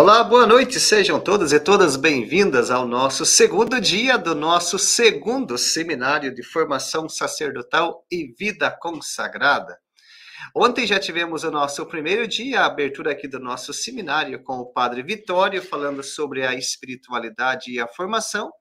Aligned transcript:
Olá, 0.00 0.22
boa 0.22 0.46
noite, 0.46 0.78
sejam 0.78 1.18
todas 1.18 1.52
e 1.52 1.58
todas 1.58 1.96
bem-vindas 1.96 2.70
ao 2.70 2.86
nosso 2.86 3.26
segundo 3.26 3.80
dia 3.80 4.16
do 4.16 4.32
nosso 4.32 4.78
segundo 4.78 5.58
seminário 5.58 6.32
de 6.32 6.40
formação 6.40 7.08
sacerdotal 7.08 8.06
e 8.08 8.32
vida 8.38 8.70
consagrada. 8.70 9.76
Ontem 10.54 10.86
já 10.86 11.00
tivemos 11.00 11.42
o 11.42 11.50
nosso 11.50 11.84
primeiro 11.84 12.28
dia, 12.28 12.60
a 12.60 12.66
abertura 12.66 13.10
aqui 13.10 13.26
do 13.26 13.40
nosso 13.40 13.72
seminário 13.72 14.40
com 14.44 14.58
o 14.58 14.72
Padre 14.72 15.02
Vitório, 15.02 15.60
falando 15.60 16.00
sobre 16.04 16.46
a 16.46 16.54
espiritualidade 16.54 17.72
e 17.72 17.80
a 17.80 17.88
formação. 17.88 18.52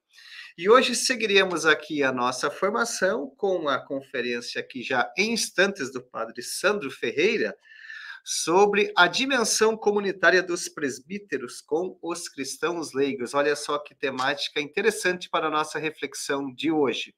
E 0.58 0.67
hoje 0.67 0.95
seguiremos 0.95 1.67
aqui 1.67 2.02
a 2.02 2.12
nossa 2.12 2.50
formação 2.50 3.31
com 3.38 3.70
a 3.70 3.78
conferência 3.78 4.59
aqui 4.59 4.81
já 4.81 5.08
em 5.16 5.34
instantes 5.34 5.94
do 5.94 6.02
Padre 6.02 6.42
Sandro 6.42 6.90
Ferreira, 6.90 7.56
sobre 8.30 8.91
a 8.94 9.08
dimensão 9.08 9.77
comunitária 9.77 10.44
dos 10.44 10.67
presbíteros 10.67 11.62
com 11.62 11.98
os 12.02 12.27
cristãos 12.27 12.91
leigos. 12.91 13.34
Olha 13.34 13.55
só 13.55 13.80
que 13.80 13.95
temática 13.95 14.59
interessante 14.59 15.30
para 15.30 15.48
a 15.48 15.50
nossa 15.50 15.80
reflexão 15.80 16.53
de 16.53 16.70
hoje. 16.70 17.16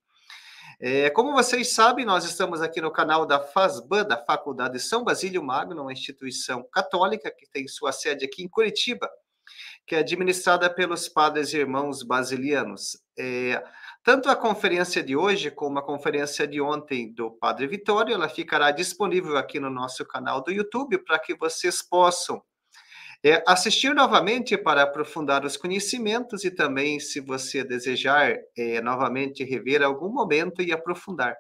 É, 0.80 1.10
como 1.10 1.34
vocês 1.34 1.74
sabem, 1.74 2.06
nós 2.06 2.26
estamos 2.26 2.62
aqui 2.62 2.80
no 2.80 2.92
canal 2.92 3.26
da 3.26 3.40
FASBAN, 3.40 4.06
da 4.06 4.24
Faculdade 4.24 4.80
São 4.80 5.04
Basílio 5.04 5.42
Magno, 5.42 5.82
uma 5.82 5.92
instituição 5.92 6.64
católica 6.72 7.34
que 7.36 7.50
tem 7.50 7.68
sua 7.68 7.92
sede 7.92 8.26
aqui 8.26 8.44
em 8.44 8.48
Curitiba, 8.48 9.10
que 9.88 9.96
é 9.96 10.00
administrada 10.00 10.70
pelos 10.70 11.10
padres 11.10 11.52
e 11.56 11.58
irmãos 11.58 12.04
basilianos. 12.04 13.02
É, 13.18 13.64
tanto 14.10 14.28
a 14.28 14.36
conferência 14.36 15.04
de 15.04 15.16
hoje 15.16 15.52
como 15.52 15.78
a 15.78 15.84
conferência 15.84 16.48
de 16.48 16.60
ontem 16.60 17.14
do 17.14 17.30
Padre 17.30 17.68
Vitório, 17.68 18.12
ela 18.12 18.28
ficará 18.28 18.72
disponível 18.72 19.38
aqui 19.38 19.60
no 19.60 19.70
nosso 19.70 20.04
canal 20.04 20.44
do 20.44 20.52
YouTube 20.52 20.98
para 21.06 21.20
que 21.20 21.38
vocês 21.38 21.84
possam 21.88 22.42
é, 23.24 23.44
assistir 23.46 23.94
novamente 23.94 24.58
para 24.58 24.82
aprofundar 24.82 25.46
os 25.46 25.56
conhecimentos 25.56 26.44
e 26.44 26.50
também, 26.50 27.00
se 27.00 27.20
você 27.20 27.64
desejar, 27.64 28.36
é, 28.58 28.82
novamente 28.82 29.44
rever 29.44 29.84
algum 29.84 30.10
momento 30.10 30.64
e 30.64 30.74
aprofundar. 30.74 31.38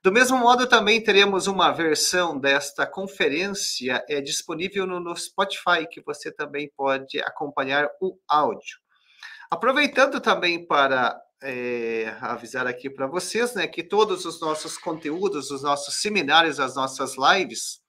Do 0.00 0.12
mesmo 0.12 0.38
modo, 0.38 0.68
também 0.68 1.02
teremos 1.02 1.48
uma 1.48 1.72
versão 1.72 2.38
desta 2.38 2.86
conferência 2.86 4.04
é, 4.08 4.20
disponível 4.20 4.86
no, 4.86 5.00
no 5.00 5.16
Spotify, 5.16 5.84
que 5.90 6.00
você 6.00 6.30
também 6.30 6.70
pode 6.76 7.18
acompanhar 7.22 7.88
o 8.00 8.16
áudio. 8.28 8.78
Aproveitando 9.50 10.20
também 10.20 10.64
para 10.64 11.20
é, 11.44 12.16
avisar 12.20 12.66
aqui 12.66 12.88
para 12.88 13.06
vocês, 13.06 13.54
né, 13.54 13.66
que 13.66 13.82
todos 13.82 14.24
os 14.24 14.40
nossos 14.40 14.78
conteúdos, 14.78 15.50
os 15.50 15.62
nossos 15.62 16.00
seminários, 16.00 16.58
as 16.58 16.74
nossas 16.74 17.16
lives, 17.16 17.82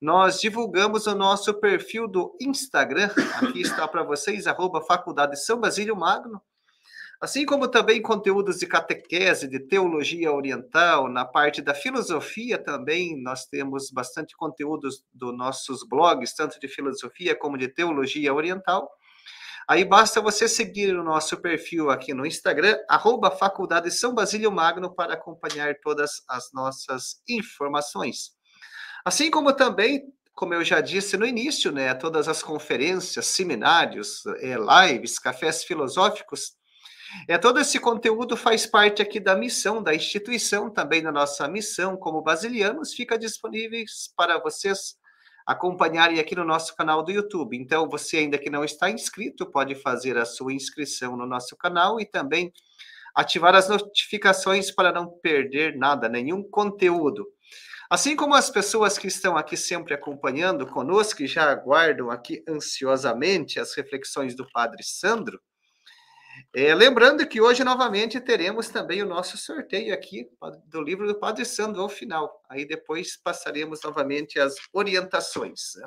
nós 0.00 0.38
divulgamos 0.38 1.06
o 1.06 1.14
nosso 1.14 1.54
perfil 1.54 2.06
do 2.06 2.36
Instagram, 2.40 3.08
aqui 3.40 3.62
está 3.62 3.88
para 3.88 4.02
vocês, 4.02 4.46
arroba 4.46 4.82
Faculdade 4.82 5.42
São 5.42 5.58
Basílio 5.58 5.96
Magno, 5.96 6.42
assim 7.18 7.46
como 7.46 7.68
também 7.68 8.02
conteúdos 8.02 8.58
de 8.58 8.66
catequese, 8.66 9.48
de 9.48 9.60
teologia 9.60 10.30
oriental, 10.30 11.08
na 11.08 11.24
parte 11.24 11.62
da 11.62 11.74
filosofia 11.74 12.58
também, 12.58 13.18
nós 13.22 13.46
temos 13.46 13.90
bastante 13.90 14.36
conteúdos 14.36 15.02
dos 15.10 15.34
nossos 15.34 15.88
blogs, 15.88 16.34
tanto 16.34 16.60
de 16.60 16.68
filosofia 16.68 17.34
como 17.34 17.56
de 17.56 17.68
teologia 17.68 18.34
oriental, 18.34 18.90
Aí 19.68 19.84
basta 19.84 20.20
você 20.20 20.46
seguir 20.46 20.94
o 20.94 21.02
nosso 21.02 21.38
perfil 21.38 21.90
aqui 21.90 22.12
no 22.12 22.26
Instagram, 22.26 22.76
arroba 22.88 23.30
Faculdade 23.30 23.90
São 23.90 24.14
Basílio 24.14 24.52
Magno, 24.52 24.94
para 24.94 25.14
acompanhar 25.14 25.74
todas 25.82 26.22
as 26.28 26.52
nossas 26.52 27.22
informações. 27.28 28.32
Assim 29.04 29.30
como 29.30 29.54
também, 29.54 30.02
como 30.34 30.52
eu 30.52 30.62
já 30.62 30.80
disse 30.80 31.16
no 31.16 31.24
início, 31.24 31.72
né, 31.72 31.94
todas 31.94 32.28
as 32.28 32.42
conferências, 32.42 33.26
seminários, 33.26 34.24
é, 34.40 34.56
lives, 34.56 35.18
cafés 35.18 35.64
filosóficos, 35.64 36.52
é, 37.28 37.38
todo 37.38 37.60
esse 37.60 37.78
conteúdo 37.78 38.36
faz 38.36 38.66
parte 38.66 39.00
aqui 39.00 39.20
da 39.20 39.36
missão 39.36 39.82
da 39.82 39.94
instituição, 39.94 40.68
também 40.70 41.02
da 41.02 41.12
nossa 41.12 41.46
missão 41.48 41.96
como 41.96 42.22
basilianos, 42.22 42.92
fica 42.92 43.16
disponíveis 43.16 44.12
para 44.16 44.38
vocês 44.38 44.96
acompanharem 45.46 46.18
aqui 46.18 46.34
no 46.34 46.44
nosso 46.44 46.74
canal 46.74 47.02
do 47.02 47.12
YouTube. 47.12 47.56
Então, 47.56 47.88
você 47.88 48.18
ainda 48.18 48.38
que 48.38 48.50
não 48.50 48.64
está 48.64 48.90
inscrito, 48.90 49.50
pode 49.50 49.74
fazer 49.74 50.16
a 50.16 50.24
sua 50.24 50.52
inscrição 50.52 51.16
no 51.16 51.26
nosso 51.26 51.56
canal 51.56 52.00
e 52.00 52.06
também 52.06 52.52
ativar 53.14 53.54
as 53.54 53.68
notificações 53.68 54.70
para 54.70 54.92
não 54.92 55.08
perder 55.08 55.76
nada, 55.76 56.08
nenhum 56.08 56.42
conteúdo. 56.42 57.26
Assim 57.88 58.16
como 58.16 58.34
as 58.34 58.50
pessoas 58.50 58.98
que 58.98 59.06
estão 59.06 59.36
aqui 59.36 59.56
sempre 59.56 59.94
acompanhando 59.94 60.66
conosco 60.66 61.22
e 61.22 61.26
já 61.26 61.50
aguardam 61.50 62.10
aqui 62.10 62.42
ansiosamente 62.48 63.60
as 63.60 63.74
reflexões 63.76 64.34
do 64.34 64.50
Padre 64.50 64.82
Sandro, 64.82 65.40
é, 66.54 66.74
lembrando 66.74 67.26
que 67.26 67.40
hoje, 67.40 67.64
novamente, 67.64 68.20
teremos 68.20 68.68
também 68.68 69.02
o 69.02 69.06
nosso 69.06 69.36
sorteio 69.36 69.92
aqui 69.92 70.28
do 70.66 70.80
livro 70.80 71.06
do 71.06 71.18
Padre 71.18 71.44
Sandro 71.44 71.82
ao 71.82 71.88
final. 71.88 72.42
Aí 72.48 72.64
depois 72.64 73.16
passaremos 73.16 73.80
novamente 73.82 74.38
as 74.38 74.54
orientações. 74.72 75.74
Né? 75.76 75.84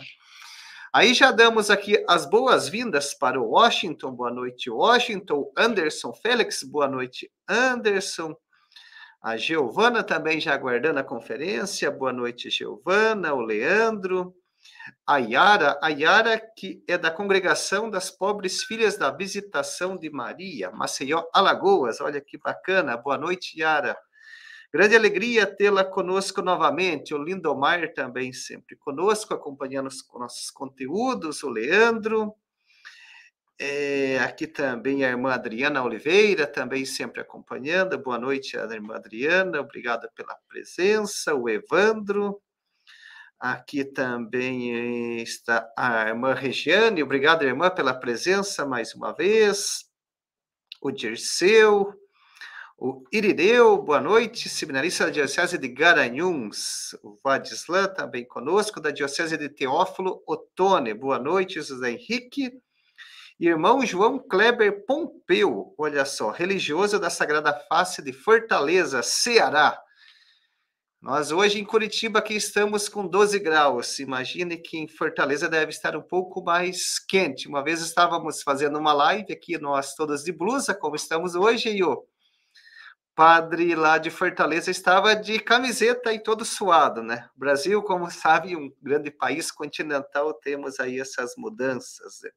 Aí 0.94 1.14
já 1.14 1.32
damos 1.32 1.70
aqui 1.70 2.04
as 2.08 2.26
boas-vindas 2.30 3.14
para 3.14 3.40
o 3.40 3.52
Washington. 3.52 4.12
Boa 4.12 4.32
noite, 4.32 4.70
Washington. 4.70 5.52
Anderson 5.56 6.14
Félix, 6.14 6.64
boa 6.64 6.88
noite, 6.88 7.32
Anderson. 7.48 8.36
A 9.22 9.38
Giovana 9.38 10.04
também 10.04 10.40
já 10.40 10.54
aguardando 10.54 11.00
a 11.00 11.04
conferência. 11.04 11.90
Boa 11.90 12.12
noite, 12.12 12.50
Giovana. 12.50 13.34
O 13.34 13.42
Leandro. 13.42 14.36
A 15.06 15.18
Yara, 15.18 15.80
a 15.82 15.90
Yara 15.90 16.42
que 16.56 16.84
é 16.88 16.98
da 16.98 17.12
congregação 17.12 17.90
das 17.90 18.10
pobres 18.10 18.64
filhas 18.64 18.98
da 18.98 19.12
visitação 19.12 19.98
de 19.98 20.10
Maria, 20.10 20.72
Maceió, 20.72 21.24
Alagoas. 21.34 22.02
Olha 22.02 22.22
que 22.22 22.38
bacana. 22.38 22.98
Boa 22.98 23.18
noite, 23.18 23.60
Yara. 23.60 23.98
Grande 24.74 24.96
alegria 24.96 25.46
tê-la 25.46 25.86
conosco 25.86 26.42
novamente. 26.42 27.14
O 27.14 27.24
Lindomar 27.24 27.94
também 27.94 28.34
sempre 28.34 28.76
conosco, 28.76 29.34
acompanhando 29.34 29.88
os 29.88 30.06
nossos 30.14 30.52
conteúdos. 30.52 31.42
O 31.42 31.50
Leandro. 31.50 32.36
É, 33.60 34.20
aqui 34.20 34.46
também 34.46 35.04
a 35.04 35.10
irmã 35.10 35.32
Adriana 35.34 35.84
Oliveira, 35.84 36.46
também 36.46 36.86
sempre 36.86 37.22
acompanhando. 37.22 37.98
Boa 37.98 38.20
noite, 38.20 38.56
irmã 38.56 38.96
Adriana. 38.96 39.62
Obrigada 39.62 40.12
pela 40.14 40.36
presença. 40.48 41.34
O 41.34 41.50
Evandro. 41.50 42.40
Aqui 43.40 43.86
também 43.86 45.22
está 45.22 45.72
a 45.78 46.08
irmã 46.08 46.34
Regiane. 46.34 47.03
Obrigado, 47.03 47.44
irmã, 47.44 47.70
pela 47.70 47.94
presença 47.94 48.66
mais 48.66 48.96
uma 48.96 49.14
vez. 49.14 49.86
O 50.81 50.90
Dirceu. 50.90 51.94
O 52.75 53.03
Irineu, 53.14 53.78
boa 53.78 54.02
noite, 54.02 54.50
seminarista 54.50 55.06
da 55.06 55.12
Diocese 55.12 55.56
de 55.56 55.68
Garanhuns. 55.68 56.96
O 57.03 57.20
Vadislan 57.24 57.88
também 57.88 58.25
conosco, 58.25 58.81
da 58.81 58.90
Diocese 58.90 59.38
de 59.38 59.50
Teófilo 59.50 60.24
Otone. 60.25 60.96
Boa 60.96 61.19
noite, 61.19 61.62
José 61.62 61.92
Henrique. 61.92 62.52
Irmão 63.40 63.86
João 63.86 64.18
Kleber 64.18 64.84
Pompeu, 64.88 65.75
olha 65.78 66.06
só, 66.06 66.31
religioso 66.31 67.00
da 67.00 67.12
Sagrada 67.12 67.54
Face 67.69 68.01
de 68.01 68.12
Fortaleza, 68.12 69.04
Ceará. 69.04 69.80
Nós 71.00 71.32
hoje 71.32 71.60
em 71.60 71.64
Curitiba 71.64 72.18
aqui 72.18 72.36
estamos 72.36 72.90
com 72.90 73.08
12 73.08 73.38
graus. 73.38 74.00
Imagine 74.00 74.58
que 74.58 74.80
em 74.80 74.88
Fortaleza 74.88 75.48
deve 75.48 75.70
estar 75.70 75.96
um 75.96 76.02
pouco 76.02 76.44
mais 76.44 76.98
quente. 76.98 77.48
Uma 77.48 77.64
vez 77.64 77.82
estávamos 77.82 78.42
fazendo 78.42 78.80
uma 78.80 78.94
live 78.94 79.32
aqui, 79.32 79.60
nós 79.60 79.94
todos 79.94 80.24
de 80.24 80.32
blusa, 80.32 80.74
como 80.74 80.96
estamos 80.96 81.36
hoje, 81.36 81.70
e 81.70 81.84
o 81.84 82.04
padre 83.14 83.76
lá 83.76 84.00
de 84.00 84.10
Fortaleza 84.10 84.72
estava 84.72 85.16
de 85.16 85.40
camiseta 85.40 86.12
e 86.12 86.20
todo 86.22 86.44
suado, 86.44 87.04
né? 87.04 87.30
O 87.36 87.40
Brasil, 87.40 87.82
como 87.84 88.10
sabe, 88.10 88.56
um 88.56 88.72
grande 88.82 89.12
país 89.12 89.52
continental, 89.52 90.34
temos 90.34 90.80
aí 90.80 91.00
essas 91.00 91.36
mudanças. 91.38 92.22
Né? 92.24 92.32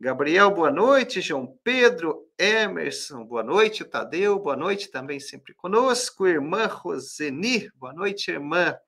Gabriel, 0.00 0.52
boa 0.52 0.70
noite. 0.70 1.20
João 1.20 1.58
Pedro, 1.64 2.24
Emerson, 2.38 3.24
boa 3.24 3.42
noite. 3.42 3.84
Tadeu, 3.84 4.38
boa 4.38 4.54
noite 4.54 4.92
também 4.92 5.18
sempre 5.18 5.52
conosco. 5.54 6.24
Irmã 6.24 6.66
Roseni, 6.66 7.68
boa 7.74 7.92
noite, 7.92 8.30
irmã. 8.30 8.78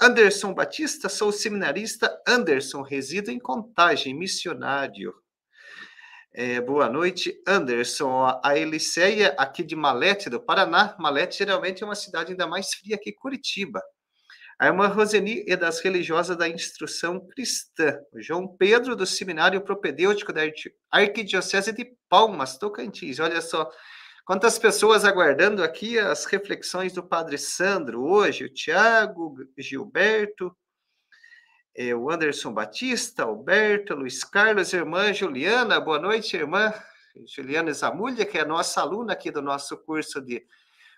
Anderson 0.00 0.54
Batista, 0.54 1.10
sou 1.10 1.30
seminarista 1.30 2.10
Anderson, 2.26 2.80
resido 2.80 3.30
em 3.30 3.38
Contagem, 3.38 4.14
missionário. 4.14 5.14
É, 6.32 6.58
boa 6.58 6.88
noite, 6.88 7.38
Anderson. 7.46 8.40
A 8.42 8.56
Eliceia, 8.56 9.34
aqui 9.36 9.62
de 9.62 9.76
Malete, 9.76 10.30
do 10.30 10.40
Paraná. 10.40 10.96
Malete 10.98 11.36
geralmente 11.36 11.82
é 11.82 11.86
uma 11.86 11.94
cidade 11.94 12.30
ainda 12.30 12.46
mais 12.46 12.72
fria 12.72 12.96
que 12.96 13.12
Curitiba. 13.12 13.82
A 14.58 14.66
irmã 14.66 14.86
Roseni 14.86 15.44
é 15.48 15.56
das 15.56 15.80
religiosas 15.80 16.36
da 16.36 16.48
instrução 16.48 17.20
cristã. 17.26 17.98
O 18.12 18.20
João 18.20 18.46
Pedro, 18.46 18.94
do 18.94 19.04
Seminário 19.04 19.60
Propedêutico 19.60 20.32
da 20.32 20.42
Arquidiocese 20.90 21.72
de 21.72 21.92
Palmas, 22.08 22.56
Tocantins. 22.56 23.18
Olha 23.18 23.40
só 23.40 23.68
quantas 24.24 24.58
pessoas 24.58 25.04
aguardando 25.04 25.62
aqui 25.62 25.98
as 25.98 26.24
reflexões 26.24 26.92
do 26.92 27.02
Padre 27.02 27.36
Sandro 27.36 28.04
hoje. 28.04 28.44
O 28.44 28.52
Tiago, 28.52 29.36
Gilberto, 29.58 30.56
é, 31.76 31.92
o 31.92 32.08
Anderson 32.08 32.52
Batista, 32.52 33.24
Alberto, 33.24 33.94
Luiz 33.94 34.22
Carlos, 34.22 34.72
irmã 34.72 35.12
Juliana, 35.12 35.80
boa 35.80 35.98
noite, 35.98 36.36
irmã 36.36 36.72
Juliana 37.26 37.72
Zamulha, 37.72 38.24
que 38.24 38.38
é 38.38 38.44
nossa 38.44 38.80
aluna 38.80 39.14
aqui 39.14 39.30
do 39.30 39.42
nosso 39.42 39.76
curso 39.78 40.20
de 40.20 40.46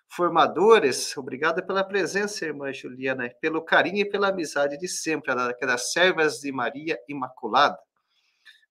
formadores. 0.09 1.17
Obrigada 1.17 1.65
pela 1.65 1.85
presença, 1.85 2.45
irmã 2.45 2.73
Juliana, 2.73 3.31
pelo 3.41 3.63
carinho 3.63 3.99
e 3.99 4.09
pela 4.09 4.29
amizade 4.29 4.79
de 4.79 4.89
sempre, 4.89 5.35
das 5.35 5.93
servas 5.93 6.41
de 6.41 6.53
Maria 6.53 6.99
Imaculada. 7.09 7.79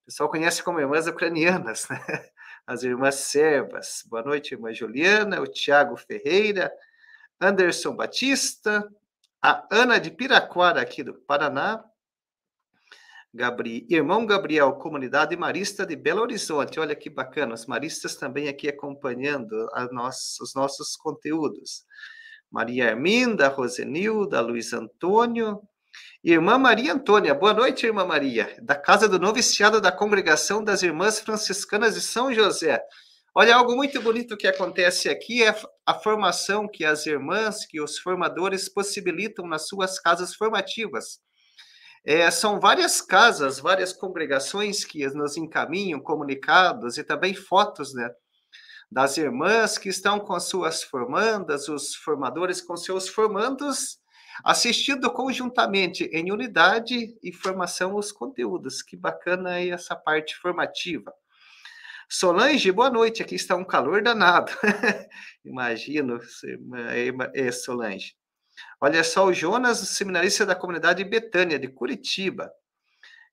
O 0.02 0.06
pessoal 0.06 0.30
conhece 0.30 0.64
como 0.64 0.80
irmãs 0.80 1.08
ucranianas, 1.08 1.88
né? 1.90 2.00
As 2.68 2.84
irmãs 2.84 3.16
servas. 3.16 4.04
Boa 4.08 4.24
noite, 4.24 4.54
irmã 4.54 4.74
Juliana, 4.74 5.42
o 5.42 5.48
Tiago 5.48 5.96
Ferreira, 5.98 6.72
Anderson 7.40 7.96
Batista, 7.96 8.88
a 9.42 9.68
Ana 9.72 10.00
de 10.00 10.10
Piraquara, 10.10 10.82
aqui 10.82 11.04
do 11.04 11.14
Paraná, 11.14 11.84
Gabri... 13.36 13.86
Irmão 13.90 14.26
Gabriel, 14.26 14.72
comunidade 14.76 15.36
marista 15.36 15.86
de 15.86 15.94
Belo 15.94 16.22
Horizonte. 16.22 16.80
Olha 16.80 16.96
que 16.96 17.10
bacana, 17.10 17.54
os 17.54 17.66
maristas 17.66 18.16
também 18.16 18.48
aqui 18.48 18.70
acompanhando 18.70 19.68
os 20.42 20.54
nossos 20.56 20.96
conteúdos. 20.96 21.84
Maria 22.50 22.92
Arminda, 22.92 23.50
Rosenilda, 23.50 24.40
Luiz 24.40 24.72
Antônio. 24.72 25.60
Irmã 26.24 26.58
Maria 26.58 26.94
Antônia, 26.94 27.34
boa 27.34 27.54
noite, 27.54 27.86
irmã 27.86 28.06
Maria, 28.06 28.56
da 28.62 28.76
Casa 28.76 29.08
do 29.08 29.20
Noviciado 29.20 29.82
da 29.82 29.92
Congregação 29.92 30.64
das 30.64 30.82
Irmãs 30.82 31.20
Franciscanas 31.20 31.96
de 31.96 32.02
São 32.02 32.34
José. 32.34 32.82
Olha, 33.36 33.58
algo 33.58 33.76
muito 33.76 34.02
bonito 34.02 34.38
que 34.38 34.48
acontece 34.48 35.10
aqui 35.10 35.44
é 35.44 35.54
a 35.86 35.94
formação 35.94 36.70
que 36.72 36.86
as 36.86 37.06
irmãs, 37.06 37.66
que 37.66 37.82
os 37.82 38.00
formadores 38.00 38.70
possibilitam 38.70 39.46
nas 39.46 39.68
suas 39.68 40.00
casas 40.00 40.34
formativas. 40.34 41.20
É, 42.06 42.30
são 42.30 42.60
várias 42.60 43.02
casas, 43.02 43.60
várias 43.60 43.92
congregações 43.92 44.86
que 44.86 45.08
nos 45.08 45.38
encaminham 45.38 46.00
comunicados 46.00 47.00
e 47.00 47.04
também 47.04 47.34
fotos 47.34 47.96
né, 47.96 48.12
das 48.92 49.18
irmãs 49.18 49.80
que 49.80 49.90
estão 49.90 50.20
com 50.20 50.40
suas 50.40 50.84
formandas, 50.84 51.68
os 51.68 51.96
formadores 51.96 52.62
com 52.62 52.78
seus 52.78 53.10
formandos, 53.10 53.98
assistindo 54.44 55.12
conjuntamente 55.12 56.04
em 56.14 56.32
unidade 56.32 57.18
e 57.24 57.34
formação 57.34 57.96
os 57.96 58.12
conteúdos. 58.12 58.84
Que 58.84 58.96
bacana 58.96 59.54
aí 59.54 59.72
essa 59.72 59.96
parte 59.96 60.36
formativa. 60.36 61.12
Solange, 62.08 62.72
boa 62.72 62.92
noite. 62.92 63.24
Aqui 63.24 63.34
está 63.34 63.56
um 63.56 63.66
calor 63.66 64.04
danado. 64.04 64.52
Imagino, 65.44 66.20
é, 67.34 67.52
Solange. 67.52 68.16
Olha 68.82 69.04
só, 69.04 69.26
o 69.26 69.34
Jonas, 69.34 69.78
seminarista 69.80 70.46
da 70.46 70.56
comunidade 70.56 71.04
Betânia, 71.04 71.58
de 71.58 71.68
Curitiba. 71.68 72.52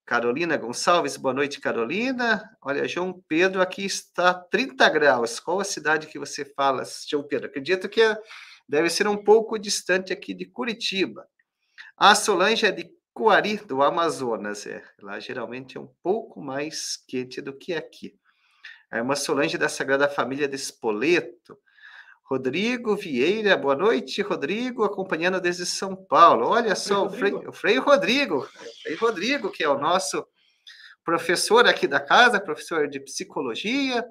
Carolina 0.07 0.57
Gonçalves, 0.57 1.17
boa 1.17 1.35
noite, 1.35 1.61
Carolina. 1.61 2.43
Olha, 2.61 2.87
João 2.87 3.23
Pedro, 3.27 3.61
aqui 3.61 3.85
está 3.85 4.35
30 4.35 4.89
graus. 4.89 5.41
Qual 5.41 5.59
a 5.59 5.65
cidade 5.65 6.07
que 6.07 6.19
você 6.19 6.45
fala, 6.45 6.85
João 7.09 7.27
Pedro? 7.27 7.49
Acredito 7.49 7.89
que 7.89 8.01
deve 8.69 8.89
ser 8.89 9.09
um 9.09 9.17
pouco 9.17 9.59
distante 9.59 10.13
aqui 10.13 10.33
de 10.33 10.47
Curitiba. 10.47 11.27
A 11.97 12.15
Solange 12.15 12.67
é 12.67 12.71
de 12.71 12.91
Coari, 13.13 13.57
do 13.57 13.83
Amazonas. 13.83 14.67
É. 14.67 14.83
Lá 15.01 15.19
geralmente 15.19 15.77
é 15.77 15.81
um 15.81 15.91
pouco 16.03 16.41
mais 16.41 16.97
quente 17.09 17.41
do 17.41 17.57
que 17.57 17.75
aqui. 17.75 18.15
A 18.91 18.99
irmã 18.99 19.17
Solange 19.17 19.59
da 19.59 19.69
Sagrada 19.69 20.09
Família 20.09 20.47
de 20.47 20.57
Espoleto. 20.57 21.59
Rodrigo 22.33 22.97
Vieira, 22.97 23.59
boa 23.59 23.77
noite, 23.77 24.23
Rodrigo, 24.23 24.85
acompanhando 24.85 25.39
desde 25.39 25.67
São 25.67 25.95
Paulo. 25.95 26.47
Olha 26.47 26.75
só, 26.75 27.05
o 27.05 27.11
Frei, 27.11 27.35
o 27.35 27.53
Frei 27.53 27.77
Rodrigo, 27.77 28.39
o 28.39 28.83
Frei 28.83 28.95
Rodrigo, 28.97 29.51
que 29.51 29.63
é 29.63 29.69
o 29.69 29.79
nosso 29.79 30.27
professor 31.05 31.67
aqui 31.67 31.87
da 31.87 32.01
casa, 32.01 32.41
professor 32.41 32.89
de 32.89 32.99
psicologia, 33.01 34.03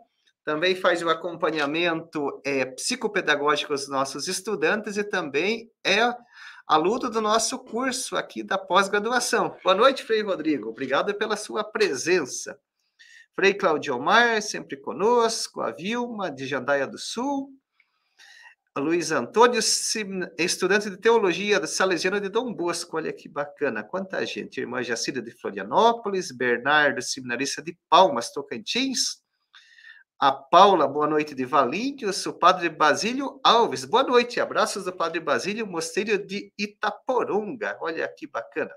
também 0.45 0.75
faz 0.75 1.01
o 1.01 1.09
acompanhamento 1.09 2.39
é, 2.45 2.63
psicopedagógico 2.63 3.73
dos 3.73 3.89
nossos 3.89 4.27
estudantes 4.27 4.97
e 4.97 5.03
também 5.03 5.71
é 5.83 6.01
aluno 6.67 7.09
do 7.09 7.21
nosso 7.21 7.57
curso 7.57 8.15
aqui 8.15 8.43
da 8.43 8.55
pós-graduação. 8.55 9.57
Boa 9.63 9.73
noite, 9.73 10.03
Frei 10.03 10.21
Rodrigo. 10.21 10.69
Obrigado 10.69 11.11
pela 11.15 11.35
sua 11.35 11.63
presença. 11.63 12.55
Frei 13.33 13.55
Claudio 13.55 13.99
Mar, 13.99 14.43
sempre 14.43 14.77
conosco, 14.77 15.61
a 15.61 15.71
Vilma, 15.71 16.29
de 16.29 16.45
Jandaia 16.45 16.85
do 16.85 16.99
Sul, 16.99 17.49
Luiz 18.77 19.11
Antônio, 19.11 19.59
estudante 19.59 20.89
de 20.89 20.95
teologia 20.95 21.59
da 21.59 21.67
Salesiana 21.67 22.21
de 22.21 22.29
Dom 22.29 22.53
Bosco. 22.53 22.95
Olha 22.95 23.11
que 23.11 23.27
bacana, 23.27 23.83
quanta 23.83 24.25
gente. 24.25 24.61
Irmã 24.61 24.81
Jacida 24.81 25.21
de 25.21 25.29
Florianópolis, 25.31 26.31
Bernardo, 26.31 27.01
seminarista 27.01 27.61
de 27.61 27.77
Palmas, 27.89 28.31
Tocantins. 28.31 29.21
A 30.17 30.31
Paula, 30.31 30.87
boa 30.87 31.05
noite 31.05 31.35
de 31.35 31.43
Valinhos. 31.43 32.25
O 32.25 32.33
padre 32.33 32.69
Basílio 32.69 33.41
Alves, 33.43 33.83
boa 33.83 34.03
noite. 34.03 34.39
Abraços 34.39 34.85
do 34.85 34.93
padre 34.93 35.19
Basílio, 35.19 35.67
mosteiro 35.67 36.25
de 36.25 36.53
Itaporonga. 36.57 37.77
Olha 37.81 38.07
que 38.07 38.25
bacana. 38.25 38.71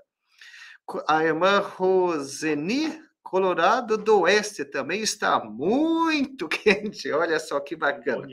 A 1.07 1.23
irmã 1.23 1.59
Roseni, 1.59 3.01
Colorado 3.23 3.97
do 3.97 4.21
Oeste, 4.21 4.65
também 4.65 5.01
está 5.01 5.39
muito 5.39 6.49
quente. 6.49 7.09
Olha 7.13 7.39
só 7.39 7.61
que 7.61 7.77
bacana. 7.77 8.27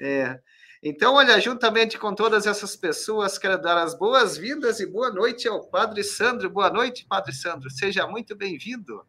É. 0.00 0.40
Então, 0.82 1.14
olha, 1.14 1.40
juntamente 1.40 1.98
com 1.98 2.14
todas 2.14 2.46
essas 2.46 2.76
pessoas, 2.76 3.38
quero 3.38 3.60
dar 3.60 3.78
as 3.78 3.98
boas-vindas 3.98 4.78
e 4.78 4.86
boa 4.86 5.10
noite 5.10 5.48
ao 5.48 5.64
Padre 5.64 6.04
Sandro. 6.04 6.50
Boa 6.50 6.70
noite, 6.70 7.06
Padre 7.08 7.32
Sandro. 7.32 7.70
Seja 7.70 8.06
muito 8.06 8.36
bem-vindo. 8.36 9.04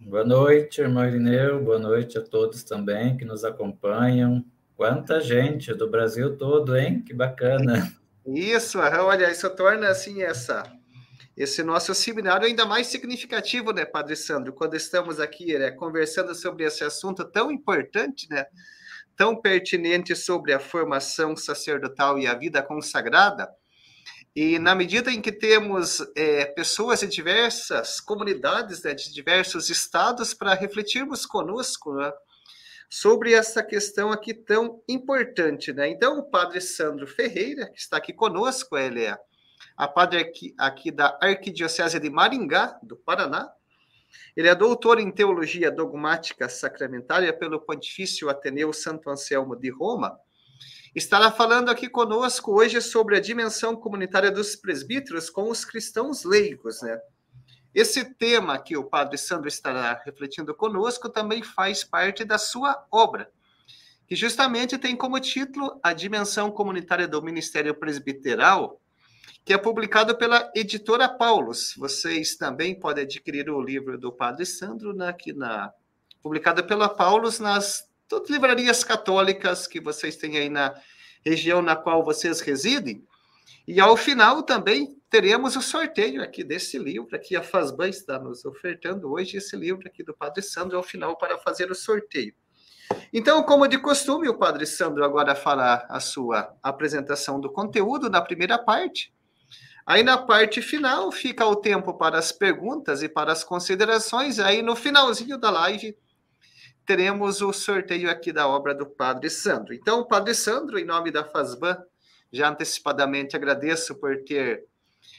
Boa 0.00 0.24
noite, 0.24 0.80
irmão 0.80 1.06
Irineu. 1.06 1.62
Boa 1.62 1.78
noite 1.78 2.18
a 2.18 2.22
todos 2.22 2.64
também 2.64 3.16
que 3.16 3.24
nos 3.24 3.44
acompanham. 3.44 4.44
Quanta 4.76 5.20
gente 5.20 5.72
do 5.74 5.88
Brasil 5.88 6.36
todo, 6.36 6.76
hein? 6.76 7.02
Que 7.02 7.14
bacana. 7.14 7.92
Isso, 8.26 8.78
olha, 8.78 9.30
isso 9.30 9.48
torna 9.50 9.88
assim 9.88 10.22
essa 10.22 10.64
esse 11.36 11.64
nosso 11.64 11.92
seminário 11.94 12.46
ainda 12.46 12.64
mais 12.64 12.86
significativo, 12.86 13.72
né, 13.72 13.84
Padre 13.84 14.14
Sandro, 14.14 14.52
quando 14.52 14.76
estamos 14.76 15.18
aqui 15.18 15.58
né, 15.58 15.72
conversando 15.72 16.32
sobre 16.32 16.64
esse 16.64 16.84
assunto 16.84 17.24
tão 17.24 17.50
importante, 17.50 18.28
né, 18.30 18.46
tão 19.16 19.40
pertinente 19.40 20.14
sobre 20.14 20.52
a 20.52 20.60
formação 20.60 21.36
sacerdotal 21.36 22.18
e 22.18 22.26
a 22.26 22.34
vida 22.34 22.62
consagrada. 22.62 23.48
E 24.34 24.58
na 24.58 24.74
medida 24.74 25.12
em 25.12 25.22
que 25.22 25.30
temos 25.30 26.00
é, 26.16 26.44
pessoas 26.46 27.00
de 27.00 27.06
diversas 27.06 28.00
comunidades, 28.00 28.82
né, 28.82 28.92
de 28.92 29.12
diversos 29.12 29.70
estados, 29.70 30.34
para 30.34 30.54
refletirmos 30.54 31.24
conosco 31.24 31.94
né, 31.94 32.12
sobre 32.90 33.32
essa 33.32 33.62
questão 33.62 34.10
aqui 34.10 34.34
tão 34.34 34.82
importante. 34.88 35.72
Né? 35.72 35.88
Então, 35.88 36.18
o 36.18 36.30
padre 36.30 36.60
Sandro 36.60 37.06
Ferreira, 37.06 37.70
que 37.70 37.78
está 37.78 37.98
aqui 37.98 38.12
conosco, 38.12 38.76
ele 38.76 39.04
é 39.04 39.16
a 39.76 39.88
padre 39.88 40.20
aqui, 40.20 40.54
aqui 40.58 40.90
da 40.90 41.16
Arquidiocese 41.20 41.98
de 41.98 42.10
Maringá, 42.10 42.78
do 42.82 42.96
Paraná, 42.96 43.50
ele 44.36 44.48
é 44.48 44.54
doutor 44.54 44.98
em 44.98 45.10
teologia 45.10 45.70
dogmática 45.70 46.48
sacramentária 46.48 47.32
pelo 47.32 47.60
Pontifício 47.60 48.28
Ateneu 48.28 48.72
Santo 48.72 49.10
Anselmo 49.10 49.56
de 49.56 49.70
Roma. 49.70 50.18
Estará 50.94 51.30
falando 51.30 51.70
aqui 51.70 51.88
conosco 51.88 52.52
hoje 52.52 52.80
sobre 52.80 53.16
a 53.16 53.20
dimensão 53.20 53.74
comunitária 53.74 54.30
dos 54.30 54.54
presbíteros 54.54 55.28
com 55.28 55.50
os 55.50 55.64
cristãos 55.64 56.24
leigos, 56.24 56.82
né? 56.82 57.00
Esse 57.74 58.04
tema 58.04 58.56
que 58.56 58.76
o 58.76 58.84
Padre 58.84 59.18
Sandro 59.18 59.48
estará 59.48 60.00
refletindo 60.04 60.54
conosco 60.54 61.08
também 61.08 61.42
faz 61.42 61.82
parte 61.82 62.24
da 62.24 62.38
sua 62.38 62.86
obra, 62.88 63.28
que 64.06 64.14
justamente 64.14 64.78
tem 64.78 64.94
como 64.94 65.18
título 65.18 65.80
A 65.82 65.92
Dimensão 65.92 66.52
Comunitária 66.52 67.08
do 67.08 67.20
Ministério 67.20 67.74
Presbiteral 67.74 68.80
que 69.44 69.52
é 69.52 69.58
publicado 69.58 70.16
pela 70.16 70.50
editora 70.54 71.08
Paulus. 71.08 71.74
Vocês 71.76 72.36
também 72.36 72.78
podem 72.78 73.04
adquirir 73.04 73.50
o 73.50 73.60
livro 73.60 73.98
do 73.98 74.10
Padre 74.10 74.46
Sandro 74.46 74.94
né, 74.94 75.08
aqui 75.08 75.32
na 75.32 75.72
publicado 76.22 76.64
pela 76.64 76.88
Paulus 76.88 77.38
nas 77.38 77.84
todas 78.08 78.30
livrarias 78.30 78.82
católicas 78.82 79.66
que 79.66 79.78
vocês 79.78 80.16
têm 80.16 80.38
aí 80.38 80.48
na 80.48 80.74
região 81.22 81.60
na 81.60 81.76
qual 81.76 82.02
vocês 82.02 82.40
residem. 82.40 83.06
E 83.68 83.78
ao 83.78 83.96
final 83.96 84.42
também 84.42 84.96
teremos 85.10 85.56
o 85.56 85.62
sorteio 85.62 86.22
aqui 86.22 86.42
desse 86.42 86.78
livro, 86.78 87.14
aqui 87.14 87.36
a 87.36 87.42
Fazban 87.42 87.88
está 87.88 88.18
nos 88.18 88.44
ofertando 88.44 89.12
hoje 89.12 89.36
esse 89.36 89.54
livro 89.56 89.86
aqui 89.86 90.02
do 90.02 90.14
Padre 90.14 90.42
Sandro 90.42 90.76
ao 90.76 90.82
final 90.82 91.16
para 91.16 91.38
fazer 91.38 91.70
o 91.70 91.74
sorteio. 91.74 92.34
Então, 93.12 93.42
como 93.42 93.68
de 93.68 93.78
costume, 93.78 94.28
o 94.28 94.38
Padre 94.38 94.66
Sandro 94.66 95.04
agora 95.04 95.34
fará 95.34 95.86
a 95.88 96.00
sua 96.00 96.54
apresentação 96.62 97.40
do 97.40 97.50
conteúdo 97.50 98.10
na 98.10 98.20
primeira 98.20 98.58
parte, 98.58 99.12
Aí 99.86 100.02
na 100.02 100.16
parte 100.16 100.62
final 100.62 101.12
fica 101.12 101.46
o 101.46 101.56
tempo 101.56 101.92
para 101.94 102.18
as 102.18 102.32
perguntas 102.32 103.02
e 103.02 103.08
para 103.08 103.32
as 103.32 103.44
considerações. 103.44 104.38
Aí 104.38 104.62
no 104.62 104.74
finalzinho 104.74 105.36
da 105.36 105.50
live 105.50 105.96
teremos 106.86 107.42
o 107.42 107.52
sorteio 107.52 108.10
aqui 108.10 108.32
da 108.32 108.48
obra 108.48 108.74
do 108.74 108.86
Padre 108.86 109.28
Sandro. 109.28 109.74
Então, 109.74 110.06
Padre 110.06 110.34
Sandro, 110.34 110.78
em 110.78 110.84
nome 110.84 111.10
da 111.10 111.24
FASBAN, 111.24 111.82
já 112.32 112.50
antecipadamente 112.50 113.36
agradeço 113.36 113.94
por 113.94 114.22
ter 114.24 114.64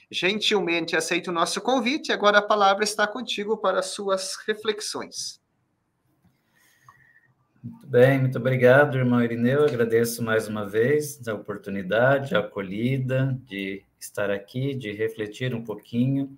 gentilmente 0.10 0.95
aceita 0.95 1.29
o 1.29 1.34
nosso 1.34 1.62
convite. 1.62 2.12
Agora 2.12 2.39
a 2.39 2.41
palavra 2.41 2.84
está 2.84 3.07
contigo 3.07 3.57
para 3.57 3.81
suas 3.81 4.36
reflexões. 4.48 5.39
Muito 7.65 7.88
bem, 7.88 8.19
muito 8.19 8.38
obrigado, 8.38 8.95
irmão 8.95 9.24
Irineu. 9.24 9.65
Agradeço 9.65 10.22
mais 10.22 10.48
uma 10.48 10.69
vez 10.69 11.27
a 11.27 11.34
oportunidade, 11.34 12.36
a 12.36 12.39
acolhida 12.39 13.36
de 13.43 13.84
estar 14.00 14.29
aqui, 14.29 14.75
de 14.75 14.91
refletir 14.91 15.55
um 15.55 15.63
pouquinho 15.63 16.38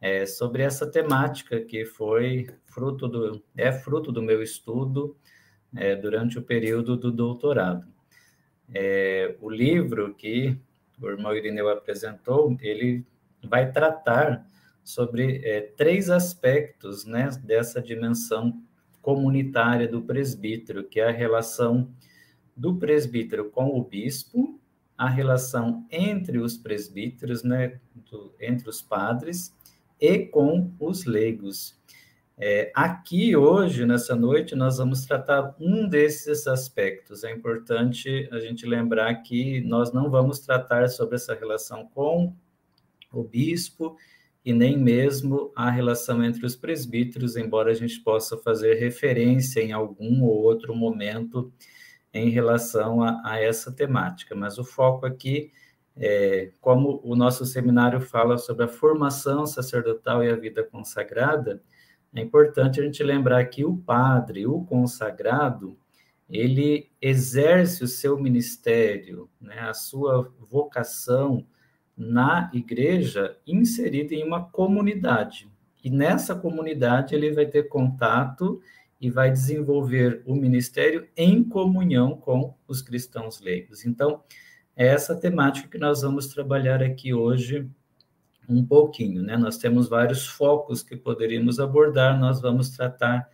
é, 0.00 0.24
sobre 0.24 0.62
essa 0.62 0.90
temática 0.90 1.60
que 1.60 1.84
foi 1.84 2.48
fruto 2.64 3.06
do 3.06 3.44
é 3.54 3.70
fruto 3.70 4.10
do 4.10 4.22
meu 4.22 4.42
estudo 4.42 5.14
é, 5.76 5.94
durante 5.94 6.38
o 6.38 6.42
período 6.42 6.96
do 6.96 7.12
doutorado. 7.12 7.86
É, 8.72 9.36
o 9.42 9.50
livro 9.50 10.14
que 10.14 10.58
o 10.98 11.06
irmão 11.06 11.36
Irineu 11.36 11.68
apresentou, 11.68 12.56
ele 12.62 13.04
vai 13.44 13.70
tratar 13.70 14.46
sobre 14.82 15.42
é, 15.44 15.60
três 15.60 16.08
aspectos 16.08 17.04
né, 17.04 17.28
dessa 17.44 17.78
dimensão 17.82 18.58
comunitária 19.02 19.88
do 19.88 20.00
presbítero, 20.00 20.84
que 20.84 21.00
é 21.00 21.08
a 21.08 21.12
relação 21.12 21.90
do 22.56 22.76
presbítero 22.76 23.50
com 23.50 23.78
o 23.78 23.82
bispo, 23.84 24.58
a 24.96 25.08
relação 25.08 25.84
entre 25.90 26.38
os 26.38 26.56
presbíteros, 26.56 27.42
né, 27.42 27.80
do, 28.10 28.32
entre 28.40 28.70
os 28.70 28.80
padres, 28.80 29.54
e 30.00 30.20
com 30.20 30.70
os 30.78 31.04
leigos. 31.04 31.76
É, 32.38 32.72
aqui, 32.74 33.36
hoje, 33.36 33.84
nessa 33.84 34.16
noite, 34.16 34.54
nós 34.54 34.78
vamos 34.78 35.04
tratar 35.04 35.54
um 35.60 35.88
desses 35.88 36.46
aspectos. 36.46 37.24
É 37.24 37.32
importante 37.32 38.28
a 38.32 38.40
gente 38.40 38.66
lembrar 38.66 39.14
que 39.16 39.60
nós 39.60 39.92
não 39.92 40.10
vamos 40.10 40.40
tratar 40.40 40.88
sobre 40.88 41.16
essa 41.16 41.34
relação 41.34 41.86
com 41.94 42.34
o 43.12 43.22
bispo 43.22 43.96
e 44.44 44.52
nem 44.52 44.76
mesmo 44.76 45.52
a 45.54 45.70
relação 45.70 46.24
entre 46.24 46.44
os 46.44 46.56
presbíteros, 46.56 47.36
embora 47.36 47.70
a 47.70 47.74
gente 47.74 48.00
possa 48.00 48.36
fazer 48.36 48.74
referência 48.74 49.60
em 49.60 49.72
algum 49.72 50.22
ou 50.24 50.42
outro 50.42 50.74
momento 50.74 51.52
em 52.12 52.28
relação 52.28 53.02
a, 53.02 53.22
a 53.24 53.40
essa 53.40 53.70
temática. 53.72 54.34
Mas 54.34 54.58
o 54.58 54.64
foco 54.64 55.06
aqui 55.06 55.52
é, 55.96 56.50
como 56.60 57.00
o 57.04 57.14
nosso 57.14 57.44
seminário 57.44 58.00
fala 58.00 58.38
sobre 58.38 58.64
a 58.64 58.68
formação 58.68 59.46
sacerdotal 59.46 60.24
e 60.24 60.30
a 60.30 60.36
vida 60.36 60.62
consagrada, 60.62 61.62
é 62.14 62.20
importante 62.20 62.80
a 62.80 62.84
gente 62.84 63.02
lembrar 63.02 63.44
que 63.46 63.64
o 63.64 63.76
padre, 63.76 64.46
o 64.46 64.62
consagrado, 64.64 65.76
ele 66.28 66.90
exerce 67.00 67.84
o 67.84 67.88
seu 67.88 68.18
ministério, 68.18 69.28
né, 69.40 69.60
a 69.60 69.74
sua 69.74 70.32
vocação 70.38 71.46
na 72.02 72.50
igreja 72.52 73.36
inserida 73.46 74.12
em 74.14 74.24
uma 74.24 74.44
comunidade. 74.44 75.48
E 75.84 75.88
nessa 75.88 76.34
comunidade 76.34 77.14
ele 77.14 77.32
vai 77.32 77.46
ter 77.46 77.68
contato 77.68 78.60
e 79.00 79.08
vai 79.08 79.30
desenvolver 79.30 80.22
o 80.26 80.34
ministério 80.34 81.08
em 81.16 81.42
comunhão 81.44 82.16
com 82.16 82.54
os 82.66 82.82
cristãos 82.82 83.40
leigos. 83.40 83.84
Então, 83.84 84.22
é 84.76 84.86
essa 84.86 85.14
temática 85.14 85.68
que 85.68 85.78
nós 85.78 86.02
vamos 86.02 86.28
trabalhar 86.28 86.82
aqui 86.82 87.12
hoje 87.14 87.68
um 88.48 88.64
pouquinho, 88.64 89.22
né? 89.22 89.36
Nós 89.36 89.56
temos 89.56 89.88
vários 89.88 90.26
focos 90.26 90.82
que 90.82 90.96
poderíamos 90.96 91.60
abordar, 91.60 92.18
nós 92.18 92.40
vamos 92.40 92.70
tratar 92.70 93.28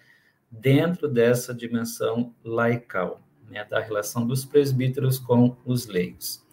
dentro 0.50 1.08
dessa 1.08 1.54
dimensão 1.54 2.34
laical, 2.44 3.20
né, 3.50 3.64
da 3.64 3.80
relação 3.80 4.26
dos 4.26 4.44
presbíteros 4.44 5.18
com 5.18 5.56
os 5.64 5.86
leigos. 5.86 6.46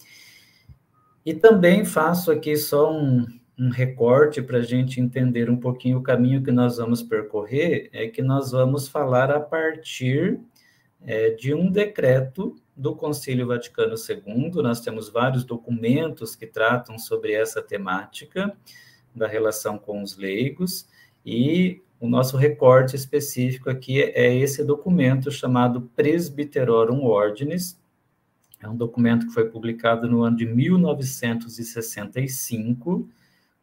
E 1.26 1.34
também 1.34 1.84
faço 1.84 2.32
aqui 2.32 2.56
só 2.56 2.94
um, 2.94 3.26
um 3.58 3.70
recorte 3.70 4.42
para 4.42 4.60
a 4.60 4.62
gente 4.62 5.02
entender 5.02 5.50
um 5.50 5.58
pouquinho 5.58 5.98
o 5.98 6.04
caminho 6.04 6.44
que 6.44 6.52
nós 6.52 6.78
vamos 6.78 7.02
percorrer, 7.02 7.90
é 7.92 8.08
que 8.08 8.22
nós 8.22 8.52
vamos 8.52 8.88
falar 8.88 9.32
a 9.32 9.40
partir 9.40 10.40
é, 11.02 11.32
de 11.32 11.54
um 11.54 11.72
decreto 11.72 12.56
do 12.76 12.96
Concílio 12.96 13.48
Vaticano 13.48 13.96
II. 13.96 14.52
Nós 14.62 14.82
temos 14.82 15.10
vários 15.10 15.44
documentos 15.44 16.36
que 16.36 16.46
tratam 16.46 17.00
sobre 17.00 17.34
essa 17.34 17.62
temática 17.62 18.56
da 19.16 19.28
relação 19.28 19.78
com 19.78 20.04
os 20.04 20.18
leigos, 20.18 20.88
e 21.26 21.82
o 22.00 22.08
nosso 22.08 22.38
recorte 22.38 22.96
específico 22.96 23.70
aqui 23.70 24.02
é 24.02 24.36
esse 24.36 24.64
documento 24.64 25.32
chamado 25.32 25.90
Presbyterorum 25.96 27.04
Ordinis. 27.06 27.80
É 28.66 28.70
um 28.70 28.76
documento 28.76 29.28
que 29.28 29.34
foi 29.34 29.48
publicado 29.48 30.10
no 30.10 30.24
ano 30.24 30.38
de 30.38 30.48
1965, 30.48 33.08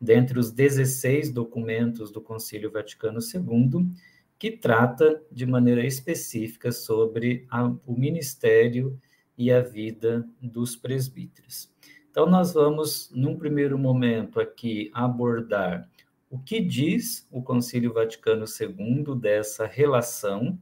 dentre 0.00 0.38
os 0.38 0.52
16 0.52 1.32
documentos 1.32 2.12
do 2.12 2.21
Concílio 2.21 2.71
Vaticano 2.71 3.18
II, 3.18 3.90
que 4.38 4.52
trata 4.52 5.21
de 5.30 5.44
maneira 5.44 5.85
específica 5.85 6.71
sobre 6.71 7.44
a, 7.50 7.64
o 7.85 7.99
ministério 7.99 8.97
e 9.37 9.50
a 9.50 9.61
vida 9.61 10.25
dos 10.40 10.76
presbíteros. 10.76 11.68
Então, 12.09 12.26
nós 12.26 12.52
vamos, 12.52 13.11
num 13.12 13.37
primeiro 13.37 13.76
momento, 13.76 14.38
aqui 14.38 14.88
abordar 14.94 15.90
o 16.30 16.38
que 16.38 16.61
diz 16.61 17.26
o 17.28 17.42
Concílio 17.42 17.92
Vaticano 17.92 18.44
II 18.44 19.16
dessa 19.18 19.66
relação 19.66 20.56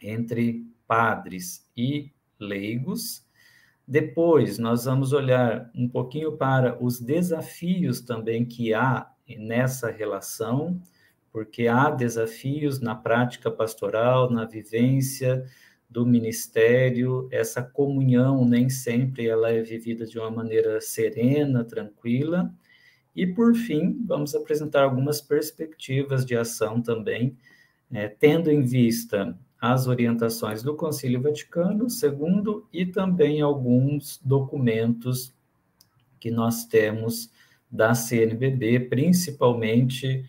entre 0.00 0.64
padres 0.86 1.68
e 1.76 2.12
leigos. 2.38 3.28
Depois, 3.90 4.56
nós 4.56 4.84
vamos 4.84 5.12
olhar 5.12 5.68
um 5.74 5.88
pouquinho 5.88 6.36
para 6.36 6.80
os 6.80 7.00
desafios 7.00 8.00
também 8.00 8.44
que 8.44 8.72
há 8.72 9.10
nessa 9.36 9.90
relação, 9.90 10.80
porque 11.32 11.66
há 11.66 11.90
desafios 11.90 12.78
na 12.78 12.94
prática 12.94 13.50
pastoral, 13.50 14.30
na 14.30 14.44
vivência 14.44 15.44
do 15.88 16.06
ministério, 16.06 17.28
essa 17.32 17.64
comunhão 17.64 18.44
nem 18.44 18.70
sempre 18.70 19.26
ela 19.26 19.50
é 19.50 19.60
vivida 19.60 20.06
de 20.06 20.20
uma 20.20 20.30
maneira 20.30 20.80
serena, 20.80 21.64
tranquila. 21.64 22.48
E 23.16 23.26
por 23.26 23.56
fim, 23.56 24.00
vamos 24.06 24.36
apresentar 24.36 24.84
algumas 24.84 25.20
perspectivas 25.20 26.24
de 26.24 26.36
ação 26.36 26.80
também, 26.80 27.36
é, 27.90 28.06
tendo 28.06 28.52
em 28.52 28.62
vista 28.62 29.36
as 29.60 29.86
orientações 29.86 30.62
do 30.62 30.74
Concílio 30.74 31.20
Vaticano 31.20 31.86
II 31.86 32.62
e 32.72 32.86
também 32.86 33.42
alguns 33.42 34.18
documentos 34.24 35.34
que 36.18 36.30
nós 36.30 36.64
temos 36.64 37.30
da 37.70 37.94
CNBB, 37.94 38.80
principalmente 38.80 40.28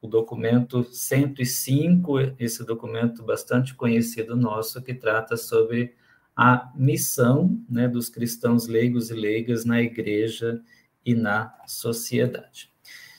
o 0.00 0.08
documento 0.08 0.82
105, 0.82 2.34
esse 2.38 2.64
documento 2.66 3.22
bastante 3.22 3.72
conhecido 3.74 4.34
nosso, 4.34 4.82
que 4.82 4.92
trata 4.92 5.36
sobre 5.36 5.94
a 6.36 6.72
missão 6.74 7.62
né, 7.68 7.86
dos 7.86 8.08
cristãos 8.08 8.66
leigos 8.66 9.10
e 9.10 9.14
leigas 9.14 9.64
na 9.64 9.80
igreja 9.80 10.60
e 11.04 11.14
na 11.14 11.54
sociedade. 11.66 12.72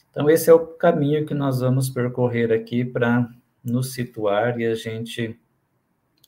Então, 0.10 0.30
esse 0.30 0.50
é 0.50 0.54
o 0.54 0.68
caminho 0.68 1.26
que 1.26 1.34
nós 1.34 1.62
vamos 1.62 1.90
percorrer 1.90 2.52
aqui 2.52 2.84
para 2.84 3.30
nos 3.64 3.94
situar 3.94 4.60
e 4.60 4.66
a 4.66 4.76
gente 4.76 5.40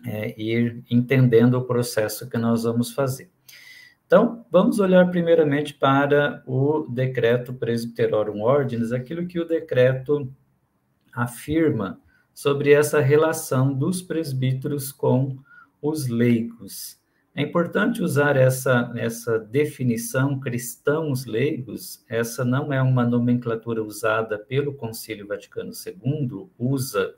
é, 0.03 0.39
ir 0.41 0.83
entendendo 0.89 1.55
o 1.55 1.65
processo 1.65 2.29
que 2.29 2.37
nós 2.37 2.63
vamos 2.63 2.91
fazer. 2.91 3.29
Então, 4.05 4.45
vamos 4.51 4.79
olhar 4.79 5.09
primeiramente 5.09 5.73
para 5.73 6.43
o 6.45 6.87
decreto 6.89 7.53
Presbyterorum 7.53 8.41
Ordinis, 8.41 8.91
aquilo 8.91 9.25
que 9.27 9.39
o 9.39 9.47
decreto 9.47 10.31
afirma 11.11 11.99
sobre 12.33 12.71
essa 12.71 12.99
relação 12.99 13.73
dos 13.73 14.01
presbíteros 14.01 14.91
com 14.91 15.37
os 15.81 16.07
leigos. 16.07 16.99
É 17.33 17.41
importante 17.41 18.01
usar 18.01 18.37
essa, 18.37 18.93
essa 18.95 19.37
definição 19.37 20.39
cristãos 20.39 21.25
leigos, 21.25 22.05
essa 22.07 22.45
não 22.45 22.71
é 22.71 22.81
uma 22.81 23.05
nomenclatura 23.05 23.83
usada 23.83 24.39
pelo 24.39 24.73
Concílio 24.73 25.27
Vaticano 25.27 25.71
II, 25.71 26.47
usa, 26.57 27.13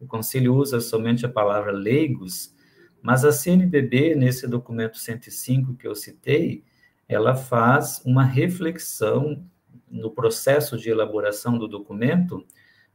o 0.00 0.06
concílio 0.06 0.54
usa 0.54 0.80
somente 0.80 1.26
a 1.26 1.28
palavra 1.28 1.72
leigos, 1.72 2.54
mas 3.02 3.24
a 3.24 3.32
CNBB, 3.32 4.14
nesse 4.14 4.46
documento 4.46 4.98
105 4.98 5.74
que 5.74 5.86
eu 5.86 5.94
citei, 5.94 6.64
ela 7.08 7.34
faz 7.34 8.02
uma 8.04 8.22
reflexão 8.22 9.44
no 9.90 10.10
processo 10.10 10.76
de 10.76 10.90
elaboração 10.90 11.56
do 11.56 11.66
documento 11.66 12.44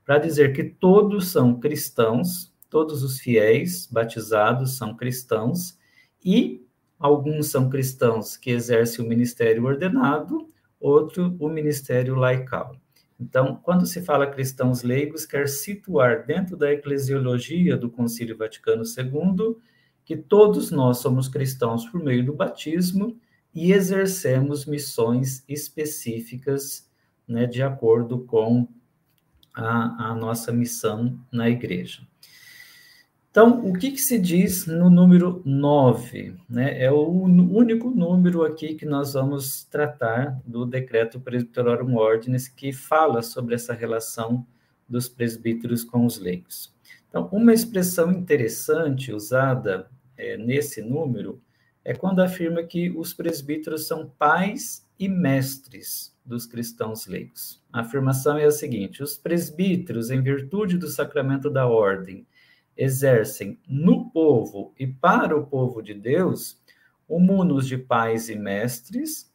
para 0.05 0.17
dizer 0.17 0.53
que 0.53 0.63
todos 0.63 1.29
são 1.29 1.59
cristãos, 1.59 2.53
todos 2.69 3.03
os 3.03 3.19
fiéis 3.19 3.87
batizados 3.87 4.77
são 4.77 4.95
cristãos, 4.95 5.77
e 6.23 6.65
alguns 6.99 7.47
são 7.47 7.69
cristãos 7.69 8.37
que 8.37 8.51
exercem 8.51 9.03
o 9.03 9.07
ministério 9.07 9.65
ordenado, 9.65 10.47
outro 10.79 11.35
o 11.39 11.49
ministério 11.49 12.15
laical. 12.15 12.75
Então, 13.19 13.59
quando 13.63 13.85
se 13.85 14.01
fala 14.01 14.27
cristãos 14.27 14.83
leigos, 14.83 15.25
quer 15.25 15.47
situar 15.47 16.25
dentro 16.25 16.57
da 16.57 16.71
eclesiologia 16.71 17.77
do 17.77 17.89
Concílio 17.89 18.37
Vaticano 18.37 18.83
II 18.83 19.55
que 20.05 20.17
todos 20.17 20.71
nós 20.71 20.97
somos 20.97 21.27
cristãos 21.27 21.85
por 21.85 22.03
meio 22.03 22.25
do 22.25 22.33
batismo 22.33 23.17
e 23.53 23.71
exercemos 23.71 24.65
missões 24.65 25.43
específicas 25.47 26.89
né, 27.27 27.45
de 27.45 27.61
acordo 27.61 28.19
com 28.25 28.67
a, 29.53 30.09
a 30.11 30.15
nossa 30.15 30.51
missão 30.51 31.19
na 31.31 31.49
igreja. 31.49 32.05
Então, 33.33 33.65
o 33.65 33.73
que, 33.73 33.89
que, 33.89 33.99
se 33.99 34.19
diz 34.19 34.67
no 34.67 34.91
número 34.91 35.41
9? 35.43 36.35
Né? 36.47 36.83
É 36.83 36.91
o 36.91 37.09
único 37.09 37.89
número 37.89 38.43
aqui 38.43 38.75
que 38.75 38.85
nós 38.85 39.13
vamos 39.13 39.63
tratar 39.63 40.39
do 40.45 40.67
decreto 40.67 41.19
Presbyterorum 41.19 41.95
Ordinis, 41.95 42.47
que 42.47 42.71
fala 42.71 43.23
sobre 43.23 43.55
essa 43.55 43.73
relação 43.73 44.45
dos 44.87 45.09
presbíteros 45.09 45.83
com 45.83 46.05
os 46.05 46.19
leigos. 46.19 46.75
Então, 47.09 47.27
uma 47.31 47.51
expressão 47.51 48.11
interessante 48.11 49.11
usada 49.11 49.89
é, 50.15 50.37
nesse 50.37 50.83
número 50.83 51.41
é 51.83 51.91
quando 51.91 52.21
afirma 52.21 52.61
que 52.61 52.91
os 52.91 53.15
presbíteros 53.15 53.87
são 53.87 54.07
pais 54.09 54.87
e 54.99 55.09
mestres 55.09 56.15
dos 56.23 56.45
cristãos 56.45 57.07
leigos. 57.07 57.59
A 57.73 57.81
afirmação 57.81 58.37
é 58.37 58.45
a 58.45 58.51
seguinte: 58.51 59.01
os 59.01 59.17
presbíteros, 59.17 60.11
em 60.11 60.21
virtude 60.21 60.77
do 60.77 60.87
sacramento 60.87 61.49
da 61.49 61.65
ordem, 61.65 62.27
exercem 62.77 63.59
no 63.67 64.09
povo 64.09 64.73
e 64.79 64.87
para 64.87 65.37
o 65.37 65.45
povo 65.45 65.81
de 65.81 65.93
Deus 65.93 66.61
munus 67.19 67.67
de 67.67 67.77
pais 67.77 68.29
e 68.29 68.35
mestres, 68.35 69.31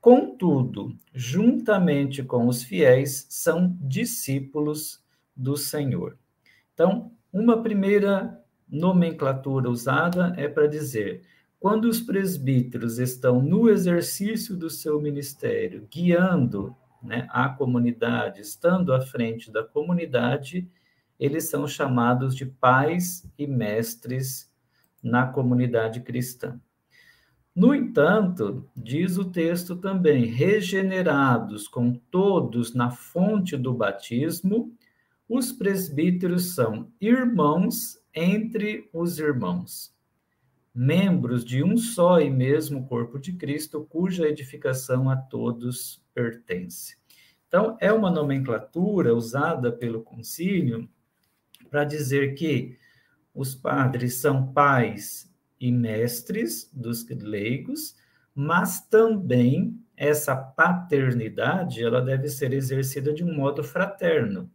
contudo, 0.00 0.96
juntamente 1.12 2.22
com 2.22 2.46
os 2.46 2.62
fiéis, 2.62 3.26
são 3.28 3.76
discípulos 3.80 5.02
do 5.36 5.56
Senhor. 5.56 6.16
Então, 6.72 7.12
uma 7.32 7.62
primeira 7.62 8.42
nomenclatura 8.68 9.68
usada 9.68 10.34
é 10.36 10.48
para 10.48 10.66
dizer 10.66 11.22
quando 11.58 11.84
os 11.84 12.00
presbíteros 12.00 12.98
estão 12.98 13.42
no 13.42 13.68
exercício 13.68 14.56
do 14.56 14.70
seu 14.70 14.98
ministério, 14.98 15.86
guiando 15.90 16.74
né, 17.02 17.26
a 17.30 17.50
comunidade, 17.50 18.40
estando 18.40 18.94
à 18.94 19.00
frente 19.00 19.50
da 19.50 19.62
comunidade, 19.62 20.66
eles 21.20 21.50
são 21.50 21.68
chamados 21.68 22.34
de 22.34 22.46
pais 22.46 23.30
e 23.38 23.46
mestres 23.46 24.50
na 25.02 25.26
comunidade 25.26 26.00
cristã. 26.00 26.58
No 27.54 27.74
entanto, 27.74 28.66
diz 28.74 29.18
o 29.18 29.24
texto 29.26 29.76
também, 29.76 30.24
regenerados 30.24 31.68
com 31.68 31.92
todos 32.10 32.74
na 32.74 32.90
fonte 32.90 33.54
do 33.54 33.74
batismo, 33.74 34.74
os 35.28 35.52
presbíteros 35.52 36.54
são 36.54 36.90
irmãos 36.98 38.00
entre 38.14 38.88
os 38.92 39.18
irmãos, 39.18 39.94
membros 40.74 41.44
de 41.44 41.62
um 41.62 41.76
só 41.76 42.18
e 42.18 42.30
mesmo 42.30 42.86
corpo 42.86 43.18
de 43.18 43.34
Cristo, 43.34 43.86
cuja 43.90 44.26
edificação 44.26 45.10
a 45.10 45.16
todos 45.16 46.02
pertence. 46.14 46.96
Então, 47.46 47.76
é 47.78 47.92
uma 47.92 48.10
nomenclatura 48.10 49.14
usada 49.14 49.70
pelo 49.70 50.02
concílio 50.02 50.88
para 51.70 51.84
dizer 51.84 52.34
que 52.34 52.76
os 53.34 53.54
padres 53.54 54.16
são 54.16 54.52
pais 54.52 55.32
e 55.60 55.70
mestres 55.70 56.70
dos 56.72 57.08
leigos, 57.08 57.94
mas 58.34 58.80
também 58.88 59.78
essa 59.96 60.34
paternidade 60.34 61.84
ela 61.84 62.00
deve 62.00 62.28
ser 62.28 62.52
exercida 62.52 63.12
de 63.12 63.22
um 63.22 63.34
modo 63.34 63.62
fraterno, 63.62 64.50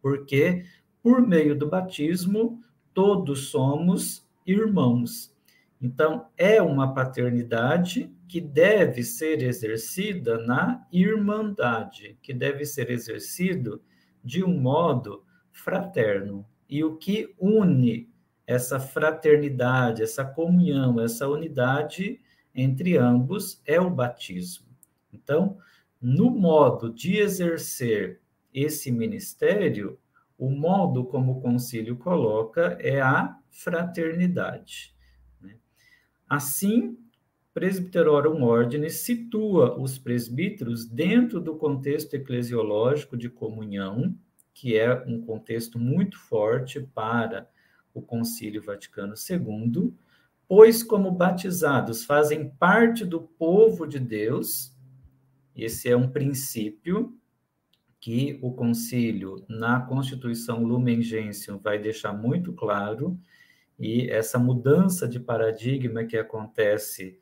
porque 0.00 0.64
por 1.02 1.20
meio 1.20 1.56
do 1.56 1.68
batismo 1.68 2.62
todos 2.94 3.48
somos 3.48 4.26
irmãos. 4.46 5.34
Então 5.80 6.28
é 6.36 6.60
uma 6.60 6.94
paternidade 6.94 8.14
que 8.28 8.40
deve 8.40 9.02
ser 9.02 9.42
exercida 9.42 10.38
na 10.38 10.86
irmandade, 10.92 12.16
que 12.22 12.32
deve 12.32 12.64
ser 12.64 12.90
exercido 12.90 13.82
de 14.22 14.44
um 14.44 14.60
modo 14.60 15.24
fraterno. 15.52 16.46
E 16.68 16.84
o 16.84 16.96
que 16.96 17.34
une 17.38 18.08
essa 18.46 18.80
fraternidade, 18.80 20.02
essa 20.02 20.24
comunhão, 20.24 21.00
essa 21.00 21.28
unidade 21.28 22.20
entre 22.52 22.96
ambos 22.96 23.62
é 23.64 23.80
o 23.80 23.88
batismo. 23.88 24.66
Então, 25.12 25.56
no 26.00 26.30
modo 26.30 26.92
de 26.92 27.18
exercer 27.18 28.20
esse 28.52 28.90
ministério, 28.90 29.98
o 30.36 30.50
modo 30.50 31.04
como 31.04 31.32
o 31.32 31.40
concílio 31.40 31.96
coloca 31.96 32.76
é 32.80 33.00
a 33.00 33.38
fraternidade. 33.50 34.94
Né? 35.40 35.56
Assim, 36.28 36.98
Presbyterorum 37.52 38.42
Ordine 38.42 38.90
situa 38.90 39.78
os 39.78 39.98
presbíteros 39.98 40.86
dentro 40.86 41.40
do 41.40 41.56
contexto 41.56 42.14
eclesiológico 42.14 43.16
de 43.16 43.28
comunhão, 43.28 44.16
que 44.54 44.76
é 44.76 44.92
um 45.06 45.20
contexto 45.20 45.78
muito 45.78 46.18
forte 46.18 46.80
para 46.80 47.48
o 47.94 48.02
Concílio 48.02 48.62
Vaticano 48.62 49.14
II, 49.14 49.94
pois, 50.48 50.82
como 50.82 51.10
batizados, 51.10 52.04
fazem 52.04 52.50
parte 52.50 53.04
do 53.04 53.20
povo 53.20 53.86
de 53.86 53.98
Deus, 53.98 54.76
esse 55.54 55.88
é 55.88 55.96
um 55.96 56.10
princípio 56.10 57.16
que 58.00 58.38
o 58.40 58.52
concílio, 58.52 59.44
na 59.48 59.80
Constituição 59.80 60.64
Lumen 60.64 61.02
Gentium, 61.02 61.58
vai 61.58 61.78
deixar 61.78 62.12
muito 62.12 62.52
claro, 62.52 63.18
e 63.78 64.08
essa 64.10 64.38
mudança 64.38 65.06
de 65.06 65.20
paradigma 65.20 66.04
que 66.04 66.16
acontece 66.16 67.18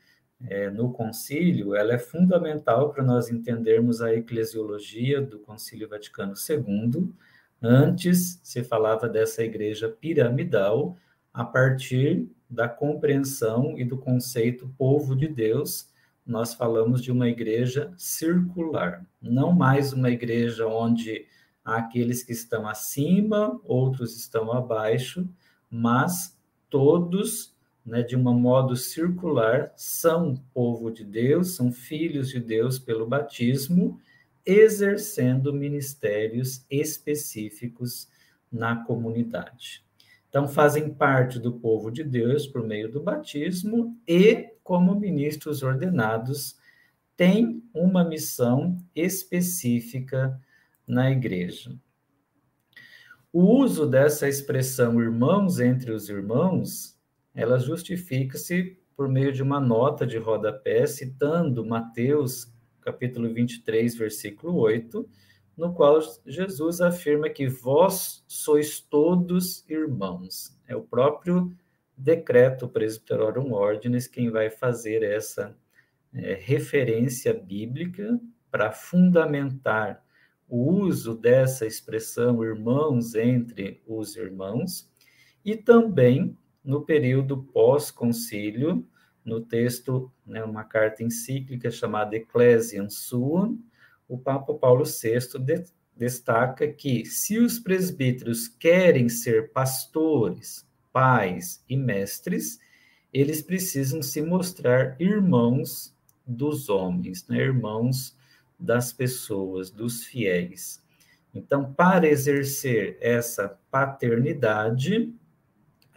é, 0.47 0.71
no 0.71 0.93
concílio, 0.93 1.75
ela 1.75 1.95
é 1.95 1.99
fundamental 1.99 2.91
para 2.91 3.03
nós 3.03 3.29
entendermos 3.29 4.01
a 4.01 4.15
eclesiologia 4.15 5.21
do 5.21 5.39
Concílio 5.41 5.89
Vaticano 5.89 6.35
II. 6.49 7.13
Antes 7.61 8.41
se 8.43 8.63
falava 8.63 9.09
dessa 9.09 9.43
igreja 9.43 9.89
piramidal 9.89 10.97
a 11.35 11.45
partir 11.45 12.29
da 12.49 12.69
compreensão 12.69 13.77
e 13.77 13.85
do 13.85 13.99
conceito 13.99 14.73
povo 14.79 15.17
de 15.17 15.27
Deus. 15.27 15.91
Nós 16.25 16.55
falamos 16.55 17.03
de 17.03 17.11
uma 17.11 17.29
igreja 17.29 17.93
circular, 17.97 19.05
não 19.21 19.53
mais 19.53 19.93
uma 19.93 20.11
igreja 20.11 20.67
onde 20.67 21.27
há 21.65 21.77
aqueles 21.77 22.23
que 22.23 22.33
estão 22.33 22.67
acima, 22.69 23.61
outros 23.65 24.17
estão 24.17 24.53
abaixo, 24.53 25.29
mas 25.71 26.39
todos 26.71 27.58
né, 27.89 28.03
de 28.03 28.15
um 28.15 28.23
modo 28.23 28.77
circular, 28.77 29.73
são 29.75 30.35
povo 30.53 30.91
de 30.91 31.05
Deus, 31.05 31.57
são 31.57 31.73
filhos 31.73 32.29
de 32.29 32.39
Deus 32.39 32.79
pelo 32.79 33.07
batismo, 33.07 33.99
exercendo 34.45 35.53
ministérios 35.55 36.65
específicos 36.71 38.09
na 38.53 38.85
comunidade. 38.85 39.85
Então, 40.29 40.47
fazem 40.47 40.93
parte 40.93 41.39
do 41.39 41.53
povo 41.53 41.91
de 41.91 42.05
Deus 42.05 42.47
por 42.47 42.63
meio 42.63 42.91
do 42.91 43.03
batismo 43.03 43.99
e, 44.07 44.53
como 44.63 44.95
ministros 44.95 45.63
ordenados, 45.63 46.59
têm 47.17 47.63
uma 47.73 48.05
missão 48.05 48.77
específica 48.95 50.39
na 50.87 51.11
igreja. 51.11 51.75
O 53.33 53.43
uso 53.43 53.87
dessa 53.87 54.29
expressão 54.29 55.01
irmãos 55.01 55.59
entre 55.59 55.91
os 55.91 56.09
irmãos 56.11 56.98
ela 57.39 57.57
justifica-se 57.57 58.77
por 58.97 59.09
meio 59.09 59.33
de 59.33 59.45
uma 59.45 59.61
nota 59.61 60.05
de 60.05 60.19
rodapé 60.19 60.85
citando 60.89 61.65
Mateus 61.65 62.53
capítulo 62.81 63.33
23, 63.33 63.97
versículo 63.97 64.57
8, 64.57 65.09
no 65.57 65.73
qual 65.73 66.01
Jesus 66.27 66.81
afirma 66.81 67.31
que 67.31 67.47
vós 67.47 68.25
sois 68.27 68.81
todos 68.81 69.65
irmãos. 69.71 70.59
É 70.67 70.75
o 70.75 70.83
próprio 70.83 71.57
decreto 71.97 72.69
Presbyterorum 72.69 73.53
Ordinis 73.53 74.09
quem 74.09 74.31
vai 74.31 74.51
fazer 74.51 75.05
essa 75.05 75.57
é, 76.13 76.35
referência 76.35 77.33
bíblica 77.33 78.19
para 78.51 78.73
fundamentar 78.73 80.05
o 80.49 80.73
uso 80.73 81.15
dessa 81.15 81.65
expressão 81.65 82.43
irmãos 82.43 83.15
entre 83.15 83.81
os 83.87 84.17
irmãos 84.17 84.91
e 85.45 85.55
também 85.55 86.37
no 86.69 86.83
período 86.83 87.45
pós-concílio, 87.45 88.87
no 89.25 89.41
texto, 89.41 90.13
né, 90.27 90.45
uma 90.45 90.65
carta 90.65 91.03
encíclica 91.03 91.71
chamada 91.71 92.15
Ecclesiam 92.15 92.91
Suam, 92.91 93.59
o 94.07 94.19
Papa 94.19 94.53
Paulo 94.53 94.85
VI 94.85 95.39
de, 95.39 95.65
destaca 95.97 96.69
que 96.69 97.07
se 97.07 97.39
os 97.39 97.59
presbíteros 97.59 98.49
querem 98.49 99.09
ser 99.09 99.51
pastores, 99.51 100.69
pais 100.93 101.65
e 101.67 101.75
mestres, 101.75 102.61
eles 103.15 103.41
precisam 103.41 104.03
se 104.03 104.21
mostrar 104.21 104.95
irmãos 105.01 105.97
dos 106.27 106.69
homens, 106.69 107.27
né, 107.29 107.39
irmãos 107.39 108.15
das 108.61 108.93
pessoas, 108.93 109.71
dos 109.71 110.05
fiéis. 110.05 110.83
Então, 111.35 111.73
para 111.73 112.07
exercer 112.07 112.99
essa 113.01 113.59
paternidade, 113.71 115.15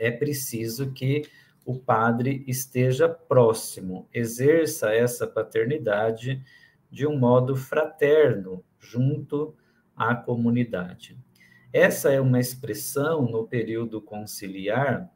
é 0.02 0.10
preciso 0.10 0.92
que 0.92 1.22
o 1.64 1.78
padre 1.78 2.44
esteja 2.48 3.08
próximo, 3.08 4.10
exerça 4.12 4.94
essa 4.94 5.28
paternidade 5.28 6.44
de 6.90 7.06
um 7.06 7.18
modo 7.18 7.56
fraterno, 7.56 8.64
junto 8.80 9.56
à 9.96 10.16
comunidade. 10.16 11.16
Essa 11.72 12.12
é 12.12 12.20
uma 12.20 12.40
expressão 12.40 13.22
no 13.22 13.48
período 13.48 14.02
conciliar 14.02 15.10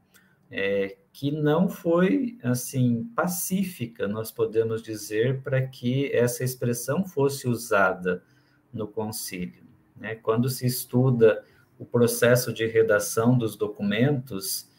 é, 0.52 0.96
que 1.12 1.32
não 1.32 1.68
foi 1.68 2.38
assim 2.44 3.10
pacífica, 3.16 4.08
nós 4.08 4.32
podemos 4.32 4.84
dizer, 4.84 5.42
para 5.42 5.66
que 5.66 6.12
essa 6.14 6.44
expressão 6.44 7.04
fosse 7.04 7.48
usada 7.48 8.24
no 8.72 8.88
concílio. 8.88 9.64
Né? 9.98 10.14
Quando 10.14 10.48
se 10.48 10.68
estuda 10.68 11.44
o 11.80 11.86
processo 11.86 12.54
de 12.54 12.68
redação 12.68 13.38
dos 13.38 13.56
documentos 13.56 14.70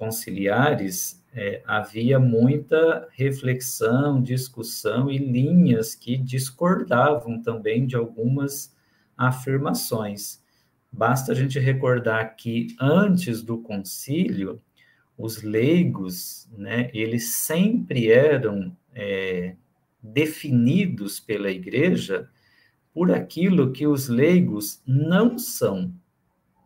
conciliares, 0.00 1.22
é, 1.30 1.62
havia 1.66 2.18
muita 2.18 3.06
reflexão, 3.12 4.22
discussão 4.22 5.10
e 5.10 5.18
linhas 5.18 5.94
que 5.94 6.16
discordavam 6.16 7.42
também 7.42 7.86
de 7.86 7.96
algumas 7.96 8.74
afirmações. 9.14 10.42
Basta 10.90 11.32
a 11.32 11.34
gente 11.34 11.58
recordar 11.58 12.34
que 12.34 12.68
antes 12.80 13.42
do 13.42 13.58
concílio, 13.58 14.58
os 15.18 15.42
leigos, 15.42 16.48
né, 16.56 16.90
eles 16.94 17.34
sempre 17.34 18.10
eram 18.10 18.74
é, 18.94 19.54
definidos 20.02 21.20
pela 21.20 21.50
igreja 21.50 22.26
por 22.94 23.12
aquilo 23.12 23.70
que 23.70 23.86
os 23.86 24.08
leigos 24.08 24.82
não 24.86 25.38
são. 25.38 25.92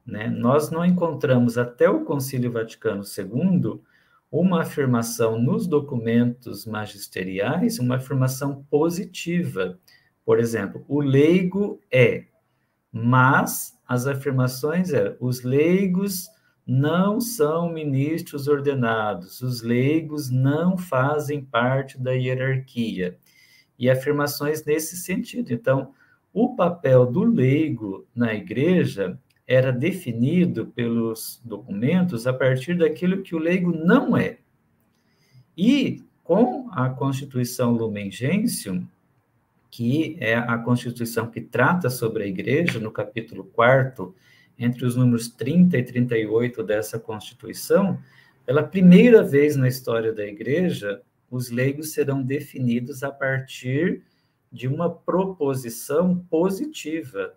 Né? 0.07 0.29
Nós 0.29 0.71
não 0.71 0.85
encontramos 0.85 1.57
até 1.57 1.88
o 1.88 2.05
Concílio 2.05 2.53
Vaticano 2.53 3.03
II 3.03 3.81
uma 4.31 4.62
afirmação 4.62 5.40
nos 5.40 5.67
documentos 5.67 6.67
magisteriais, 6.67 7.79
uma 7.79 7.97
afirmação 7.97 8.64
positiva. 8.69 9.79
Por 10.25 10.40
exemplo, 10.40 10.85
o 10.88 11.01
leigo 11.01 11.81
é, 11.90 12.25
mas 12.93 13.79
as 13.87 14.07
afirmações 14.07 14.93
é, 14.93 15.17
os 15.21 15.43
leigos 15.43 16.29
não 16.67 17.21
são 17.21 17.73
ministros 17.73 18.49
ordenados, 18.49 19.40
os 19.43 19.62
leigos 19.62 20.31
não 20.31 20.77
fazem 20.77 21.45
parte 21.45 21.99
da 21.99 22.12
hierarquia. 22.12 23.19
E 23.79 23.90
afirmações 23.90 24.64
nesse 24.64 24.97
sentido. 24.97 25.53
Então, 25.53 25.93
o 26.33 26.57
papel 26.57 27.07
do 27.07 27.23
leigo 27.23 28.07
na 28.14 28.35
igreja 28.35 29.19
era 29.46 29.72
definido 29.72 30.66
pelos 30.66 31.40
documentos 31.44 32.26
a 32.26 32.33
partir 32.33 32.76
daquilo 32.76 33.22
que 33.22 33.35
o 33.35 33.38
leigo 33.38 33.72
não 33.72 34.16
é. 34.16 34.38
E 35.57 36.02
com 36.22 36.68
a 36.72 36.88
Constituição 36.88 37.72
Lumen 37.72 38.11
Gentium, 38.11 38.87
que 39.70 40.16
é 40.20 40.35
a 40.35 40.57
Constituição 40.59 41.30
que 41.30 41.40
trata 41.40 41.90
sobre 41.90 42.24
a 42.24 42.26
igreja, 42.26 42.78
no 42.78 42.90
capítulo 42.90 43.44
4 43.44 44.14
entre 44.59 44.85
os 44.85 44.96
números 44.96 45.28
30 45.28 45.76
e 45.78 45.83
38 45.83 46.62
dessa 46.62 46.98
Constituição, 46.98 47.98
pela 48.46 48.62
primeira 48.62 49.22
vez 49.22 49.57
na 49.57 49.68
história 49.68 50.12
da 50.12 50.24
Igreja, 50.24 51.02
os 51.30 51.50
leigos 51.50 51.92
serão 51.92 52.22
definidos 52.22 53.02
a 53.02 53.11
partir 53.11 54.02
de 54.52 54.68
uma 54.68 54.88
proposição 54.88 56.16
positiva. 56.30 57.35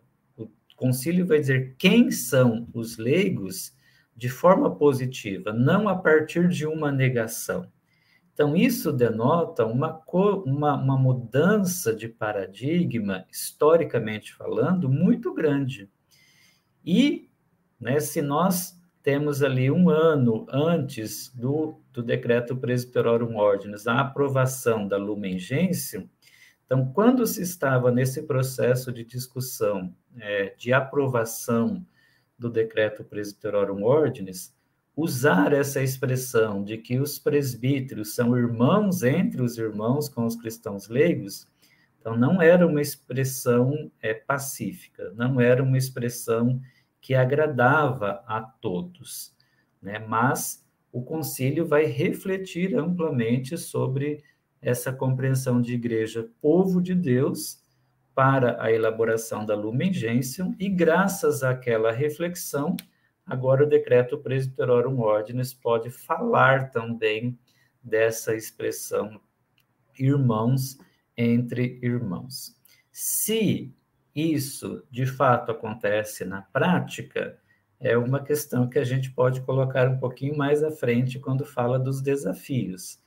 Concílio 0.78 1.26
vai 1.26 1.40
dizer 1.40 1.76
quem 1.78 2.12
são 2.12 2.68
os 2.72 2.98
leigos 2.98 3.76
de 4.16 4.30
forma 4.30 4.76
positiva, 4.76 5.52
não 5.52 5.90
a 5.90 5.96
partir 5.96 6.48
de 6.48 6.68
uma 6.68 6.92
negação. 6.92 7.68
Então, 8.32 8.56
isso 8.56 8.94
denota 8.94 9.66
uma, 9.66 10.00
uma, 10.46 10.76
uma 10.76 10.98
mudança 10.98 11.96
de 11.96 12.08
paradigma, 12.08 13.26
historicamente 13.32 14.36
falando, 14.36 14.88
muito 14.88 15.34
grande. 15.34 15.90
E, 16.86 17.28
né, 17.80 18.00
se 18.00 18.22
nós 18.22 18.80
temos 19.02 19.42
ali 19.42 19.72
um 19.72 19.90
ano 19.90 20.46
antes 20.52 21.34
do, 21.34 21.82
do 21.92 22.04
decreto 22.04 22.56
Presbyterorum 22.56 23.36
Ordinis, 23.38 23.88
a 23.88 24.00
aprovação 24.02 24.88
da 24.88 24.98
Lumen 24.98 25.40
Gentium, 25.40 26.08
então, 26.68 26.86
quando 26.92 27.26
se 27.26 27.42
estava 27.42 27.90
nesse 27.90 28.24
processo 28.24 28.92
de 28.92 29.06
discussão, 29.06 29.96
é, 30.20 30.54
de 30.58 30.74
aprovação 30.74 31.84
do 32.38 32.50
decreto 32.50 33.06
Presbyterorum 33.06 33.86
Ordinis, 33.86 34.54
usar 34.94 35.54
essa 35.54 35.82
expressão 35.82 36.66
de 36.66 36.78
que 36.78 37.00
os 37.00 37.18
presbíteros 37.18 38.14
são 38.14 38.38
irmãos 38.38 39.02
entre 39.02 39.42
os 39.42 39.58
irmãos 39.58 40.10
com 40.10 40.26
os 40.26 40.36
cristãos 40.36 40.90
leigos, 40.90 41.48
então 42.02 42.18
não 42.18 42.42
era 42.42 42.68
uma 42.68 42.82
expressão 42.82 43.90
é, 44.02 44.14
pacífica, 44.14 45.14
não 45.16 45.40
era 45.40 45.64
uma 45.64 45.78
expressão 45.78 46.60
que 47.00 47.16
agradava 47.16 48.24
a 48.28 48.42
todos, 48.42 49.34
né? 49.82 50.00
Mas 50.00 50.66
o 50.92 51.02
concílio 51.02 51.66
vai 51.66 51.86
refletir 51.86 52.76
amplamente 52.76 53.58
sobre 53.58 54.22
essa 54.62 54.92
compreensão 54.92 55.62
de 55.62 55.74
igreja, 55.74 56.30
povo 56.42 56.82
de 56.82 56.96
Deus, 56.96 57.62
para 58.14 58.62
a 58.62 58.72
elaboração 58.72 59.46
da 59.46 59.56
Lumen 59.56 59.94
Gentium, 59.94 60.56
e 60.60 60.68
graças 60.68 61.44
àquela 61.44 61.92
reflexão, 61.92 62.76
agora 63.26 63.64
o 63.64 63.70
decreto 63.70 64.18
Presbyterorum 64.18 65.00
Ordinis 65.00 65.54
pode 65.54 65.92
falar 65.92 66.72
também 66.72 67.38
dessa 67.84 68.36
expressão 68.36 69.22
irmãos 70.00 70.78
entre 71.16 71.80
irmãos. 71.82 72.56
Se 72.92 73.74
isso 74.16 74.84
de 74.90 75.06
fato 75.06 75.52
acontece 75.52 76.26
na 76.26 76.42
prática, 76.42 77.38
é 77.80 77.96
uma 77.96 78.24
questão 78.24 78.68
que 78.68 78.80
a 78.80 78.84
gente 78.84 79.12
pode 79.12 79.42
colocar 79.42 79.88
um 79.88 80.00
pouquinho 80.00 80.36
mais 80.36 80.64
à 80.64 80.72
frente 80.72 81.20
quando 81.20 81.46
fala 81.46 81.78
dos 81.78 82.02
desafios, 82.02 83.00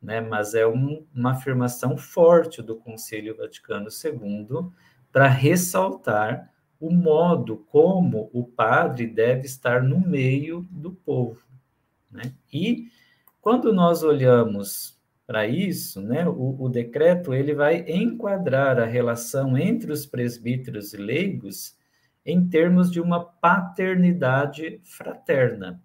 né? 0.00 0.20
Mas 0.20 0.54
é 0.54 0.66
um, 0.66 1.04
uma 1.14 1.32
afirmação 1.32 1.96
forte 1.96 2.62
do 2.62 2.76
Concílio 2.76 3.36
Vaticano 3.36 3.88
II 3.88 4.70
para 5.12 5.28
ressaltar 5.28 6.52
o 6.78 6.90
modo 6.90 7.58
como 7.70 8.30
o 8.32 8.44
padre 8.44 9.06
deve 9.06 9.46
estar 9.46 9.82
no 9.82 9.98
meio 9.98 10.66
do 10.70 10.92
povo, 10.92 11.42
né? 12.10 12.34
E 12.52 12.88
quando 13.40 13.72
nós 13.72 14.02
olhamos 14.02 14.96
para 15.26 15.46
isso, 15.46 16.00
né, 16.00 16.26
o, 16.28 16.56
o, 16.60 16.68
decreto 16.68 17.34
ele 17.34 17.52
vai 17.52 17.84
enquadrar 17.88 18.78
a 18.78 18.84
relação 18.84 19.58
entre 19.58 19.90
os 19.90 20.06
presbíteros 20.06 20.94
e 20.94 20.96
leigos 20.96 21.76
em 22.24 22.48
termos 22.48 22.90
de 22.90 23.00
uma 23.00 23.24
paternidade 23.24 24.80
fraterna. 24.84 25.82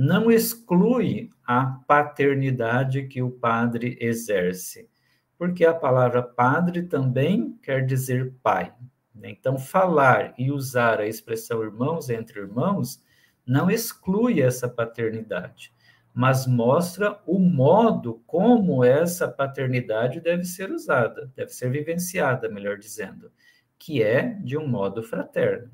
Não 0.00 0.30
exclui 0.30 1.28
a 1.44 1.66
paternidade 1.88 3.08
que 3.08 3.20
o 3.20 3.32
padre 3.32 3.98
exerce, 4.00 4.88
porque 5.36 5.64
a 5.64 5.74
palavra 5.74 6.22
padre 6.22 6.84
também 6.84 7.58
quer 7.60 7.84
dizer 7.84 8.32
pai. 8.40 8.72
Né? 9.12 9.30
Então, 9.30 9.58
falar 9.58 10.34
e 10.38 10.52
usar 10.52 11.00
a 11.00 11.06
expressão 11.08 11.64
irmãos 11.64 12.10
entre 12.10 12.38
irmãos 12.38 13.02
não 13.44 13.68
exclui 13.68 14.40
essa 14.40 14.68
paternidade 14.68 15.72
mas 16.18 16.48
mostra 16.48 17.20
o 17.24 17.38
modo 17.38 18.20
como 18.26 18.82
essa 18.82 19.28
paternidade 19.28 20.20
deve 20.20 20.44
ser 20.44 20.68
usada, 20.72 21.30
deve 21.36 21.52
ser 21.52 21.70
vivenciada, 21.70 22.48
melhor 22.48 22.76
dizendo, 22.76 23.30
que 23.78 24.02
é 24.02 24.34
de 24.42 24.58
um 24.58 24.66
modo 24.66 25.00
fraterno. 25.00 25.70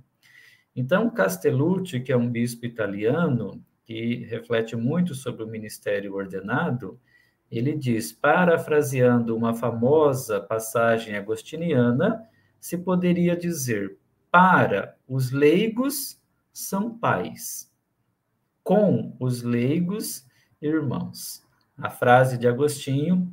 Então, 0.76 1.08
Castellucci, 1.08 1.98
que 2.00 2.12
é 2.12 2.16
um 2.16 2.28
bispo 2.28 2.66
italiano, 2.66 3.64
que 3.84 4.24
reflete 4.24 4.76
muito 4.76 5.14
sobre 5.14 5.42
o 5.44 5.48
ministério 5.48 6.14
ordenado, 6.14 6.98
ele 7.50 7.76
diz, 7.76 8.12
parafraseando 8.12 9.36
uma 9.36 9.54
famosa 9.54 10.40
passagem 10.40 11.16
agostiniana, 11.16 12.26
se 12.58 12.78
poderia 12.78 13.36
dizer: 13.36 13.98
para 14.30 14.96
os 15.06 15.30
leigos 15.30 16.20
são 16.52 16.96
pais, 16.98 17.70
com 18.62 19.14
os 19.20 19.42
leigos 19.42 20.26
irmãos. 20.60 21.42
A 21.76 21.90
frase 21.90 22.38
de 22.38 22.46
Agostinho, 22.46 23.32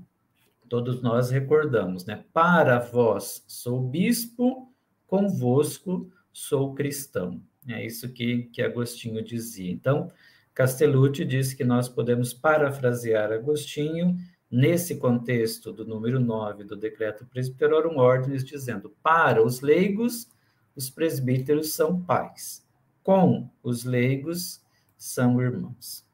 todos 0.67 1.01
nós 1.01 1.31
recordamos, 1.31 2.05
né? 2.05 2.25
Para 2.33 2.79
vós 2.79 3.43
sou 3.47 3.81
bispo, 3.81 4.71
convosco 5.07 6.11
sou 6.33 6.73
cristão. 6.73 7.41
É 7.67 7.85
isso 7.85 8.11
que, 8.11 8.43
que 8.53 8.61
Agostinho 8.61 9.23
dizia. 9.23 9.71
Então, 9.71 10.11
Castellucci 10.53 11.23
diz 11.25 11.53
que 11.53 11.63
nós 11.63 11.87
podemos 11.87 12.33
parafrasear 12.33 13.31
Agostinho 13.31 14.17
nesse 14.49 14.97
contexto 14.97 15.71
do 15.71 15.85
número 15.85 16.19
9 16.19 16.65
do 16.65 16.75
Decreto 16.75 17.25
Presbyterorum 17.25 17.97
Ordinis, 17.97 18.43
dizendo: 18.43 18.93
para 19.01 19.41
os 19.41 19.61
leigos, 19.61 20.27
os 20.75 20.89
presbíteros 20.89 21.73
são 21.73 22.01
pais, 22.01 22.65
com 23.01 23.49
os 23.63 23.85
leigos 23.85 24.61
são 24.97 25.41
irmãos. 25.41 26.05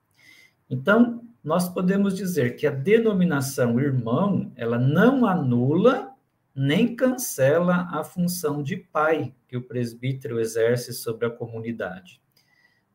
Então, 0.69 1.23
nós 1.43 1.69
podemos 1.69 2.15
dizer 2.15 2.55
que 2.55 2.67
a 2.67 2.71
denominação 2.71 3.79
irmão, 3.79 4.51
ela 4.55 4.77
não 4.77 5.25
anula, 5.25 6.13
nem 6.53 6.95
cancela 6.95 7.87
a 7.91 8.03
função 8.03 8.61
de 8.61 8.75
pai 8.75 9.33
que 9.47 9.55
o 9.55 9.63
presbítero 9.63 10.39
exerce 10.39 10.93
sobre 10.93 11.25
a 11.25 11.29
comunidade, 11.29 12.21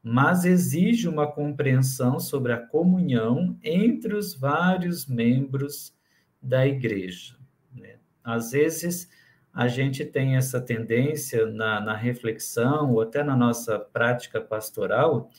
mas 0.02 0.44
exige 0.44 1.08
uma 1.08 1.30
compreensão 1.30 2.18
sobre 2.18 2.52
a 2.52 2.58
comunhão 2.58 3.56
entre 3.62 4.14
os 4.14 4.34
vários 4.34 5.06
membros 5.06 5.94
da 6.42 6.66
igreja. 6.66 7.36
Né? 7.72 7.96
Às 8.24 8.50
vezes, 8.50 9.08
a 9.54 9.68
gente 9.68 10.04
tem 10.04 10.36
essa 10.36 10.60
tendência 10.60 11.46
na, 11.46 11.80
na 11.80 11.94
reflexão, 11.94 12.92
ou 12.92 13.00
até 13.00 13.22
na 13.22 13.36
nossa 13.36 13.78
prática 13.78 14.40
pastoral, 14.40 15.30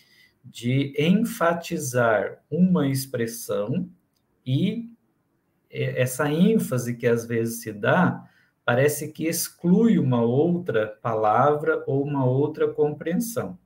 de 0.45 0.93
enfatizar 0.97 2.41
uma 2.49 2.87
expressão 2.87 3.89
e 4.45 4.89
essa 5.69 6.31
ênfase 6.31 6.95
que 6.95 7.07
às 7.07 7.25
vezes 7.25 7.61
se 7.61 7.71
dá 7.71 8.29
parece 8.63 9.11
que 9.11 9.25
exclui 9.25 9.97
uma 9.97 10.21
outra 10.21 10.87
palavra 11.01 11.83
ou 11.87 12.03
uma 12.03 12.25
outra 12.25 12.67
compreensão. 12.67 13.57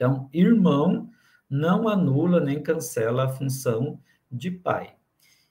Então, 0.00 0.30
irmão 0.32 1.10
não 1.48 1.86
anula 1.86 2.40
nem 2.40 2.62
cancela 2.62 3.24
a 3.24 3.28
função 3.28 4.00
de 4.32 4.50
pai. 4.50 4.94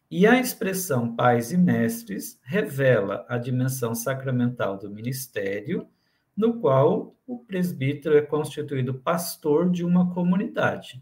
E 0.10 0.26
a 0.26 0.40
expressão 0.40 1.16
pais 1.16 1.52
e 1.52 1.58
mestres 1.58 2.40
revela 2.42 3.28
a 3.30 3.38
dimensão 3.38 3.94
sacramental 3.94 4.76
do 4.76 4.90
ministério, 4.90 5.88
no 6.36 6.60
qual 6.60 7.16
o 7.28 7.38
presbítero 7.38 8.18
é 8.18 8.24
constituído 8.24 8.96
pastor 8.96 9.70
de 9.70 9.86
uma 9.86 10.12
comunidade. 10.16 11.00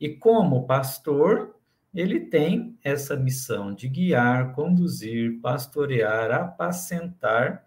E 0.00 0.08
como 0.08 0.66
pastor, 0.66 1.54
ele 1.94 2.18
tem 2.18 2.76
essa 2.82 3.16
missão 3.16 3.72
de 3.72 3.86
guiar, 3.86 4.56
conduzir, 4.56 5.40
pastorear, 5.40 6.32
apacentar 6.32 7.64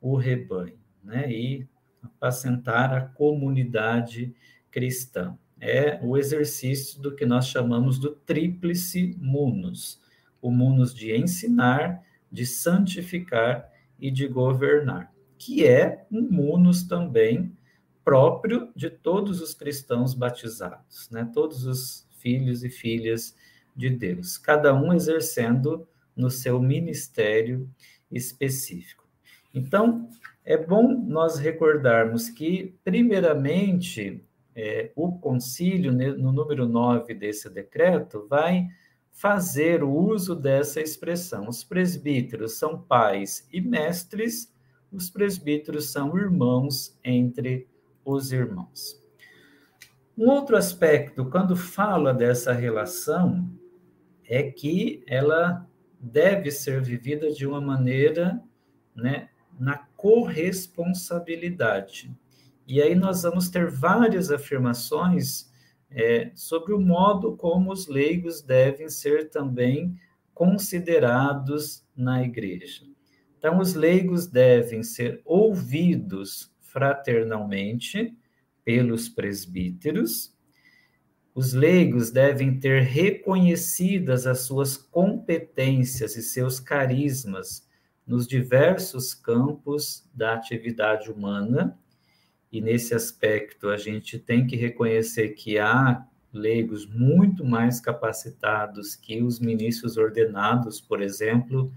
o 0.00 0.16
rebanho, 0.16 0.80
né? 1.04 1.30
E 1.30 1.68
apacentar 2.02 2.92
a 2.92 3.00
comunidade 3.00 4.34
cristã. 4.72 5.38
É 5.60 6.00
o 6.02 6.16
exercício 6.16 7.00
do 7.00 7.14
que 7.14 7.24
nós 7.24 7.46
chamamos 7.46 7.98
do 7.98 8.10
tríplice 8.10 9.16
munus, 9.20 10.00
o 10.40 10.50
munus 10.50 10.92
de 10.92 11.14
ensinar, 11.14 12.02
de 12.30 12.44
santificar 12.44 13.70
e 14.00 14.10
de 14.10 14.26
governar, 14.26 15.12
que 15.38 15.64
é 15.64 16.04
um 16.10 16.22
munus 16.22 16.82
também 16.82 17.56
próprio 18.04 18.72
de 18.74 18.90
todos 18.90 19.40
os 19.40 19.54
cristãos 19.54 20.14
batizados, 20.14 21.08
né? 21.10 21.30
Todos 21.32 21.64
os 21.64 22.08
filhos 22.18 22.64
e 22.64 22.70
filhas 22.70 23.36
de 23.76 23.88
Deus, 23.88 24.36
cada 24.36 24.74
um 24.74 24.92
exercendo 24.92 25.86
no 26.16 26.30
seu 26.30 26.60
ministério 26.60 27.70
específico. 28.10 29.06
Então, 29.54 30.08
é 30.44 30.56
bom 30.56 30.88
nós 30.88 31.38
recordarmos 31.38 32.28
que, 32.28 32.74
primeiramente, 32.84 34.24
é, 34.54 34.92
o 34.94 35.18
concílio, 35.18 35.92
né, 35.92 36.12
no 36.12 36.32
número 36.32 36.68
9 36.68 37.14
desse 37.14 37.48
decreto, 37.48 38.26
vai 38.28 38.68
fazer 39.10 39.82
o 39.82 39.90
uso 39.90 40.34
dessa 40.34 40.80
expressão. 40.80 41.48
Os 41.48 41.62
presbíteros 41.62 42.54
são 42.54 42.78
pais 42.78 43.46
e 43.52 43.60
mestres, 43.60 44.52
os 44.90 45.10
presbíteros 45.10 45.90
são 45.90 46.16
irmãos 46.16 46.98
entre 47.04 47.68
os 48.04 48.32
irmãos. 48.32 49.00
Um 50.16 50.28
outro 50.28 50.56
aspecto, 50.56 51.28
quando 51.30 51.56
fala 51.56 52.12
dessa 52.12 52.52
relação, 52.52 53.48
é 54.24 54.42
que 54.42 55.02
ela 55.06 55.66
deve 55.98 56.50
ser 56.50 56.82
vivida 56.82 57.30
de 57.30 57.46
uma 57.46 57.60
maneira, 57.60 58.42
né, 58.94 59.30
na 59.58 59.78
corresponsabilidade. 59.96 62.14
E 62.66 62.80
aí 62.80 62.94
nós 62.94 63.22
vamos 63.22 63.48
ter 63.48 63.70
várias 63.70 64.30
afirmações 64.30 65.50
é, 65.90 66.30
sobre 66.34 66.72
o 66.72 66.80
modo 66.80 67.36
como 67.36 67.72
os 67.72 67.86
leigos 67.86 68.42
devem 68.42 68.88
ser 68.88 69.30
também 69.30 69.96
considerados 70.32 71.86
na 71.94 72.22
igreja. 72.22 72.84
Então, 73.38 73.58
os 73.58 73.74
leigos 73.74 74.26
devem 74.26 74.82
ser 74.82 75.20
ouvidos 75.24 76.52
fraternalmente 76.60 78.16
pelos 78.64 79.08
presbíteros, 79.08 80.32
os 81.34 81.52
leigos 81.52 82.10
devem 82.10 82.58
ter 82.58 82.82
reconhecidas 82.82 84.26
as 84.26 84.40
suas 84.40 84.76
competências 84.76 86.14
e 86.14 86.22
seus 86.22 86.60
carismas 86.60 87.66
nos 88.06 88.26
diversos 88.26 89.14
campos 89.14 90.08
da 90.14 90.34
atividade 90.34 91.10
humana, 91.10 91.78
e 92.52 92.60
nesse 92.60 92.94
aspecto 92.94 93.70
a 93.70 93.78
gente 93.78 94.18
tem 94.18 94.46
que 94.46 94.54
reconhecer 94.56 95.30
que 95.30 95.58
há 95.58 96.04
leigos 96.30 96.86
muito 96.86 97.44
mais 97.44 97.80
capacitados 97.80 98.94
que 98.94 99.22
os 99.22 99.40
ministros 99.40 99.96
ordenados, 99.96 100.80
por 100.80 101.00
exemplo, 101.00 101.72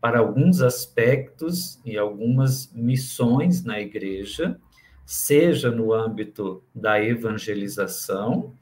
para 0.00 0.20
alguns 0.20 0.62
aspectos 0.62 1.80
e 1.84 1.98
algumas 1.98 2.72
missões 2.72 3.64
na 3.64 3.80
igreja, 3.80 4.58
seja 5.04 5.70
no 5.70 5.92
âmbito 5.92 6.62
da 6.74 7.02
evangelização, 7.02 8.54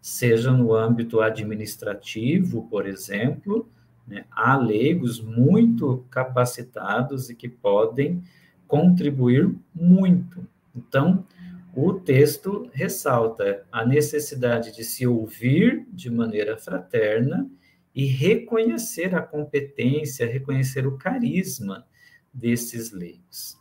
seja 0.00 0.52
no 0.52 0.74
âmbito 0.74 1.20
administrativo, 1.20 2.66
por 2.68 2.86
exemplo, 2.86 3.68
né, 4.06 4.24
há 4.30 4.56
leigos 4.56 5.20
muito 5.20 6.04
capacitados 6.10 7.28
e 7.28 7.34
que 7.34 7.48
podem 7.48 8.22
contribuir 8.66 9.52
muito. 9.74 10.46
Então, 10.78 11.26
o 11.74 11.92
texto 11.92 12.70
ressalta 12.72 13.66
a 13.70 13.84
necessidade 13.84 14.74
de 14.74 14.84
se 14.84 15.06
ouvir 15.06 15.86
de 15.90 16.08
maneira 16.08 16.56
fraterna 16.56 17.50
e 17.94 18.06
reconhecer 18.06 19.14
a 19.14 19.20
competência, 19.22 20.26
reconhecer 20.26 20.86
o 20.86 20.96
carisma 20.96 21.86
desses 22.32 22.92
leigos. 22.92 23.58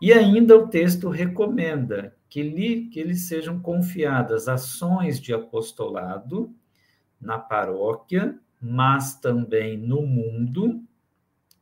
E 0.00 0.12
ainda 0.12 0.56
o 0.56 0.68
texto 0.68 1.08
recomenda 1.08 2.14
que, 2.28 2.42
lhe, 2.42 2.86
que 2.88 3.02
lhes 3.02 3.22
sejam 3.22 3.58
confiadas 3.58 4.46
ações 4.46 5.18
de 5.18 5.32
apostolado 5.32 6.54
na 7.20 7.38
paróquia, 7.38 8.38
mas 8.60 9.18
também 9.18 9.76
no 9.76 10.02
mundo. 10.02 10.84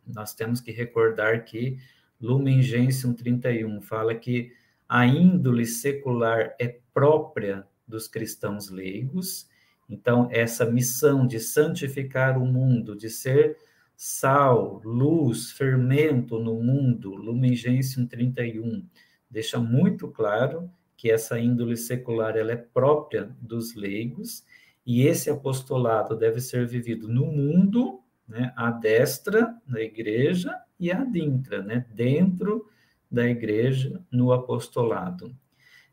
Nós 0.07 0.35
temos 0.35 0.61
que 0.61 0.73
recordar 0.73 1.45
que 1.45 1.79
Lumen 2.21 2.63
Gentium 2.63 3.15
31 3.15 3.81
fala 3.81 4.15
que 4.15 4.53
a 4.89 5.07
índole 5.07 5.67
secular 5.67 6.55
é 6.59 6.79
própria 6.93 7.67
dos 7.87 8.09
cristãos 8.09 8.71
leigos. 8.71 9.49
Então, 9.89 10.29
essa 10.31 10.65
missão 10.65 11.27
de 11.27 11.39
santificar 11.39 12.37
o 12.37 12.45
mundo, 12.45 12.97
de 12.97 13.09
ser 13.09 13.57
sal, 13.97 14.81
luz, 14.85 15.53
fermento 15.53 16.39
no 16.39 16.63
mundo, 16.63 17.15
Lumen 17.15 17.55
Gentium 17.55 18.07
31, 18.07 18.87
deixa 19.31 19.59
muito 19.59 20.09
claro 20.09 20.71
que 20.97 21.11
essa 21.11 21.39
índole 21.39 21.77
secular 21.77 22.37
ela 22.37 22.53
é 22.53 22.57
própria 22.57 23.31
dos 23.41 23.75
leigos 23.75 24.45
e 24.85 25.03
esse 25.03 25.31
apostolado 25.31 26.17
deve 26.17 26.41
ser 26.41 26.67
vivido 26.67 27.09
no 27.09 27.27
mundo, 27.27 28.01
né, 28.27 28.53
à 28.57 28.71
destra 28.71 29.55
na 29.67 29.81
igreja 29.81 30.55
e 30.79 30.91
à 30.91 31.05
dintra, 31.05 31.63
né, 31.63 31.87
dentro 31.91 32.69
da 33.11 33.29
igreja 33.29 34.01
no 34.11 34.33
apostolado. 34.33 35.35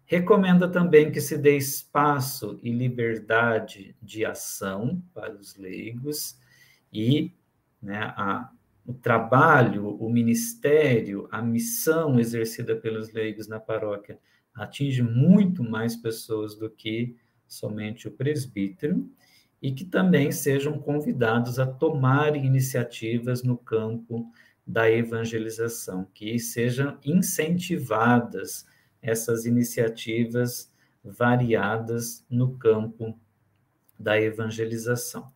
Recomenda 0.05 0.67
também 0.67 1.11
que 1.11 1.21
se 1.21 1.37
dê 1.37 1.57
espaço 1.57 2.59
e 2.61 2.71
liberdade 2.71 3.95
de 4.01 4.25
ação 4.25 5.01
para 5.13 5.33
os 5.33 5.55
leigos 5.55 6.37
e 6.91 7.31
né, 7.81 8.13
a, 8.17 8.51
o 8.85 8.93
trabalho, 8.93 9.95
o 9.97 10.09
ministério, 10.09 11.27
a 11.31 11.41
missão 11.41 12.19
exercida 12.19 12.75
pelos 12.75 13.11
leigos 13.13 13.47
na 13.47 13.59
paróquia 13.59 14.19
atinge 14.53 15.01
muito 15.01 15.63
mais 15.63 15.95
pessoas 15.95 16.55
do 16.55 16.69
que 16.69 17.15
somente 17.47 18.07
o 18.07 18.11
presbítero, 18.11 19.09
e 19.63 19.71
que 19.71 19.85
também 19.85 20.29
sejam 20.29 20.77
convidados 20.77 21.57
a 21.57 21.65
tomar 21.65 22.35
iniciativas 22.35 23.43
no 23.43 23.57
campo 23.57 24.29
da 24.65 24.89
evangelização, 24.89 26.07
que 26.13 26.39
sejam 26.39 26.97
incentivadas 27.03 28.65
essas 29.01 29.45
iniciativas 29.45 30.71
variadas 31.03 32.25
no 32.29 32.57
campo 32.57 33.17
da 33.99 34.19
evangelização. 34.19 35.31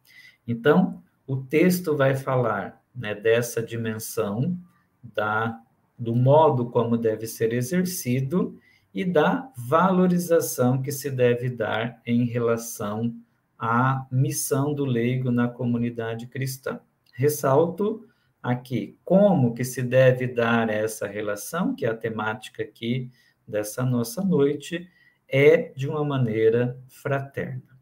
Então, 0.48 1.04
o 1.26 1.36
texto 1.36 1.96
vai 1.96 2.16
falar 2.16 2.82
né, 2.96 3.14
dessa 3.14 3.62
dimensão 3.62 4.58
da, 5.04 5.60
do 6.00 6.16
modo 6.16 6.70
como 6.70 6.98
deve 6.98 7.28
ser 7.28 7.54
exercido 7.54 8.58
e 8.94 9.04
da 9.04 9.52
valorização 9.56 10.82
que 10.82 10.92
se 10.92 11.12
deve 11.12 11.50
dar 11.50 12.02
em 12.06 12.26
relação 12.26 13.14
à 13.60 14.06
missão 14.10 14.74
do 14.74 14.86
leigo 14.86 15.30
na 15.30 15.48
comunidade 15.48 16.28
cristã. 16.28 16.80
Ressalto 17.14 18.08
aqui 18.42 18.98
como 19.04 19.54
que 19.54 19.64
se 19.64 19.82
deve 19.82 20.28
dar 20.28 20.70
essa 20.70 21.08
relação, 21.08 21.76
que 21.76 21.86
é 21.86 21.90
a 21.90 21.96
temática 21.96 22.64
aqui 22.64 23.12
dessa 23.48 23.84
nossa 23.84 24.24
noite, 24.24 24.90
é 25.28 25.74
de 25.76 25.88
uma 25.88 26.04
maneira 26.04 26.80
fraterna. 26.88 27.78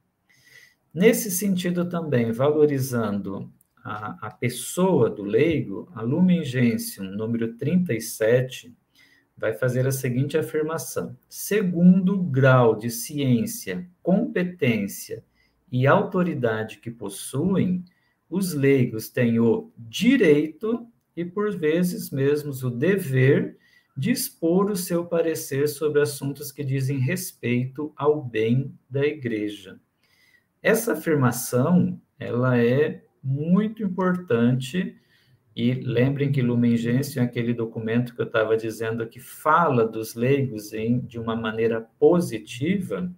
Nesse 0.93 1.29
sentido 1.29 1.87
também, 1.87 2.31
valorizando 2.31 3.51
a, 3.83 4.27
a 4.27 4.31
pessoa 4.31 5.09
do 5.09 5.23
leigo, 5.23 5.91
a 5.93 6.01
Lumen 6.01 6.43
Gentium, 6.43 7.05
número 7.05 7.53
37, 7.55 8.75
vai 9.37 9.53
fazer 9.53 9.85
a 9.85 9.91
seguinte 9.91 10.37
afirmação: 10.37 11.15
segundo 11.29 12.17
grau 12.23 12.75
de 12.75 12.89
ciência, 12.89 13.87
competência 14.01 15.23
e 15.71 15.85
autoridade 15.85 16.79
que 16.79 16.89
possuem, 16.89 17.83
os 18.35 18.53
leigos 18.53 19.07
têm 19.07 19.39
o 19.39 19.71
direito 19.77 20.85
e, 21.15 21.23
por 21.23 21.57
vezes 21.57 22.11
mesmo, 22.11 22.51
o 22.51 22.69
dever 22.69 23.57
de 23.95 24.11
expor 24.11 24.69
o 24.69 24.75
seu 24.75 25.05
parecer 25.05 25.69
sobre 25.69 26.01
assuntos 26.01 26.51
que 26.51 26.61
dizem 26.61 26.97
respeito 26.97 27.93
ao 27.95 28.21
bem 28.21 28.77
da 28.89 29.05
igreja. 29.05 29.79
Essa 30.61 30.91
afirmação, 30.91 31.97
ela 32.19 32.57
é 32.57 33.05
muito 33.23 33.81
importante 33.81 34.97
e 35.55 35.71
lembrem 35.75 36.29
que 36.29 36.41
Lumen 36.41 36.75
Gentium 36.75 37.21
é 37.21 37.25
aquele 37.25 37.53
documento 37.53 38.13
que 38.13 38.21
eu 38.21 38.25
estava 38.25 38.57
dizendo 38.57 39.07
que 39.07 39.21
fala 39.21 39.87
dos 39.87 40.13
leigos 40.13 40.73
em, 40.73 40.99
de 40.99 41.17
uma 41.17 41.37
maneira 41.37 41.79
positiva, 41.97 43.09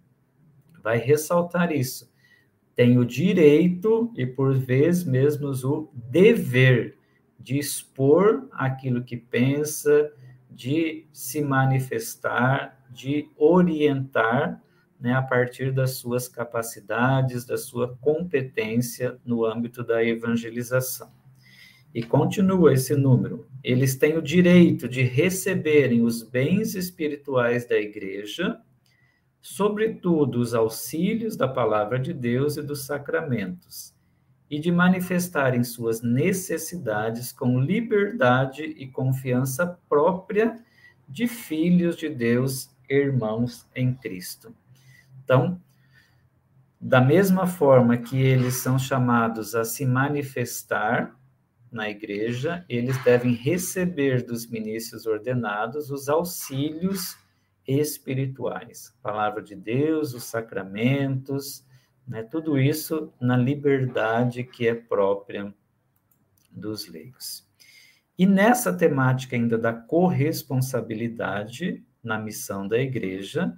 vai 0.84 0.99
ressaltar 0.99 1.71
isso. 1.71 2.15
Tem 2.78 3.00
o 3.00 3.04
direito 3.04 4.13
e, 4.16 4.24
por 4.24 4.56
vezes, 4.56 5.04
mesmo 5.04 5.50
o 5.50 5.90
dever 5.96 6.96
de 7.40 7.58
expor 7.58 8.48
aquilo 8.52 9.04
que 9.04 9.18
pensa, 9.18 10.13
de 10.52 11.08
se 11.12 11.42
manifestar, 11.42 12.86
de 12.92 13.28
orientar 13.36 14.62
né, 15.00 15.16
a 15.16 15.24
partir 15.24 15.72
das 15.72 15.96
suas 15.96 16.28
capacidades, 16.28 17.46
da 17.46 17.58
sua 17.58 17.98
competência 17.98 19.18
no 19.26 19.44
âmbito 19.44 19.84
da 19.84 20.04
evangelização. 20.04 21.12
E 21.92 22.04
continua 22.04 22.74
esse 22.74 22.96
número. 22.96 23.48
Eles 23.63 23.96
têm 23.96 24.18
o 24.18 24.22
direito 24.22 24.88
de 24.88 25.02
receberem 25.02 26.04
os 26.04 26.22
bens 26.22 26.76
espirituais 26.76 27.68
da 27.68 27.76
igreja, 27.76 28.62
sobretudo 29.50 30.42
os 30.42 30.54
auxílios 30.54 31.38
da 31.38 31.48
palavra 31.48 31.98
de 31.98 32.14
Deus 32.14 32.58
e 32.58 32.62
dos 32.62 32.86
sacramentos, 32.86 33.96
e 34.50 34.60
de 34.60 34.70
manifestarem 34.74 35.64
suas 35.64 36.02
necessidades 36.02 37.32
com 37.32 37.58
liberdade 37.58 38.64
e 38.64 38.86
confiança 38.88 39.80
própria 39.88 40.60
de 41.08 41.28
filhos 41.28 41.96
de 41.96 42.10
Deus, 42.10 42.70
irmãos 42.90 43.66
em 43.74 43.94
Cristo. 43.94 44.54
Então, 45.24 45.60
da 46.80 47.00
mesma 47.00 47.48
forma 47.48 47.96
que 47.96 48.22
eles 48.22 48.56
são 48.56 48.78
chamados 48.78 49.56
a 49.56 49.64
se 49.64 49.86
manifestar 49.86 51.18
na 51.72 51.90
igreja, 51.90 52.66
eles 52.68 53.02
devem 53.02 53.34
receber 53.34 54.26
dos 54.26 54.46
ministros 54.46 55.06
ordenados 55.06 55.90
os 55.90 56.10
auxílios 56.10 57.18
espirituais, 57.67 58.95
a 58.99 59.10
palavra 59.10 59.43
de 59.43 59.56
Deus, 59.56 60.13
os 60.13 60.23
sacramentos, 60.23 61.65
né, 62.08 62.23
tudo 62.23 62.58
isso 62.58 63.13
na 63.19 63.36
liberdade 63.36 64.43
que 64.43 64.67
é 64.67 64.73
própria 64.73 65.53
dos 66.49 66.88
leigos. 66.88 67.45
E 68.17 68.25
nessa 68.25 68.73
temática 68.73 69.36
ainda 69.36 69.58
da 69.58 69.73
corresponsabilidade 69.73 71.84
na 72.01 72.17
missão 72.17 72.65
da 72.67 72.80
igreja, 72.80 73.56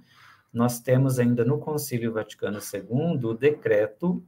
nós 0.52 0.80
temos 0.80 1.18
ainda 1.18 1.44
no 1.44 1.58
Concílio 1.58 2.12
Vaticano 2.12 2.58
II 2.58 3.24
o 3.24 3.34
decreto, 3.34 4.22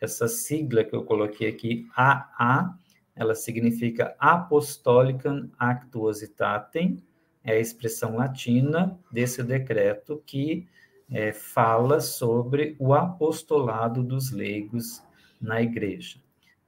essa 0.00 0.28
sigla 0.28 0.84
que 0.84 0.94
eu 0.94 1.04
coloquei 1.04 1.48
aqui, 1.48 1.88
AA, 1.96 2.72
ela 3.16 3.34
significa 3.34 4.14
Apostolicam 4.18 5.50
Actuositatem, 5.58 7.02
é 7.44 7.52
a 7.52 7.58
expressão 7.58 8.16
latina 8.16 8.98
desse 9.10 9.42
decreto 9.42 10.22
que 10.26 10.66
é, 11.10 11.32
fala 11.32 12.00
sobre 12.00 12.76
o 12.78 12.92
apostolado 12.92 14.02
dos 14.02 14.30
leigos 14.30 15.02
na 15.40 15.62
igreja. 15.62 16.18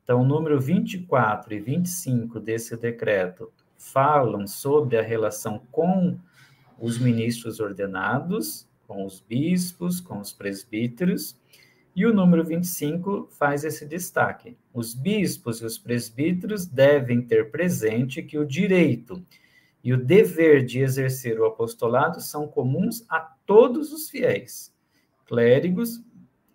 Então, 0.02 0.22
o 0.22 0.24
número 0.24 0.60
24 0.60 1.54
e 1.54 1.60
25 1.60 2.40
desse 2.40 2.76
decreto 2.76 3.52
falam 3.76 4.46
sobre 4.46 4.96
a 4.96 5.02
relação 5.02 5.62
com 5.70 6.18
os 6.78 6.98
ministros 6.98 7.60
ordenados, 7.60 8.66
com 8.86 9.04
os 9.04 9.20
bispos, 9.20 10.00
com 10.00 10.18
os 10.18 10.32
presbíteros, 10.32 11.36
e 11.94 12.06
o 12.06 12.14
número 12.14 12.44
25 12.44 13.28
faz 13.30 13.64
esse 13.64 13.84
destaque. 13.84 14.56
Os 14.72 14.94
bispos 14.94 15.60
e 15.60 15.64
os 15.64 15.76
presbíteros 15.76 16.66
devem 16.66 17.20
ter 17.20 17.50
presente 17.50 18.22
que 18.22 18.38
o 18.38 18.46
direito 18.46 19.24
e 19.82 19.92
o 19.92 20.04
dever 20.04 20.64
de 20.64 20.80
exercer 20.80 21.40
o 21.40 21.46
apostolado 21.46 22.20
são 22.20 22.46
comuns 22.46 23.04
a 23.08 23.20
todos 23.20 23.92
os 23.92 24.10
fiéis, 24.10 24.74
clérigos 25.26 26.02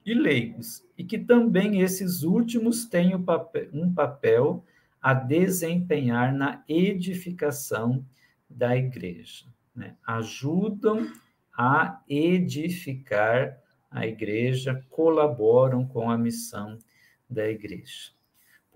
e 0.06 0.14
leigos, 0.14 0.86
e 0.98 1.04
que 1.04 1.18
também 1.18 1.82
esses 1.82 2.24
últimos 2.24 2.86
têm 2.86 3.14
um 3.16 3.94
papel 3.94 4.64
a 5.02 5.14
desempenhar 5.14 6.34
na 6.34 6.64
edificação 6.68 8.06
da 8.50 8.78
igreja. 8.78 9.46
Né? 9.76 9.96
Ajudam 10.06 11.12
a 11.58 12.02
edificar 12.08 13.58
a 13.90 14.06
igreja, 14.06 14.84
colaboram 14.90 15.86
com 15.86 16.10
a 16.10 16.18
missão 16.18 16.78
da 17.30 17.48
igreja. 17.48 18.12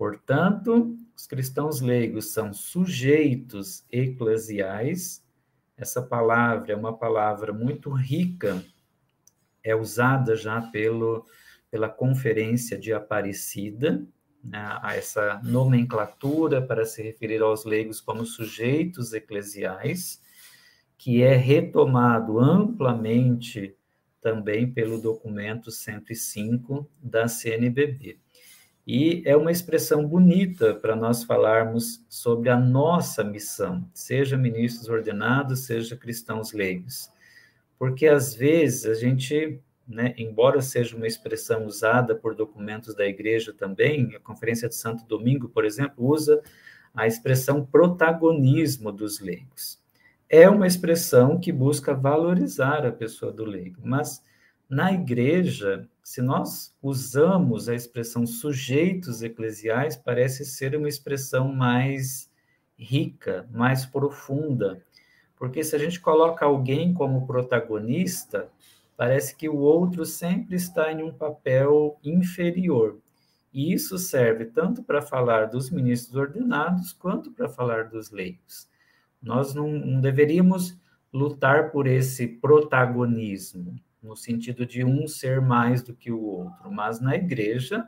Portanto, 0.00 0.96
os 1.14 1.26
cristãos 1.26 1.82
leigos 1.82 2.32
são 2.32 2.54
sujeitos 2.54 3.84
eclesiais. 3.92 5.22
Essa 5.76 6.00
palavra 6.00 6.72
é 6.72 6.74
uma 6.74 6.96
palavra 6.96 7.52
muito 7.52 7.90
rica, 7.90 8.64
é 9.62 9.76
usada 9.76 10.34
já 10.34 10.62
pelo, 10.62 11.26
pela 11.70 11.86
Conferência 11.86 12.78
de 12.78 12.94
Aparecida, 12.94 14.02
né, 14.42 14.78
a 14.80 14.96
essa 14.96 15.38
nomenclatura 15.44 16.62
para 16.62 16.86
se 16.86 17.02
referir 17.02 17.42
aos 17.42 17.66
leigos 17.66 18.00
como 18.00 18.24
sujeitos 18.24 19.12
eclesiais, 19.12 20.22
que 20.96 21.20
é 21.20 21.36
retomado 21.36 22.38
amplamente 22.38 23.76
também 24.18 24.72
pelo 24.72 24.98
documento 24.98 25.70
105 25.70 26.88
da 27.02 27.28
CNBB. 27.28 28.18
E 28.92 29.22
é 29.24 29.36
uma 29.36 29.52
expressão 29.52 30.04
bonita 30.04 30.74
para 30.74 30.96
nós 30.96 31.22
falarmos 31.22 32.04
sobre 32.08 32.48
a 32.48 32.58
nossa 32.58 33.22
missão, 33.22 33.88
seja 33.94 34.36
ministros 34.36 34.88
ordenados, 34.88 35.60
seja 35.60 35.96
cristãos 35.96 36.52
leigos. 36.52 37.08
Porque 37.78 38.08
às 38.08 38.34
vezes 38.34 38.86
a 38.86 38.94
gente, 38.94 39.60
né, 39.86 40.12
embora 40.18 40.60
seja 40.60 40.96
uma 40.96 41.06
expressão 41.06 41.66
usada 41.66 42.16
por 42.16 42.34
documentos 42.34 42.92
da 42.92 43.06
igreja 43.06 43.52
também, 43.52 44.12
a 44.16 44.18
Conferência 44.18 44.68
de 44.68 44.74
Santo 44.74 45.06
Domingo, 45.06 45.48
por 45.48 45.64
exemplo, 45.64 46.04
usa 46.04 46.42
a 46.92 47.06
expressão 47.06 47.64
protagonismo 47.64 48.90
dos 48.90 49.20
leigos 49.20 49.78
é 50.32 50.48
uma 50.48 50.66
expressão 50.66 51.40
que 51.40 51.50
busca 51.50 51.92
valorizar 51.92 52.86
a 52.86 52.92
pessoa 52.92 53.32
do 53.32 53.44
leigo, 53.44 53.80
mas 53.82 54.22
na 54.70 54.92
igreja, 54.92 55.88
se 56.00 56.22
nós 56.22 56.72
usamos 56.80 57.68
a 57.68 57.74
expressão 57.74 58.24
sujeitos 58.24 59.20
eclesiais, 59.20 59.96
parece 59.96 60.44
ser 60.44 60.76
uma 60.76 60.88
expressão 60.88 61.52
mais 61.52 62.30
rica, 62.78 63.48
mais 63.50 63.84
profunda, 63.84 64.80
porque 65.34 65.64
se 65.64 65.74
a 65.74 65.78
gente 65.78 65.98
coloca 65.98 66.44
alguém 66.44 66.94
como 66.94 67.26
protagonista, 67.26 68.48
parece 68.96 69.34
que 69.34 69.48
o 69.48 69.56
outro 69.56 70.06
sempre 70.06 70.54
está 70.54 70.92
em 70.92 71.02
um 71.02 71.12
papel 71.12 71.98
inferior. 72.04 72.98
E 73.52 73.72
isso 73.72 73.98
serve 73.98 74.44
tanto 74.44 74.84
para 74.84 75.02
falar 75.02 75.46
dos 75.46 75.68
ministros 75.68 76.14
ordenados 76.14 76.92
quanto 76.92 77.32
para 77.32 77.48
falar 77.48 77.88
dos 77.88 78.12
leigos. 78.12 78.68
Nós 79.20 79.52
não, 79.52 79.68
não 79.68 80.00
deveríamos 80.00 80.78
lutar 81.12 81.72
por 81.72 81.88
esse 81.88 82.28
protagonismo, 82.28 83.74
no 84.02 84.16
sentido 84.16 84.64
de 84.64 84.84
um 84.84 85.06
ser 85.06 85.40
mais 85.40 85.82
do 85.82 85.94
que 85.94 86.10
o 86.10 86.20
outro, 86.20 86.70
mas 86.70 87.00
na 87.00 87.14
igreja, 87.14 87.86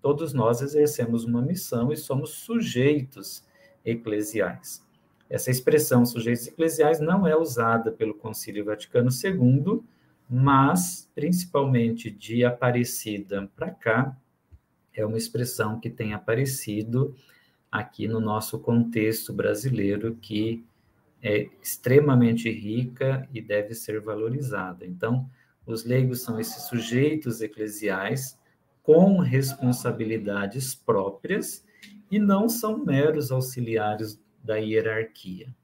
todos 0.00 0.32
nós 0.32 0.62
exercemos 0.62 1.24
uma 1.24 1.42
missão 1.42 1.92
e 1.92 1.96
somos 1.96 2.30
sujeitos 2.30 3.44
eclesiais. 3.84 4.86
Essa 5.28 5.50
expressão 5.50 6.06
sujeitos 6.06 6.46
eclesiais 6.46 7.00
não 7.00 7.26
é 7.26 7.36
usada 7.36 7.92
pelo 7.92 8.14
Concílio 8.14 8.64
Vaticano 8.64 9.10
II, 9.10 9.82
mas 10.28 11.10
principalmente 11.14 12.10
de 12.10 12.44
Aparecida 12.44 13.50
para 13.54 13.70
cá, 13.70 14.16
é 14.94 15.04
uma 15.04 15.18
expressão 15.18 15.78
que 15.78 15.90
tem 15.90 16.12
aparecido 16.12 17.14
aqui 17.70 18.08
no 18.08 18.20
nosso 18.20 18.58
contexto 18.58 19.32
brasileiro, 19.32 20.16
que 20.16 20.64
é 21.22 21.48
extremamente 21.62 22.50
rica 22.50 23.28
e 23.32 23.40
deve 23.40 23.74
ser 23.74 24.00
valorizada. 24.00 24.86
Então, 24.86 25.28
os 25.68 25.84
leigos 25.84 26.22
são 26.22 26.40
esses 26.40 26.64
sujeitos 26.64 27.40
eclesiais 27.42 28.36
com 28.82 29.18
responsabilidades 29.18 30.74
próprias 30.74 31.62
e 32.10 32.18
não 32.18 32.48
são 32.48 32.82
meros 32.84 33.30
auxiliares 33.30 34.18
da 34.42 34.56
hierarquia. 34.56 35.54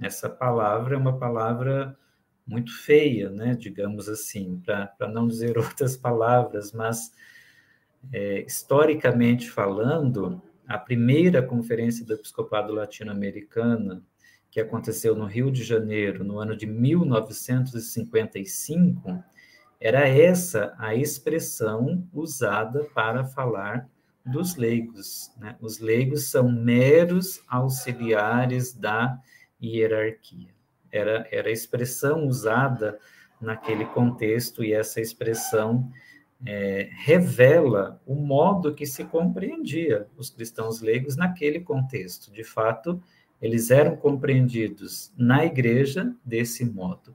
Essa 0.00 0.30
palavra 0.30 0.94
é 0.94 0.98
uma 0.98 1.18
palavra 1.18 1.98
muito 2.46 2.72
feia, 2.84 3.30
né, 3.30 3.56
digamos 3.56 4.08
assim, 4.08 4.62
para 4.64 5.08
não 5.08 5.26
dizer 5.26 5.58
outras 5.58 5.96
palavras, 5.96 6.70
mas 6.72 7.12
é, 8.12 8.42
historicamente 8.42 9.50
falando, 9.50 10.40
a 10.68 10.78
primeira 10.78 11.42
conferência 11.42 12.06
do 12.06 12.14
episcopado 12.14 12.72
latino-americana, 12.72 14.04
que 14.50 14.60
aconteceu 14.60 15.16
no 15.16 15.26
Rio 15.26 15.50
de 15.50 15.64
Janeiro 15.64 16.22
no 16.22 16.38
ano 16.38 16.56
de 16.56 16.66
1955, 16.66 19.24
era 19.80 20.08
essa 20.08 20.74
a 20.78 20.94
expressão 20.94 22.06
usada 22.12 22.84
para 22.94 23.24
falar 23.24 23.88
dos 24.24 24.56
leigos. 24.56 25.30
Né? 25.38 25.56
Os 25.60 25.78
leigos 25.78 26.24
são 26.30 26.50
meros 26.50 27.42
auxiliares 27.48 28.74
da 28.74 29.18
hierarquia. 29.62 30.50
Era, 30.90 31.26
era 31.30 31.48
a 31.48 31.52
expressão 31.52 32.26
usada 32.26 32.98
naquele 33.40 33.84
contexto, 33.84 34.64
e 34.64 34.72
essa 34.72 35.00
expressão 35.00 35.90
é, 36.44 36.88
revela 36.92 38.00
o 38.06 38.14
modo 38.14 38.74
que 38.74 38.86
se 38.86 39.04
compreendia 39.04 40.06
os 40.16 40.30
cristãos 40.30 40.80
leigos 40.80 41.16
naquele 41.16 41.60
contexto. 41.60 42.32
De 42.32 42.42
fato, 42.42 43.00
eles 43.40 43.70
eram 43.70 43.96
compreendidos 43.96 45.12
na 45.16 45.44
igreja 45.44 46.12
desse 46.24 46.64
modo. 46.64 47.14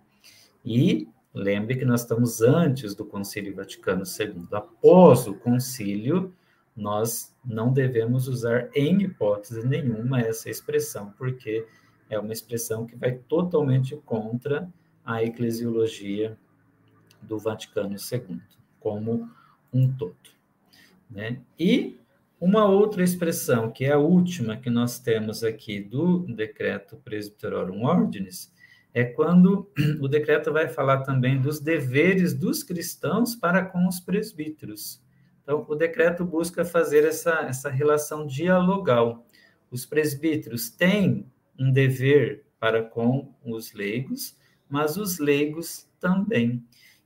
E 0.64 1.09
lembre 1.34 1.76
que 1.76 1.86
nós 1.86 2.02
estamos 2.02 2.42
antes 2.42 2.94
do 2.94 3.06
Concílio 3.06 3.56
Vaticano 3.56 4.04
II. 4.04 4.48
Após 4.52 5.28
o 5.28 5.34
concílio, 5.34 6.34
nós 6.76 7.36
não 7.44 7.72
devemos 7.72 8.28
usar 8.28 8.70
em 8.76 9.02
hipótese 9.02 9.66
nenhuma 9.66 10.22
essa 10.22 10.50
expressão, 10.50 11.14
porque 11.18 11.66
é 12.10 12.20
uma 12.20 12.34
expressão 12.34 12.86
que 12.86 12.96
vai 12.96 13.14
totalmente 13.14 13.96
contra 14.06 14.70
a 15.04 15.24
eclesiologia 15.24 16.38
do 17.22 17.40
Vaticano 17.40 17.96
II 17.96 18.40
como 18.80 19.30
um 19.72 19.92
todo. 19.92 20.16
Né? 21.10 21.40
E 21.60 22.00
uma 22.40 22.66
outra 22.66 23.04
expressão, 23.04 23.72
que 23.72 23.86
é 23.86 23.94
a 23.94 23.98
última 23.98 24.58
que 24.58 24.70
nós 24.70 25.00
temos 25.00 25.44
aqui 25.44 25.80
do 25.80 26.20
decreto 26.20 26.98
Presbyterorum 26.98 27.86
Ordinis, 27.86 28.52
é 28.94 29.04
quando 29.04 29.70
o 30.00 30.08
decreto 30.08 30.52
vai 30.52 30.68
falar 30.68 31.02
também 31.02 31.41
dos 31.41 31.60
deveres 31.60 32.34
dos 32.34 32.64
cristãos 32.64 33.36
para 33.36 33.64
com 33.66 33.88
os 33.88 34.00
presbíteros. 34.00 35.02
Então, 35.41 35.66
o 35.68 35.76
decreto 35.76 36.24
busca 36.24 36.64
fazer 36.64 37.04
essa, 37.04 37.41
essa 37.41 37.70
relação 37.70 38.26
dialogal. 38.26 39.26
Os 39.70 39.86
presbíteros 39.86 40.70
têm 40.70 41.26
um 41.60 41.72
dever 41.72 42.46
para 42.60 42.82
com 42.82 43.34
os 43.44 43.74
leigos, 43.74 44.38
mas 44.70 44.96
os 44.96 45.20
leigos 45.20 45.88
também. 46.00 46.64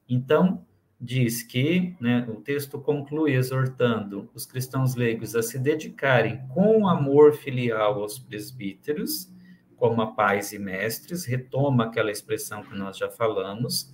Então, 0.08 0.66
diz 1.00 1.44
que 1.44 1.96
né, 2.00 2.28
o 2.30 2.36
texto 2.42 2.80
conclui 2.80 3.34
exortando 3.34 4.30
os 4.34 4.46
cristãos 4.46 4.96
leigos 4.96 5.36
a 5.36 5.44
se 5.44 5.60
dedicarem 5.60 6.40
com 6.50 6.88
amor 6.88 7.34
filial 7.34 8.02
aos 8.02 8.18
presbíteros, 8.18 9.32
como 9.78 10.02
a 10.02 10.08
pais 10.08 10.52
e 10.52 10.60
mestres, 10.60 11.24
retoma 11.24 11.86
aquela 11.86 12.12
expressão 12.12 12.64
que 12.64 12.76
nós 12.76 12.98
já 12.98 13.10
falamos, 13.10 13.94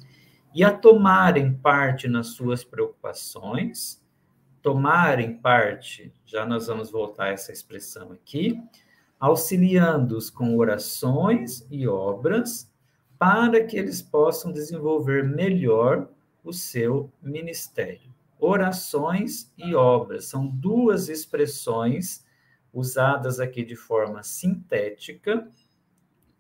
e 0.56 0.64
a 0.64 0.72
tomarem 0.72 1.54
parte 1.54 2.08
nas 2.08 2.28
suas 2.28 2.64
preocupações, 2.64 4.02
tomarem 4.62 5.38
parte, 5.38 6.14
já 6.26 6.46
nós 6.46 6.68
vamos 6.68 6.90
voltar 6.90 7.26
a 7.26 7.32
essa 7.32 7.52
expressão 7.52 8.12
aqui, 8.14 8.60
auxiliando-os 9.20 10.30
com 10.30 10.58
orações 10.58 11.68
e 11.70 11.88
obras, 11.88 12.72
para 13.20 13.64
que 13.64 13.78
eles 13.78 14.02
possam 14.02 14.52
desenvolver 14.52 15.24
melhor 15.24 16.10
o 16.44 16.54
seu 16.54 17.12
ministério. 17.22 18.14
Orações 18.40 19.52
e 19.58 19.74
obras 19.74 20.26
são 20.26 20.48
duas 20.48 21.08
expressões 21.08 22.26
usadas 22.74 23.40
aqui 23.40 23.64
de 23.64 23.76
forma 23.76 24.24
sintética 24.24 25.48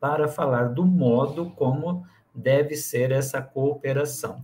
para 0.04 0.28
falar 0.28 0.66
do 0.66 0.86
modo 0.86 1.52
como 1.52 2.06
deve 2.36 2.76
ser 2.76 3.10
essa 3.10 3.42
cooperação. 3.42 4.44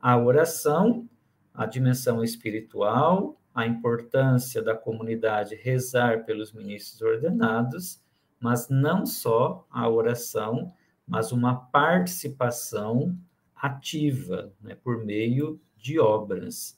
A 0.00 0.18
oração, 0.18 1.08
a 1.54 1.64
dimensão 1.64 2.24
espiritual, 2.24 3.40
a 3.54 3.64
importância 3.64 4.60
da 4.60 4.74
comunidade 4.74 5.54
rezar 5.54 6.24
pelos 6.24 6.52
ministros 6.52 7.00
ordenados, 7.02 8.02
mas 8.40 8.68
não 8.68 9.06
só 9.06 9.64
a 9.70 9.88
oração, 9.88 10.72
mas 11.06 11.30
uma 11.30 11.54
participação 11.54 13.16
ativa, 13.54 14.52
né, 14.60 14.74
por 14.74 15.04
meio 15.04 15.60
de 15.76 16.00
obras. 16.00 16.76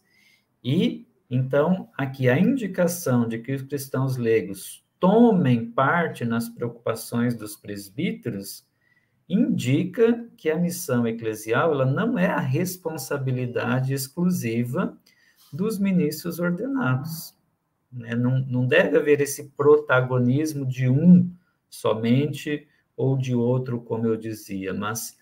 E, 0.62 1.08
então, 1.30 1.88
aqui 1.96 2.28
a 2.28 2.38
indicação 2.38 3.26
de 3.26 3.38
que 3.38 3.54
os 3.54 3.62
cristãos 3.62 4.18
leigos 4.18 4.86
tomem 5.00 5.70
parte 5.70 6.24
nas 6.24 6.48
preocupações 6.48 7.34
dos 7.34 7.56
presbíteros 7.56 8.66
indica 9.28 10.26
que 10.36 10.50
a 10.50 10.56
missão 10.56 11.06
eclesial 11.06 11.72
ela 11.72 11.84
não 11.84 12.18
é 12.18 12.26
a 12.26 12.40
responsabilidade 12.40 13.92
exclusiva 13.92 14.96
dos 15.52 15.78
ministros 15.78 16.38
ordenados. 16.38 17.34
Né? 17.92 18.14
Não, 18.14 18.38
não 18.40 18.66
deve 18.66 18.96
haver 18.96 19.20
esse 19.20 19.50
protagonismo 19.50 20.64
de 20.64 20.88
um 20.88 21.30
somente 21.68 22.66
ou 22.96 23.16
de 23.16 23.34
outro, 23.34 23.80
como 23.80 24.06
eu 24.06 24.16
dizia, 24.16 24.72
mas 24.72 25.18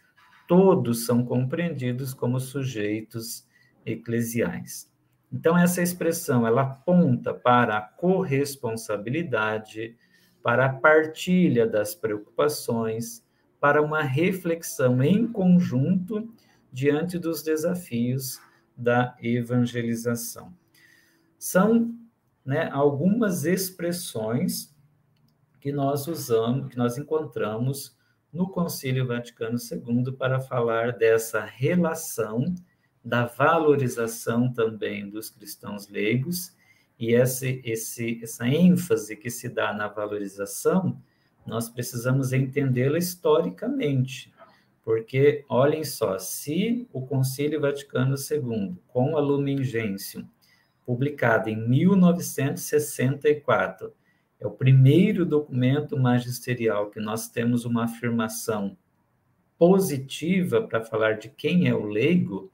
todos 0.46 1.04
são 1.04 1.24
compreendidos 1.24 2.14
como 2.14 2.38
sujeitos 2.38 3.46
eclesiais. 3.84 4.90
Então 5.32 5.58
essa 5.58 5.82
expressão 5.82 6.46
ela 6.46 6.62
aponta 6.62 7.34
para 7.34 7.78
a 7.78 7.82
corresponsabilidade, 7.82 9.96
para 10.42 10.66
a 10.66 10.72
partilha 10.72 11.66
das 11.66 11.94
preocupações, 11.94 13.24
para 13.60 13.82
uma 13.82 14.02
reflexão 14.02 15.02
em 15.02 15.26
conjunto 15.26 16.32
diante 16.72 17.18
dos 17.18 17.42
desafios 17.42 18.40
da 18.76 19.16
evangelização. 19.20 20.54
São 21.38 21.94
né, 22.44 22.70
algumas 22.70 23.44
expressões 23.44 24.72
que 25.60 25.72
nós 25.72 26.06
usamos, 26.06 26.68
que 26.68 26.76
nós 26.76 26.96
encontramos 26.96 27.96
no 28.32 28.48
Concílio 28.48 29.06
Vaticano 29.06 29.58
II 29.58 30.12
para 30.12 30.38
falar 30.38 30.92
dessa 30.92 31.44
relação 31.44 32.54
da 33.06 33.24
valorização 33.24 34.52
também 34.52 35.08
dos 35.08 35.30
cristãos 35.30 35.88
leigos 35.88 36.54
e 36.98 37.14
esse, 37.14 37.62
esse, 37.64 38.20
essa 38.20 38.48
ênfase 38.48 39.16
que 39.16 39.30
se 39.30 39.48
dá 39.48 39.72
na 39.72 39.86
valorização, 39.86 41.00
nós 41.46 41.68
precisamos 41.68 42.32
entendê-la 42.32 42.98
historicamente, 42.98 44.34
porque 44.82 45.44
olhem 45.48 45.84
só, 45.84 46.18
se 46.18 46.88
o 46.92 47.06
Concílio 47.06 47.60
Vaticano 47.60 48.16
II, 48.16 48.74
com 48.88 49.16
a 49.16 49.20
Lumen 49.20 49.62
Gentium, 49.62 50.26
publicada 50.84 51.48
em 51.48 51.56
1964, 51.56 53.94
é 54.40 54.46
o 54.48 54.50
primeiro 54.50 55.24
documento 55.24 55.96
magisterial 55.96 56.90
que 56.90 56.98
nós 56.98 57.28
temos 57.28 57.64
uma 57.64 57.84
afirmação 57.84 58.76
positiva 59.56 60.60
para 60.60 60.84
falar 60.84 61.18
de 61.18 61.28
quem 61.28 61.68
é 61.68 61.74
o 61.74 61.86
leigo. 61.86 62.50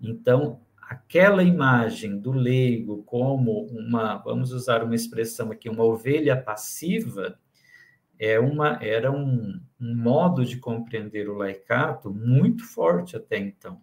Então, 0.00 0.60
aquela 0.80 1.42
imagem 1.42 2.18
do 2.18 2.32
leigo 2.32 3.02
como 3.04 3.66
uma, 3.66 4.16
vamos 4.16 4.52
usar 4.52 4.82
uma 4.82 4.94
expressão 4.94 5.52
aqui, 5.52 5.68
uma 5.68 5.84
ovelha 5.84 6.36
passiva, 6.36 7.38
é 8.18 8.38
uma, 8.38 8.78
era 8.82 9.10
um, 9.10 9.60
um 9.80 9.96
modo 9.96 10.44
de 10.44 10.58
compreender 10.58 11.28
o 11.28 11.36
laicato 11.36 12.12
muito 12.12 12.64
forte 12.64 13.16
até 13.16 13.38
então. 13.38 13.80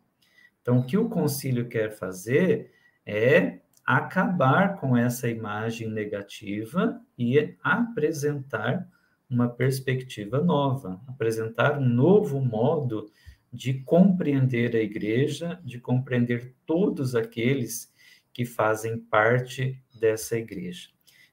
Então, 0.61 0.79
o 0.79 0.85
que 0.85 0.97
o 0.97 1.09
concílio 1.09 1.67
quer 1.67 1.91
fazer 1.91 2.71
é 3.05 3.59
acabar 3.85 4.75
com 4.75 4.97
essa 4.97 5.29
imagem 5.29 5.89
negativa 5.89 6.99
e 7.17 7.55
apresentar 7.63 8.85
uma 9.29 9.47
perspectiva 9.47 10.41
nova, 10.41 11.01
apresentar 11.07 11.79
um 11.79 11.87
novo 11.87 12.41
modo 12.41 13.09
de 13.51 13.75
compreender 13.81 14.75
a 14.75 14.79
igreja, 14.79 15.59
de 15.63 15.79
compreender 15.79 16.53
todos 16.65 17.15
aqueles 17.15 17.93
que 18.33 18.45
fazem 18.45 18.99
parte 18.99 19.81
dessa 19.99 20.37
igreja. 20.37 20.89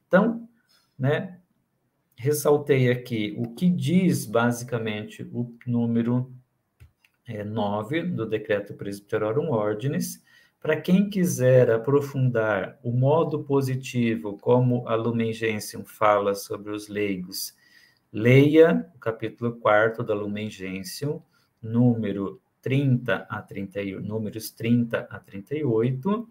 Então, 0.06 0.48
né, 0.98 1.40
ressaltei 2.16 2.90
aqui 2.90 3.34
o 3.36 3.54
que 3.54 3.68
diz 3.68 4.24
basicamente 4.24 5.22
o 5.22 5.54
número 5.66 6.32
é, 7.26 7.42
9 7.44 8.02
do 8.04 8.26
Decreto 8.26 8.74
Presbyterorum 8.74 9.50
Ordinis. 9.50 10.22
Para 10.60 10.80
quem 10.80 11.10
quiser 11.10 11.70
aprofundar 11.70 12.78
o 12.82 12.90
modo 12.90 13.44
positivo, 13.44 14.38
como 14.38 14.88
a 14.88 14.94
Lumen 14.94 15.32
Gentium 15.32 15.84
fala 15.84 16.34
sobre 16.34 16.72
os 16.72 16.88
leigos, 16.88 17.54
leia 18.10 18.90
o 18.94 18.98
capítulo 18.98 19.56
4 19.56 20.02
da 20.02 20.14
Lumen 20.14 20.48
Gentium, 20.48 21.20
número 21.64 22.40
30 22.62 23.26
a 23.28 23.42
31, 23.42 24.00
números 24.00 24.50
30 24.50 25.08
a 25.10 25.18
38, 25.18 26.28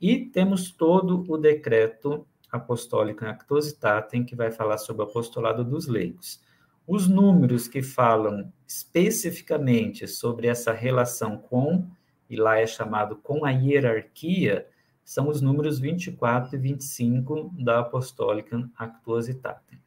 e 0.00 0.26
temos 0.26 0.70
todo 0.70 1.24
o 1.28 1.36
decreto 1.36 2.26
apostólico 2.50 3.24
em 3.24 3.28
Actuositatem, 3.28 4.24
que 4.24 4.34
vai 4.34 4.50
falar 4.50 4.78
sobre 4.78 5.02
o 5.02 5.06
apostolado 5.06 5.64
dos 5.64 5.86
leigos. 5.86 6.40
Os 6.86 7.08
números 7.08 7.66
que 7.66 7.82
falam 7.82 8.52
especificamente 8.66 10.06
sobre 10.06 10.46
essa 10.46 10.72
relação 10.72 11.36
com, 11.36 11.84
e 12.30 12.36
lá 12.36 12.58
é 12.58 12.66
chamado 12.66 13.16
com 13.16 13.44
a 13.44 13.50
hierarquia, 13.50 14.66
são 15.04 15.28
os 15.28 15.40
números 15.40 15.78
24 15.78 16.56
e 16.56 16.58
25 16.58 17.52
da 17.58 17.80
Apostólica 17.80 18.68
Actuositatem. 18.76 19.78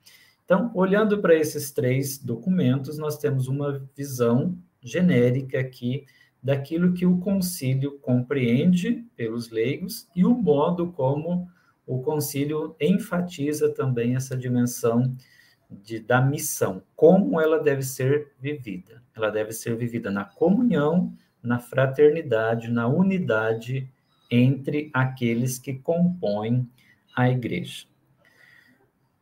Então, 0.45 0.71
olhando 0.73 1.21
para 1.21 1.35
esses 1.35 1.71
três 1.71 2.17
documentos, 2.17 2.97
nós 2.97 3.17
temos 3.17 3.47
uma 3.47 3.85
visão 3.95 4.57
genérica 4.81 5.59
aqui 5.59 6.05
daquilo 6.41 6.93
que 6.93 7.05
o 7.05 7.17
concílio 7.19 7.99
compreende 7.99 9.05
pelos 9.15 9.49
leigos 9.49 10.07
e 10.15 10.23
o 10.25 10.33
modo 10.33 10.91
como 10.91 11.49
o 11.85 12.01
concílio 12.01 12.75
enfatiza 12.79 13.73
também 13.73 14.15
essa 14.15 14.37
dimensão 14.37 15.15
de, 15.69 15.99
da 15.99 16.21
missão, 16.21 16.81
como 16.95 17.39
ela 17.39 17.59
deve 17.59 17.83
ser 17.83 18.31
vivida. 18.39 19.03
Ela 19.15 19.29
deve 19.29 19.51
ser 19.51 19.75
vivida 19.75 20.09
na 20.09 20.23
comunhão, 20.23 21.13
na 21.41 21.59
fraternidade, 21.59 22.69
na 22.69 22.87
unidade 22.87 23.91
entre 24.31 24.89
aqueles 24.93 25.57
que 25.57 25.73
compõem 25.73 26.67
a 27.15 27.29
igreja. 27.29 27.85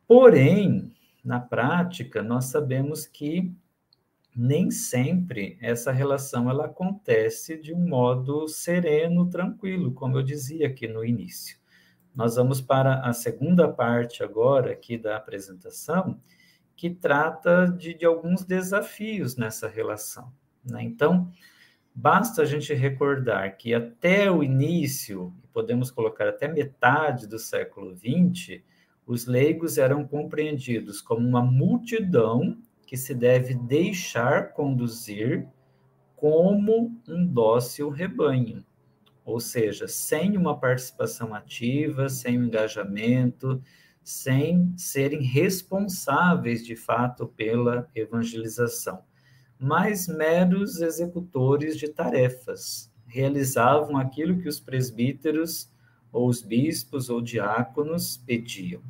Porém, 0.06 0.92
na 1.24 1.40
prática, 1.40 2.22
nós 2.22 2.46
sabemos 2.46 3.06
que 3.06 3.52
nem 4.38 4.70
sempre 4.70 5.58
essa 5.60 5.90
relação 5.90 6.48
ela 6.48 6.66
acontece 6.66 7.60
de 7.60 7.74
um 7.74 7.88
modo 7.88 8.46
sereno, 8.46 9.28
tranquilo, 9.28 9.92
como 9.92 10.16
eu 10.16 10.22
dizia 10.22 10.68
aqui 10.68 10.86
no 10.86 11.04
início. 11.04 11.58
Nós 12.14 12.36
vamos 12.36 12.60
para 12.60 13.00
a 13.00 13.12
segunda 13.12 13.66
parte 13.66 14.22
agora 14.22 14.70
aqui 14.70 14.96
da 14.96 15.16
apresentação, 15.16 16.20
que 16.76 16.88
trata 16.88 17.66
de, 17.66 17.94
de 17.94 18.06
alguns 18.06 18.44
desafios 18.44 19.36
nessa 19.36 19.66
relação. 19.66 20.32
Né? 20.64 20.84
Então, 20.84 21.32
basta 21.92 22.42
a 22.42 22.44
gente 22.44 22.72
recordar 22.72 23.56
que 23.56 23.74
até 23.74 24.30
o 24.30 24.44
início, 24.44 25.34
podemos 25.52 25.90
colocar 25.90 26.28
até 26.28 26.46
metade 26.46 27.26
do 27.26 27.40
século 27.40 27.92
XX, 27.96 28.62
os 29.04 29.26
leigos 29.26 29.78
eram 29.78 30.06
compreendidos 30.06 31.00
como 31.00 31.26
uma 31.26 31.42
multidão 31.42 32.56
que 32.88 32.96
se 32.96 33.14
deve 33.14 33.52
deixar 33.52 34.54
conduzir 34.54 35.46
como 36.16 36.98
um 37.06 37.26
dócil 37.26 37.90
rebanho, 37.90 38.64
ou 39.26 39.38
seja, 39.38 39.86
sem 39.86 40.38
uma 40.38 40.58
participação 40.58 41.34
ativa, 41.34 42.08
sem 42.08 42.38
um 42.38 42.44
engajamento, 42.44 43.62
sem 44.02 44.72
serem 44.74 45.20
responsáveis 45.20 46.64
de 46.64 46.74
fato 46.74 47.26
pela 47.26 47.86
evangelização, 47.94 49.02
mas 49.60 50.08
meros 50.08 50.80
executores 50.80 51.76
de 51.76 51.88
tarefas. 51.88 52.90
Realizavam 53.06 53.98
aquilo 53.98 54.40
que 54.40 54.48
os 54.48 54.60
presbíteros, 54.60 55.70
ou 56.10 56.26
os 56.26 56.40
bispos, 56.40 57.10
ou 57.10 57.20
diáconos 57.20 58.16
pediam. 58.16 58.80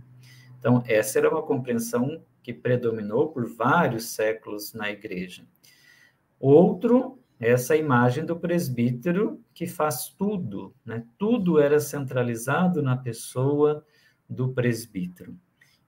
Então, 0.56 0.84
essa 0.86 1.18
era 1.18 1.28
uma 1.28 1.42
compreensão 1.42 2.22
que 2.48 2.54
predominou 2.54 3.28
por 3.28 3.46
vários 3.46 4.06
séculos 4.06 4.72
na 4.72 4.90
igreja. 4.90 5.44
Outro, 6.40 7.18
essa 7.38 7.76
imagem 7.76 8.24
do 8.24 8.40
presbítero 8.40 9.44
que 9.52 9.66
faz 9.66 10.08
tudo, 10.08 10.74
né? 10.82 11.04
Tudo 11.18 11.60
era 11.60 11.78
centralizado 11.78 12.80
na 12.82 12.96
pessoa 12.96 13.84
do 14.26 14.48
presbítero. 14.48 15.36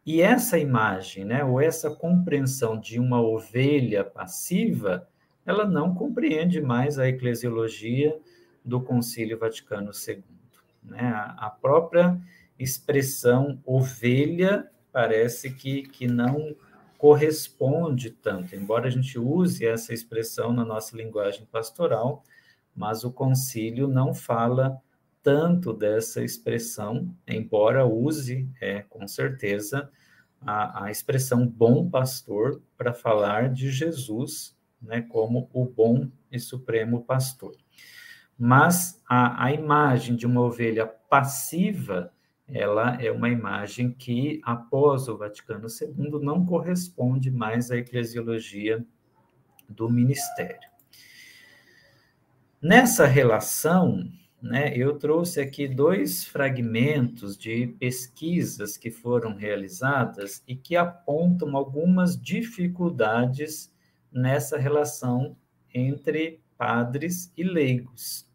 E 0.05 0.21
essa 0.21 0.59
imagem, 0.59 1.25
né, 1.25 1.43
ou 1.43 1.59
essa 1.59 1.91
compreensão 1.91 2.79
de 2.79 3.01
uma 3.01 3.23
ovelha 3.23 4.05
passiva, 4.05 5.09
ela 5.47 5.65
não 5.65 5.95
compreende 5.95 6.61
mais 6.61 6.99
a 6.99 7.09
eclesiologia 7.09 8.15
do 8.63 8.83
Concílio 8.83 9.39
Vaticano 9.39 9.93
II. 10.07 10.23
Né? 10.83 11.11
A 11.39 11.49
própria 11.49 12.21
expressão 12.59 13.59
ovelha 13.65 14.71
parece 14.93 15.51
que, 15.51 15.83
que 15.83 16.07
não 16.07 16.55
corresponde 16.99 18.11
tanto, 18.11 18.55
embora 18.55 18.89
a 18.89 18.91
gente 18.91 19.19
use 19.19 19.67
essa 19.67 19.95
expressão 19.95 20.53
na 20.53 20.65
nossa 20.65 20.97
linguagem 20.97 21.47
pastoral, 21.47 22.23
mas 22.75 23.05
o 23.05 23.11
concílio 23.13 23.89
não 23.89 24.13
fala 24.13 24.81
tanto 25.23 25.73
dessa 25.73 26.23
expressão, 26.23 27.15
embora 27.27 27.87
use, 27.87 28.49
é, 28.61 28.83
com 28.83 29.07
certeza, 29.07 29.91
a, 30.41 30.85
a 30.85 30.91
expressão 30.91 31.47
bom 31.47 31.89
pastor 31.89 32.63
para 32.77 32.93
falar 32.93 33.51
de 33.51 33.71
Jesus, 33.71 34.57
né, 34.81 35.03
como 35.03 35.49
o 35.53 35.65
bom 35.65 36.09
e 36.31 36.39
supremo 36.39 37.05
pastor. 37.05 37.55
Mas 38.39 39.03
a, 39.09 39.45
a 39.45 39.53
imagem 39.53 40.17
de 40.17 40.27
uma 40.27 40.41
ovelha 40.41 40.87
passiva, 40.87 42.13
ela 42.53 43.01
é 43.01 43.11
uma 43.11 43.29
imagem 43.29 43.93
que, 43.93 44.41
após 44.45 45.09
o 45.09 45.17
Vaticano 45.17 45.67
II, 45.69 46.21
não 46.23 46.45
corresponde 46.45 47.31
mais 47.31 47.71
à 47.71 47.77
eclesiologia 47.77 48.85
do 49.69 49.89
ministério. 49.89 50.69
Nessa 52.61 53.07
relação, 53.07 54.11
né, 54.43 54.77
eu 54.77 54.99
trouxe 54.99 55.41
aqui 55.41 55.69
dois 55.69 56.25
fragmentos 56.25 57.37
de 57.37 57.69
pesquisas 57.79 58.77
que 58.77 58.91
foram 58.91 59.35
realizadas 59.35 60.43
e 60.47 60.55
que 60.57 60.77
apontam 60.77 61.57
algumas 61.57 62.21
dificuldades 62.21 63.73
nessa 64.13 64.59
relação 64.59 65.37
entre 65.73 66.41
padres 66.59 67.33
e 67.37 67.45
leigos. 67.45 68.29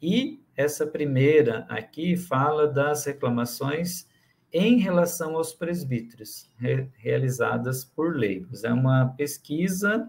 E 0.00 0.39
essa 0.56 0.86
primeira 0.86 1.66
aqui 1.68 2.16
fala 2.16 2.66
das 2.66 3.04
reclamações 3.04 4.08
em 4.52 4.78
relação 4.78 5.36
aos 5.36 5.52
presbíteros, 5.52 6.50
re 6.58 6.88
realizadas 6.96 7.84
por 7.84 8.16
leigos. 8.16 8.64
É 8.64 8.72
uma 8.72 9.06
pesquisa 9.16 10.08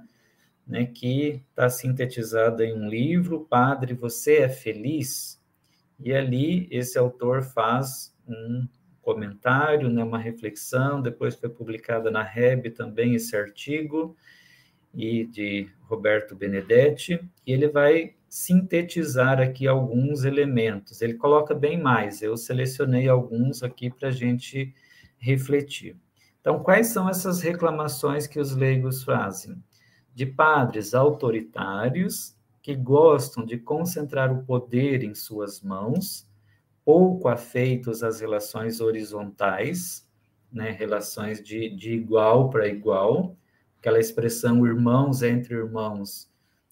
né, 0.66 0.86
que 0.86 1.44
está 1.50 1.70
sintetizada 1.70 2.66
em 2.66 2.74
um 2.74 2.90
livro, 2.90 3.46
Padre, 3.50 3.94
Você 3.94 4.38
é 4.38 4.50
Feliz? 4.50 5.42
E 6.00 6.14
ali 6.14 6.68
esse 6.72 6.98
autor 6.98 7.44
faz 7.44 8.16
um 8.28 8.68
comentário, 9.02 9.90
né, 9.90 10.04
uma 10.04 10.18
reflexão, 10.18 11.02
depois 11.02 11.36
foi 11.36 11.50
publicada 11.50 12.10
na 12.10 12.24
REB 12.24 12.72
também 12.72 13.16
esse 13.16 13.36
artigo, 13.36 14.16
e 14.94 15.26
de 15.26 15.70
Roberto 15.84 16.36
Benedetti, 16.36 17.20
e 17.46 17.54
ele 17.54 17.68
vai 17.68 18.16
sintetizar 18.32 19.42
aqui 19.42 19.68
alguns 19.68 20.24
elementos. 20.24 21.02
Ele 21.02 21.16
coloca 21.16 21.54
bem 21.54 21.78
mais, 21.78 22.22
eu 22.22 22.38
selecionei 22.38 23.10
alguns 23.10 23.62
aqui 23.62 23.90
para 23.90 24.08
a 24.08 24.12
gente 24.12 24.74
refletir. 25.18 25.98
Então, 26.40 26.64
quais 26.64 26.88
são 26.88 27.10
essas 27.10 27.42
reclamações 27.42 28.28
que 28.28 28.40
os 28.40 28.56
leigos 28.56 29.04
fazem? 29.04 29.62
de 30.14 30.26
padres 30.26 30.94
autoritários 30.94 32.36
que 32.62 32.76
gostam 32.76 33.46
de 33.46 33.58
concentrar 33.58 34.32
o 34.32 34.44
poder 34.44 35.04
em 35.04 35.16
suas 35.16 35.62
mãos, 35.62 36.28
pouco 36.86 37.28
afeitos 37.28 38.04
às 38.04 38.20
relações 38.20 38.82
horizontais, 38.82 40.08
né, 40.52 40.72
relações 40.72 41.42
de, 41.42 41.70
de 41.70 41.94
igual 41.94 42.50
para 42.50 42.68
igual, 42.68 43.36
aquela 43.80 44.00
expressão 44.00 44.66
irmãos 44.66 45.24
entre 45.24 45.56
irmãos 45.56 46.30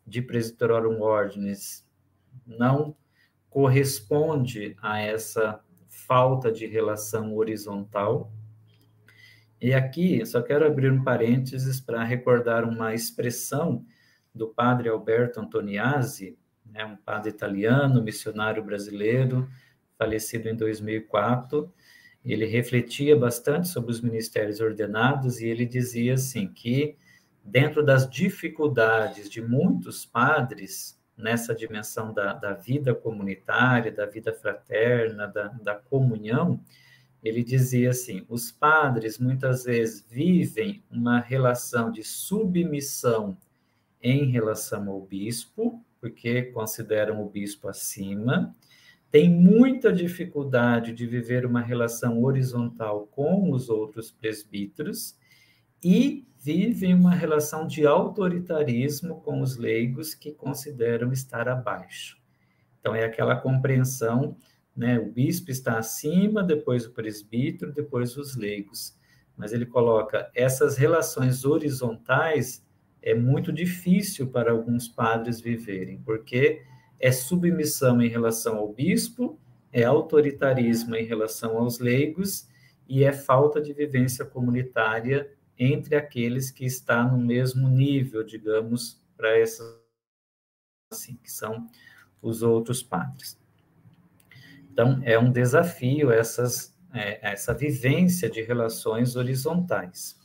de 0.09 0.21
Presbyterorum 0.21 1.01
Ordinis 1.01 1.87
não 2.45 2.95
corresponde 3.49 4.75
a 4.81 4.99
essa 4.99 5.63
falta 5.87 6.51
de 6.51 6.65
relação 6.65 7.35
horizontal, 7.35 8.31
e 9.61 9.73
aqui, 9.73 10.25
só 10.25 10.41
quero 10.41 10.65
abrir 10.65 10.89
um 10.89 11.03
parênteses 11.03 11.81
para 11.81 12.01
recordar 12.01 12.63
uma 12.63 12.93
expressão 12.93 13.85
do 14.33 14.47
padre 14.47 14.87
Alberto 14.87 15.41
Antoniazzi, 15.41 16.37
né, 16.65 16.85
um 16.85 16.95
padre 16.95 17.29
italiano, 17.29 18.01
missionário 18.01 18.63
brasileiro, 18.63 19.49
falecido 19.97 20.47
em 20.47 20.55
2004. 20.55 21.73
ele 22.23 22.45
refletia 22.45 23.17
bastante 23.17 23.67
sobre 23.67 23.91
os 23.91 24.01
ministérios 24.01 24.61
ordenados 24.61 25.41
e 25.41 25.47
ele 25.47 25.65
dizia 25.65 26.13
assim 26.13 26.47
que 26.47 26.97
dentro 27.49 27.83
das 27.83 28.07
dificuldades 28.09 29.29
de 29.29 29.41
muitos 29.41 30.05
padres 30.05 30.99
nessa 31.17 31.53
dimensão 31.53 32.13
da, 32.13 32.33
da 32.33 32.53
vida 32.53 32.93
comunitária, 32.93 33.91
da 33.91 34.05
vida 34.05 34.31
fraterna, 34.31 35.27
da, 35.27 35.47
da 35.47 35.75
comunhão, 35.75 36.61
ele 37.23 37.43
dizia 37.43 37.89
assim: 37.89 38.23
os 38.29 38.51
padres 38.51 39.17
muitas 39.17 39.63
vezes 39.63 40.05
vivem 40.07 40.83
uma 40.89 41.19
relação 41.19 41.91
de 41.91 42.03
submissão 42.03 43.37
em 44.01 44.29
relação 44.31 44.87
ao 44.89 45.01
bispo, 45.01 45.83
porque 45.99 46.43
consideram 46.43 47.21
o 47.21 47.29
bispo 47.29 47.67
acima, 47.67 48.55
tem 49.11 49.29
muita 49.29 49.91
dificuldade 49.91 50.93
de 50.93 51.05
viver 51.05 51.45
uma 51.45 51.61
relação 51.61 52.23
horizontal 52.23 53.07
com 53.07 53.51
os 53.51 53.69
outros 53.69 54.11
presbíteros 54.11 55.17
e 55.83 56.27
vivem 56.37 56.93
uma 56.93 57.13
relação 57.13 57.67
de 57.67 57.85
autoritarismo 57.85 59.21
com 59.21 59.41
os 59.41 59.57
leigos 59.57 60.13
que 60.13 60.31
consideram 60.31 61.11
estar 61.11 61.47
abaixo. 61.47 62.17
Então, 62.79 62.95
é 62.95 63.03
aquela 63.03 63.35
compreensão, 63.35 64.37
né? 64.75 64.97
O 64.97 65.11
bispo 65.11 65.51
está 65.51 65.77
acima, 65.77 66.41
depois 66.41 66.85
o 66.85 66.91
presbítero, 66.91 67.73
depois 67.73 68.15
os 68.15 68.37
leigos. 68.37 68.97
Mas 69.35 69.51
ele 69.51 69.65
coloca 69.65 70.29
essas 70.33 70.77
relações 70.77 71.43
horizontais 71.43 72.65
é 73.01 73.13
muito 73.13 73.51
difícil 73.51 74.27
para 74.27 74.51
alguns 74.51 74.87
padres 74.87 75.39
viverem, 75.39 76.01
porque 76.01 76.61
é 76.99 77.11
submissão 77.11 78.01
em 78.01 78.09
relação 78.09 78.57
ao 78.57 78.73
bispo, 78.73 79.39
é 79.71 79.83
autoritarismo 79.83 80.95
em 80.95 81.05
relação 81.05 81.57
aos 81.57 81.79
leigos 81.79 82.47
e 82.87 83.03
é 83.03 83.13
falta 83.13 83.61
de 83.61 83.71
vivência 83.71 84.25
comunitária 84.25 85.29
entre 85.59 85.95
aqueles 85.95 86.49
que 86.49 86.65
está 86.65 87.03
no 87.03 87.17
mesmo 87.17 87.67
nível, 87.67 88.23
digamos, 88.23 89.03
para 89.17 89.37
essas 89.37 89.77
assim, 90.91 91.15
que 91.17 91.31
são 91.31 91.67
os 92.21 92.41
outros 92.41 92.81
padres. 92.81 93.37
Então, 94.71 95.01
é 95.03 95.19
um 95.19 95.31
desafio 95.31 96.11
essas, 96.11 96.73
é, 96.93 97.31
essa 97.31 97.53
vivência 97.53 98.29
de 98.29 98.41
relações 98.41 99.15
horizontais. 99.15 100.17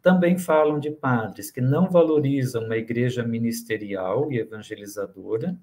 Também 0.00 0.36
falam 0.36 0.80
de 0.80 0.90
padres 0.90 1.50
que 1.50 1.60
não 1.60 1.88
valorizam 1.88 2.64
uma 2.64 2.76
igreja 2.76 3.22
ministerial 3.22 4.32
e 4.32 4.38
evangelizadora 4.38 5.56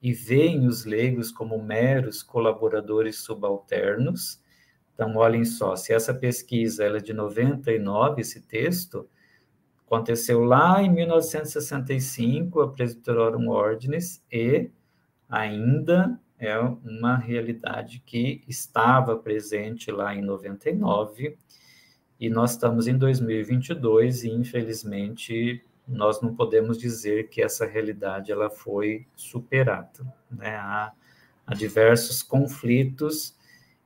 e 0.00 0.12
veem 0.12 0.66
os 0.66 0.84
leigos 0.84 1.30
como 1.30 1.62
meros 1.62 2.22
colaboradores 2.22 3.18
subalternos 3.18 4.41
então, 4.94 5.16
olhem 5.16 5.44
só, 5.44 5.74
se 5.74 5.92
essa 5.92 6.12
pesquisa 6.12 6.84
ela 6.84 6.98
é 6.98 7.00
de 7.00 7.12
99, 7.12 8.20
esse 8.20 8.40
texto, 8.42 9.08
aconteceu 9.86 10.44
lá 10.44 10.82
em 10.82 10.90
1965, 10.90 12.60
a 12.60 12.70
Presbyterorum 12.70 13.48
Ordinis, 13.48 14.22
e 14.30 14.70
ainda 15.28 16.20
é 16.38 16.58
uma 16.58 17.16
realidade 17.16 18.02
que 18.04 18.42
estava 18.46 19.16
presente 19.16 19.90
lá 19.90 20.14
em 20.14 20.22
99, 20.22 21.38
e 22.20 22.28
nós 22.28 22.52
estamos 22.52 22.86
em 22.86 22.96
2022 22.96 24.24
e, 24.24 24.30
infelizmente, 24.30 25.64
nós 25.88 26.20
não 26.20 26.34
podemos 26.34 26.78
dizer 26.78 27.28
que 27.28 27.42
essa 27.42 27.66
realidade 27.66 28.30
ela 28.30 28.48
foi 28.48 29.06
superada. 29.16 30.00
Né? 30.30 30.54
Há, 30.54 30.92
há 31.46 31.54
diversos 31.54 32.22
conflitos 32.22 33.34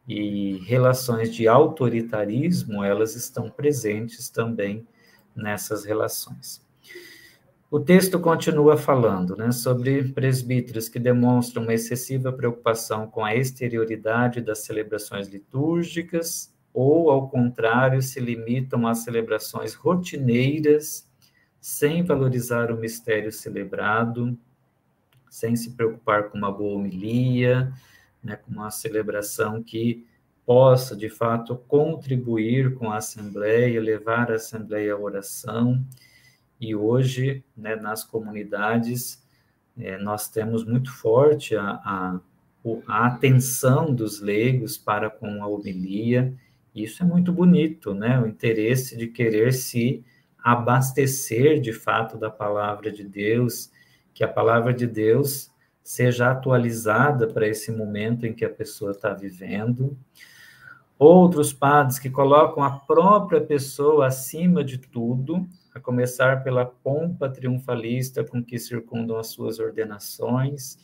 e 0.07 0.59
relações 0.65 1.35
de 1.35 1.49
autoritarismo, 1.49 2.85
elas 2.85 3.17
estão 3.17 3.51
presentes 3.51 4.29
também 4.31 4.87
nessas 5.35 5.85
relações. 5.85 6.65
O 7.69 7.81
texto 7.81 8.21
continua 8.21 8.77
falando 8.77 9.35
né, 9.37 9.51
sobre 9.51 10.05
presbíteros 10.13 10.89
que 10.89 11.01
demonstram 11.01 11.65
uma 11.65 11.75
excessiva 11.75 12.33
preocupação 12.33 13.09
com 13.09 13.25
a 13.25 13.35
exterioridade 13.35 14.41
das 14.41 14.61
celebrações 14.61 15.29
litúrgicas, 15.29 16.55
ou, 16.73 17.11
ao 17.11 17.29
contrário, 17.29 18.01
se 18.01 18.21
limitam 18.21 18.87
às 18.87 18.99
celebrações 18.99 19.75
rotineiras, 19.75 21.11
sem 21.61 22.05
valorizar 22.05 22.71
o 22.71 22.77
mistério 22.77 23.33
celebrado, 23.33 24.39
sem 25.29 25.57
se 25.57 25.73
preocupar 25.73 26.31
com 26.31 26.39
uma 26.39 26.53
boa 26.53 26.77
homilia, 26.77 27.73
né, 28.27 28.37
com 28.37 28.51
uma 28.51 28.71
celebração 28.71 29.63
que 29.63 30.05
possa, 30.45 30.97
de 30.97 31.09
fato, 31.09 31.57
contribuir 31.69 32.75
com 32.75 32.91
a 32.91 32.97
Assembleia, 32.97 33.81
levar 33.81 34.31
a 34.31 34.35
Assembleia 34.35 34.95
à 34.95 34.99
oração. 34.99 35.85
E 36.61 36.75
hoje, 36.75 37.45
né, 37.57 37.77
nas 37.77 38.03
comunidades, 38.03 39.25
é, 39.79 39.97
nós 39.99 40.29
temos 40.29 40.65
muito 40.65 40.93
forte 40.93 41.55
a, 41.55 41.71
a, 41.85 42.21
a, 42.87 43.07
atenção 43.07 43.95
dos 43.95 44.21
leigos 44.21 44.77
para 44.77 45.09
com 45.09 45.43
a 45.43 45.47
homilia. 45.47 46.35
Isso 46.75 47.03
é 47.03 47.07
muito 47.07 47.33
bonito, 47.33 47.95
né? 47.95 48.21
O 48.21 48.27
interesse 48.27 48.97
de 48.97 49.07
querer 49.07 49.53
se 49.53 50.05
abastecer, 50.43 51.61
de 51.61 51.73
fato, 51.73 52.17
da 52.17 52.31
palavra 52.31 52.91
de 52.91 53.05
Deus, 53.05 53.71
que 54.15 54.25
a 54.25 54.29
palavra 54.29 54.73
de 54.73 54.87
Deus 54.87 55.51
seja 55.87 56.33
atualizada 56.33 57.29
para 57.29 57.47
esse 57.47 57.71
momento 57.71 58.27
em 58.27 58.33
que 58.33 58.45
a 58.45 58.51
pessoa 58.51 58.91
está 58.91 59.15
vivendo. 59.15 59.97
Outros 60.99 61.53
padres 61.53 61.97
que 61.97 62.11
colocam 62.11 62.65
a 62.65 62.73
própria 62.73 63.41
pessoa 63.41 64.09
acima 64.09 64.65
de 64.65 64.79
tudo, 64.79 65.47
a 65.73 65.79
começar 65.79 66.43
pela 66.43 66.67
pompa 66.67 67.29
triunfalista 67.29 68.25
com 68.25 68.43
que 68.43 68.59
circundam 68.59 69.17
as 69.17 69.29
suas 69.29 69.61
ordenações. 69.61 70.77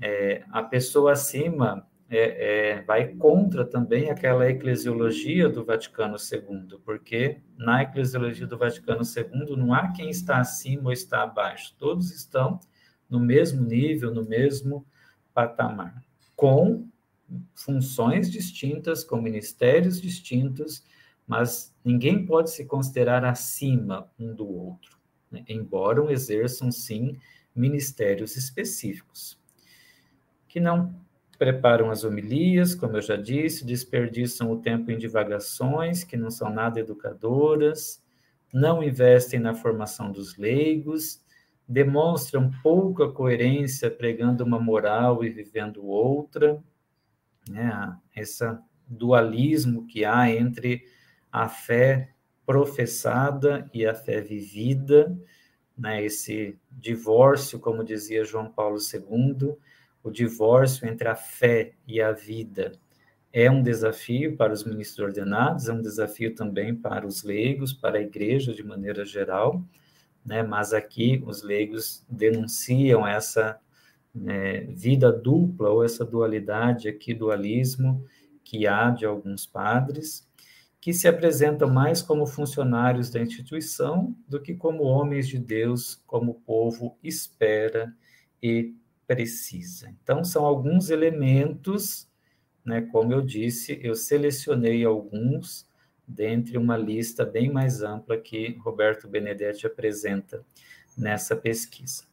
É, 0.00 0.42
a 0.50 0.64
pessoa 0.64 1.12
acima 1.12 1.86
é, 2.10 2.72
é, 2.78 2.82
vai 2.82 3.14
contra 3.14 3.64
também 3.64 4.10
aquela 4.10 4.50
eclesiologia 4.50 5.48
do 5.48 5.64
Vaticano 5.64 6.16
II, 6.16 6.80
porque 6.84 7.38
na 7.56 7.82
eclesiologia 7.82 8.48
do 8.48 8.58
Vaticano 8.58 9.02
II 9.04 9.56
não 9.56 9.72
há 9.72 9.92
quem 9.92 10.10
está 10.10 10.38
acima 10.38 10.86
ou 10.86 10.92
está 10.92 11.22
abaixo, 11.22 11.76
todos 11.78 12.10
estão 12.10 12.58
no 13.08 13.18
mesmo 13.20 13.64
nível, 13.64 14.12
no 14.12 14.24
mesmo 14.24 14.86
patamar, 15.32 16.04
com 16.36 16.88
funções 17.54 18.30
distintas, 18.30 19.04
com 19.04 19.20
ministérios 19.20 20.00
distintos, 20.00 20.82
mas 21.26 21.74
ninguém 21.84 22.24
pode 22.24 22.50
se 22.50 22.64
considerar 22.64 23.24
acima 23.24 24.10
um 24.18 24.34
do 24.34 24.48
outro, 24.48 24.98
né? 25.30 25.44
embora 25.48 26.10
exerçam, 26.12 26.72
sim, 26.72 27.18
ministérios 27.54 28.36
específicos, 28.36 29.38
que 30.48 30.58
não 30.58 30.94
preparam 31.38 31.90
as 31.90 32.02
homilias, 32.02 32.74
como 32.74 32.96
eu 32.96 33.02
já 33.02 33.16
disse, 33.16 33.64
desperdiçam 33.64 34.50
o 34.50 34.60
tempo 34.60 34.90
em 34.90 34.98
divagações 34.98 36.02
que 36.02 36.16
não 36.16 36.30
são 36.30 36.50
nada 36.50 36.80
educadoras, 36.80 38.02
não 38.52 38.82
investem 38.82 39.38
na 39.38 39.54
formação 39.54 40.10
dos 40.10 40.36
leigos, 40.36 41.22
demonstram 41.68 42.50
pouca 42.62 43.08
coerência 43.08 43.90
pregando 43.90 44.42
uma 44.42 44.58
moral 44.58 45.22
e 45.22 45.28
vivendo 45.28 45.84
outra, 45.84 46.62
né? 47.46 47.94
Esse 48.16 48.44
dualismo 48.86 49.86
que 49.86 50.02
há 50.04 50.30
entre 50.30 50.82
a 51.30 51.46
fé 51.46 52.14
professada 52.46 53.68
e 53.74 53.84
a 53.84 53.94
fé 53.94 54.22
vivida, 54.22 55.14
né? 55.76 56.02
Esse 56.02 56.58
divórcio, 56.70 57.60
como 57.60 57.84
dizia 57.84 58.24
João 58.24 58.50
Paulo 58.50 58.78
II, 58.78 59.54
o 60.02 60.10
divórcio 60.10 60.88
entre 60.88 61.06
a 61.06 61.14
fé 61.14 61.74
e 61.86 62.00
a 62.00 62.12
vida 62.12 62.72
é 63.30 63.50
um 63.50 63.62
desafio 63.62 64.36
para 64.38 64.54
os 64.54 64.64
ministros 64.64 64.98
ordenados, 65.00 65.68
é 65.68 65.72
um 65.72 65.82
desafio 65.82 66.34
também 66.34 66.74
para 66.74 67.06
os 67.06 67.22
leigos, 67.22 67.74
para 67.74 67.98
a 67.98 68.02
igreja 68.02 68.54
de 68.54 68.64
maneira 68.64 69.04
geral 69.04 69.62
né? 70.28 70.42
mas 70.42 70.74
aqui 70.74 71.22
os 71.26 71.42
leigos 71.42 72.04
denunciam 72.06 73.06
essa 73.06 73.58
né, 74.14 74.60
vida 74.60 75.10
dupla 75.10 75.70
ou 75.70 75.82
essa 75.82 76.04
dualidade 76.04 76.86
aqui, 76.86 77.14
dualismo 77.14 78.04
que 78.44 78.66
há 78.66 78.90
de 78.90 79.06
alguns 79.06 79.46
padres, 79.46 80.28
que 80.80 80.92
se 80.92 81.08
apresentam 81.08 81.68
mais 81.68 82.02
como 82.02 82.26
funcionários 82.26 83.10
da 83.10 83.20
instituição 83.20 84.14
do 84.28 84.40
que 84.40 84.54
como 84.54 84.84
homens 84.84 85.26
de 85.26 85.38
Deus, 85.38 86.02
como 86.06 86.32
o 86.32 86.40
povo 86.40 86.96
espera 87.02 87.94
e 88.42 88.74
precisa. 89.06 89.94
Então, 90.02 90.22
são 90.22 90.44
alguns 90.44 90.90
elementos, 90.90 92.06
né, 92.64 92.82
como 92.82 93.12
eu 93.12 93.22
disse, 93.22 93.80
eu 93.82 93.94
selecionei 93.94 94.84
alguns 94.84 95.67
dentre 96.08 96.56
uma 96.56 96.76
lista 96.76 97.24
bem 97.24 97.50
mais 97.50 97.82
ampla 97.82 98.16
que 98.16 98.56
Roberto 98.64 99.06
Benedetti 99.06 99.66
apresenta 99.66 100.42
nessa 100.96 101.36
pesquisa. 101.36 102.04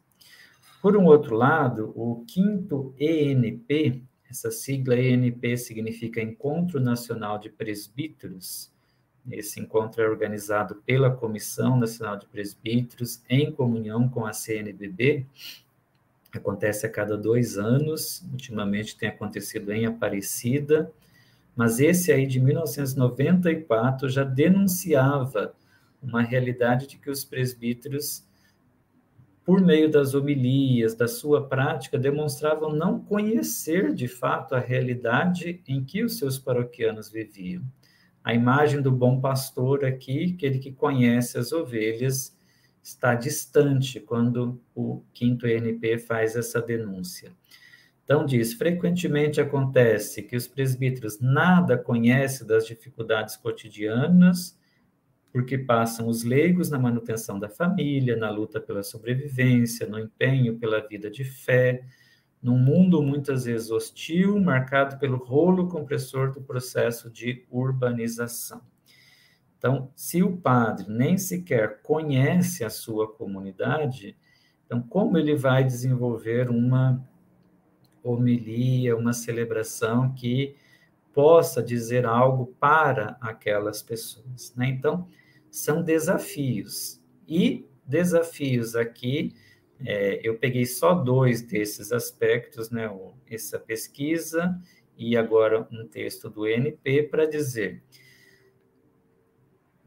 Por 0.81 0.97
um 0.97 1.05
outro 1.05 1.35
lado, 1.35 1.93
o 1.95 2.25
quinto 2.25 2.93
ENP 2.99 4.03
essa 4.35 4.51
sigla 4.51 4.97
ENP 4.97 5.55
significa 5.55 6.21
Encontro 6.21 6.79
Nacional 6.79 7.37
de 7.37 7.49
Presbíteros. 7.49 8.69
Esse 9.31 9.61
encontro 9.61 10.01
é 10.01 10.07
organizado 10.07 10.75
pela 10.85 11.09
Comissão 11.09 11.77
Nacional 11.77 12.17
de 12.17 12.25
Presbíteros 12.27 13.23
em 13.29 13.51
comunhão 13.51 14.09
com 14.09 14.25
a 14.25 14.33
CNBB. 14.33 15.25
Acontece 16.33 16.85
a 16.85 16.89
cada 16.89 17.17
dois 17.17 17.57
anos, 17.57 18.23
ultimamente 18.29 18.97
tem 18.97 19.07
acontecido 19.07 19.71
em 19.71 19.85
Aparecida, 19.85 20.91
mas 21.55 21.79
esse 21.79 22.11
aí 22.11 22.27
de 22.27 22.39
1994 22.39 24.09
já 24.09 24.23
denunciava 24.23 25.55
uma 26.01 26.21
realidade 26.21 26.87
de 26.87 26.97
que 26.97 27.09
os 27.09 27.23
presbíteros 27.23 28.25
por 29.45 29.61
meio 29.61 29.89
das 29.91 30.15
homilias, 30.15 30.95
da 30.95 31.07
sua 31.07 31.47
prática, 31.47 31.99
demonstravam 31.99 32.75
não 32.75 32.99
conhecer 32.99 33.93
de 33.93 34.07
fato 34.07 34.55
a 34.55 34.59
realidade 34.59 35.61
em 35.67 35.83
que 35.83 36.03
os 36.03 36.17
seus 36.17 36.39
paroquianos 36.39 37.11
viviam. 37.11 37.63
A 38.23 38.33
imagem 38.33 38.81
do 38.81 38.91
bom 38.91 39.21
pastor 39.21 39.85
aqui, 39.85 40.33
aquele 40.35 40.57
que 40.57 40.71
conhece 40.71 41.37
as 41.37 41.51
ovelhas, 41.51 42.35
está 42.81 43.13
distante 43.13 43.99
quando 43.99 44.59
o 44.73 45.03
quinto 45.13 45.45
ENP 45.45 45.99
faz 45.99 46.35
essa 46.35 46.59
denúncia. 46.59 47.31
Então, 48.05 48.25
diz: 48.25 48.53
frequentemente 48.53 49.41
acontece 49.41 50.21
que 50.21 50.37
os 50.37 50.47
presbíteros 50.47 51.19
nada 51.19 51.77
conhecem 51.77 52.47
das 52.47 52.65
dificuldades 52.65 53.35
cotidianas 53.35 54.57
porque 55.35 55.57
passam 55.57 56.07
os 56.07 56.23
leigos 56.23 56.69
na 56.69 56.79
manutenção 56.79 57.37
da 57.37 57.49
família, 57.49 58.15
na 58.15 58.29
luta 58.29 58.57
pela 58.61 58.81
sobrevivência, 58.81 59.85
no 59.85 59.99
empenho 59.99 60.57
pela 60.57 60.79
vida 60.87 61.11
de 61.11 61.25
fé, 61.25 61.83
num 62.41 62.57
mundo 62.57 63.03
muitas 63.03 63.43
vezes 63.43 63.69
hostil, 63.69 64.39
marcado 64.39 64.97
pelo 64.97 65.17
rolo 65.17 65.67
compressor 65.67 66.31
do 66.31 66.41
processo 66.41 67.11
de 67.11 67.45
urbanização. 67.51 68.61
Então, 69.57 69.91
se 69.93 70.23
o 70.23 70.37
padre 70.37 70.85
nem 70.87 71.17
sequer 71.17 71.81
conhece 71.81 72.63
a 72.63 72.69
sua 72.69 73.11
comunidade, 73.11 74.15
então 74.65 74.81
como 74.81 75.17
ele 75.17 75.35
vai 75.35 75.65
desenvolver 75.65 76.49
uma 76.49 77.05
homilia, 78.05 78.95
uma 78.95 79.13
celebração 79.13 80.13
que 80.13 80.55
possa 81.13 81.63
dizer 81.63 82.05
algo 82.05 82.53
para 82.59 83.17
aquelas 83.21 83.81
pessoas, 83.81 84.53
né? 84.55 84.67
Então, 84.67 85.07
são 85.49 85.81
desafios. 85.81 87.01
E 87.27 87.65
desafios 87.85 88.75
aqui, 88.75 89.33
é, 89.83 90.19
eu 90.23 90.37
peguei 90.37 90.65
só 90.65 90.93
dois 90.93 91.41
desses 91.41 91.91
aspectos, 91.91 92.69
né, 92.69 92.89
essa 93.29 93.57
pesquisa 93.59 94.59
e 94.97 95.17
agora 95.17 95.67
um 95.71 95.87
texto 95.87 96.29
do 96.29 96.47
NP 96.47 97.03
para 97.03 97.25
dizer. 97.25 97.81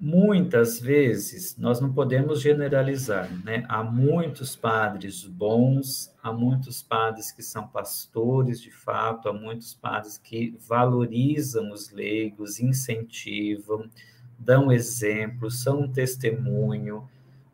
Muitas 0.00 0.78
vezes 0.78 1.56
nós 1.56 1.80
não 1.80 1.92
podemos 1.92 2.40
generalizar, 2.40 3.28
né? 3.44 3.64
Há 3.68 3.82
muitos 3.82 4.54
padres 4.54 5.24
bons, 5.24 6.14
há 6.22 6.32
muitos 6.32 6.80
padres 6.80 7.32
que 7.32 7.42
são 7.42 7.66
pastores 7.66 8.60
de 8.60 8.70
fato, 8.70 9.28
há 9.28 9.32
muitos 9.32 9.74
padres 9.74 10.16
que 10.16 10.56
valorizam 10.68 11.72
os 11.72 11.90
leigos, 11.90 12.60
incentivam, 12.60 13.90
dão 14.38 14.70
exemplo, 14.70 15.50
são 15.50 15.80
um 15.80 15.88
testemunho. 15.90 17.08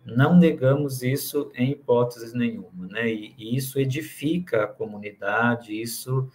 Não 0.05 0.37
negamos 0.37 1.03
isso 1.03 1.51
em 1.55 1.71
hipótese 1.71 2.37
nenhuma, 2.37 2.87
né? 2.89 3.11
E, 3.11 3.35
e 3.39 3.57
isso 3.57 3.79
edifica 3.79 4.65
a 4.65 4.69
comunidade, 4.69 5.73
isso 5.73 6.31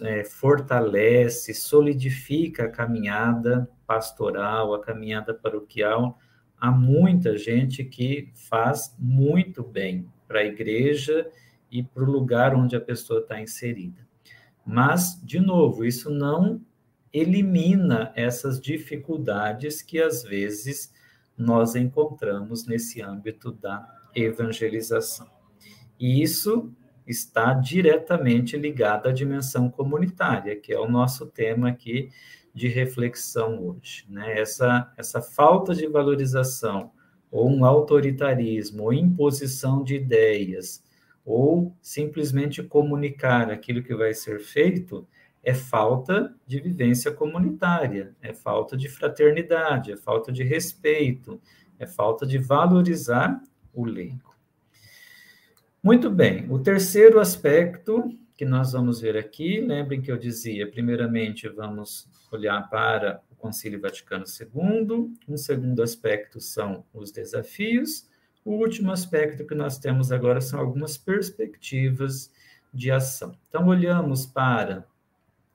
é, 0.00 0.24
fortalece, 0.24 1.54
solidifica 1.54 2.64
a 2.64 2.70
caminhada 2.70 3.70
pastoral, 3.86 4.74
a 4.74 4.80
caminhada 4.80 5.32
paroquial. 5.32 6.18
Há 6.58 6.70
muita 6.70 7.36
gente 7.36 7.84
que 7.84 8.30
faz 8.34 8.94
muito 8.98 9.62
bem 9.62 10.10
para 10.26 10.40
a 10.40 10.44
igreja 10.44 11.30
e 11.70 11.82
para 11.82 12.02
o 12.02 12.10
lugar 12.10 12.54
onde 12.54 12.74
a 12.74 12.80
pessoa 12.80 13.20
está 13.20 13.40
inserida. 13.40 14.06
Mas, 14.64 15.20
de 15.22 15.38
novo, 15.38 15.84
isso 15.84 16.10
não 16.10 16.60
elimina 17.12 18.12
essas 18.16 18.60
dificuldades 18.60 19.80
que 19.80 20.00
às 20.00 20.22
vezes 20.22 20.92
nós 21.36 21.76
encontramos 21.76 22.66
nesse 22.66 23.00
âmbito 23.00 23.52
da 23.52 23.86
evangelização. 24.14 25.28
E 25.98 26.22
isso 26.22 26.72
está 27.06 27.54
diretamente 27.54 28.56
ligado 28.56 29.08
à 29.08 29.12
dimensão 29.12 29.70
comunitária, 29.70 30.56
que 30.56 30.72
é 30.72 30.78
o 30.78 30.88
nosso 30.88 31.26
tema 31.26 31.68
aqui 31.68 32.10
de 32.52 32.68
reflexão 32.68 33.62
hoje. 33.62 34.04
Né? 34.08 34.40
Essa, 34.40 34.92
essa 34.96 35.20
falta 35.20 35.74
de 35.74 35.86
valorização, 35.86 36.90
ou 37.30 37.50
um 37.50 37.64
autoritarismo, 37.64 38.84
ou 38.84 38.92
imposição 38.92 39.84
de 39.84 39.96
ideias, 39.96 40.82
ou 41.24 41.74
simplesmente 41.82 42.62
comunicar 42.62 43.50
aquilo 43.50 43.82
que 43.82 43.94
vai 43.94 44.14
ser 44.14 44.40
feito, 44.40 45.06
é 45.42 45.54
falta 45.54 46.34
de 46.46 46.60
vivência 46.60 47.12
comunitária, 47.12 48.14
é 48.20 48.32
falta 48.32 48.76
de 48.76 48.88
fraternidade, 48.88 49.92
é 49.92 49.96
falta 49.96 50.32
de 50.32 50.42
respeito, 50.42 51.40
é 51.78 51.86
falta 51.86 52.26
de 52.26 52.38
valorizar 52.38 53.40
o 53.72 53.84
leigo. 53.84 54.35
Muito 55.86 56.10
bem, 56.10 56.50
o 56.50 56.58
terceiro 56.58 57.20
aspecto 57.20 58.12
que 58.36 58.44
nós 58.44 58.72
vamos 58.72 59.00
ver 59.00 59.16
aqui, 59.16 59.60
lembrem 59.60 60.02
que 60.02 60.10
eu 60.10 60.18
dizia, 60.18 60.68
primeiramente 60.68 61.48
vamos 61.48 62.10
olhar 62.32 62.68
para 62.68 63.22
o 63.30 63.36
Concílio 63.36 63.80
Vaticano 63.80 64.24
II, 64.24 65.14
um 65.28 65.36
segundo 65.36 65.80
aspecto 65.84 66.40
são 66.40 66.84
os 66.92 67.12
desafios, 67.12 68.10
o 68.44 68.54
último 68.54 68.90
aspecto 68.90 69.46
que 69.46 69.54
nós 69.54 69.78
temos 69.78 70.10
agora 70.10 70.40
são 70.40 70.58
algumas 70.58 70.98
perspectivas 70.98 72.32
de 72.74 72.90
ação. 72.90 73.38
Então, 73.48 73.68
olhamos 73.68 74.26
para 74.26 74.84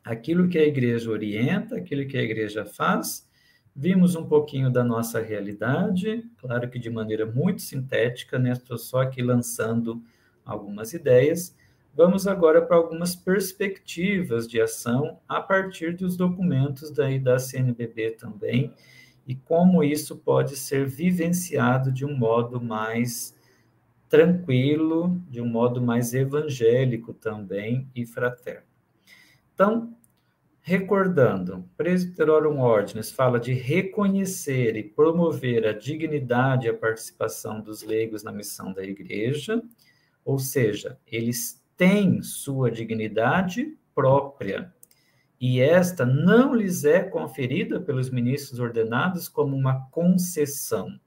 aquilo 0.01 0.47
que 0.47 0.57
a 0.57 0.65
igreja 0.65 1.11
orienta, 1.11 1.75
aquilo 1.75 2.07
que 2.07 2.17
a 2.17 2.23
igreja 2.23 2.63
faz. 2.63 3.29
Vimos 3.75 4.15
um 4.15 4.25
pouquinho 4.25 4.71
da 4.71 4.81
nossa 4.81 5.19
realidade, 5.19 6.23
claro 6.37 6.69
que 6.69 6.79
de 6.79 6.89
maneira 6.89 7.25
muito 7.25 7.61
sintética, 7.61 8.39
né? 8.39 8.53
Estou 8.53 8.77
só 8.77 9.01
aqui 9.01 9.21
lançando 9.21 10.01
algumas 10.51 10.93
ideias. 10.93 11.55
Vamos 11.93 12.27
agora 12.27 12.61
para 12.61 12.77
algumas 12.77 13.15
perspectivas 13.15 14.47
de 14.47 14.61
ação 14.61 15.19
a 15.27 15.41
partir 15.41 15.95
dos 15.95 16.15
documentos 16.15 16.91
daí 16.91 17.19
da 17.19 17.37
CNBB 17.37 18.11
também 18.11 18.73
e 19.27 19.35
como 19.35 19.83
isso 19.83 20.17
pode 20.17 20.55
ser 20.55 20.85
vivenciado 20.87 21.91
de 21.91 22.05
um 22.05 22.17
modo 22.17 22.59
mais 22.59 23.35
tranquilo, 24.09 25.21
de 25.29 25.39
um 25.39 25.47
modo 25.47 25.81
mais 25.81 26.13
evangélico 26.13 27.13
também 27.13 27.87
e 27.95 28.05
fraterno. 28.05 28.67
Então, 29.53 29.95
recordando, 30.61 31.63
Presbyterorum 31.77 32.59
Ordens 32.59 33.09
fala 33.09 33.39
de 33.39 33.53
reconhecer 33.53 34.75
e 34.75 34.83
promover 34.83 35.65
a 35.65 35.71
dignidade 35.71 36.67
e 36.67 36.69
a 36.69 36.73
participação 36.73 37.61
dos 37.61 37.83
leigos 37.83 38.23
na 38.23 38.31
missão 38.31 38.73
da 38.73 38.83
igreja, 38.83 39.61
ou 40.23 40.39
seja, 40.39 40.99
eles 41.05 41.63
têm 41.75 42.21
sua 42.21 42.71
dignidade 42.71 43.77
própria, 43.93 44.73
e 45.39 45.59
esta 45.59 46.05
não 46.05 46.53
lhes 46.53 46.85
é 46.85 47.01
conferida 47.01 47.81
pelos 47.81 48.11
ministros 48.11 48.59
ordenados 48.59 49.27
como 49.27 49.55
uma 49.55 49.87
concessão. 49.89 50.99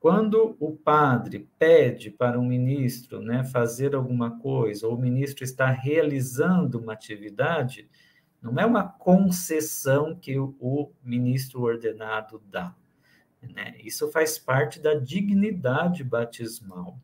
Quando 0.00 0.56
o 0.58 0.72
padre 0.72 1.48
pede 1.58 2.10
para 2.10 2.40
um 2.40 2.46
ministro 2.46 3.20
né, 3.20 3.44
fazer 3.44 3.94
alguma 3.94 4.38
coisa, 4.38 4.86
ou 4.86 4.94
o 4.94 5.00
ministro 5.00 5.44
está 5.44 5.70
realizando 5.70 6.78
uma 6.78 6.94
atividade, 6.94 7.88
não 8.40 8.58
é 8.58 8.66
uma 8.66 8.86
concessão 8.86 10.14
que 10.14 10.38
o, 10.38 10.92
ministro 11.02 11.62
ordenado 11.62 12.42
dá. 12.50 12.74
Né? 13.42 13.76
Isso 13.82 14.10
faz 14.10 14.38
parte 14.38 14.80
da 14.80 14.94
dignidade 14.94 16.04
batismal. 16.04 16.98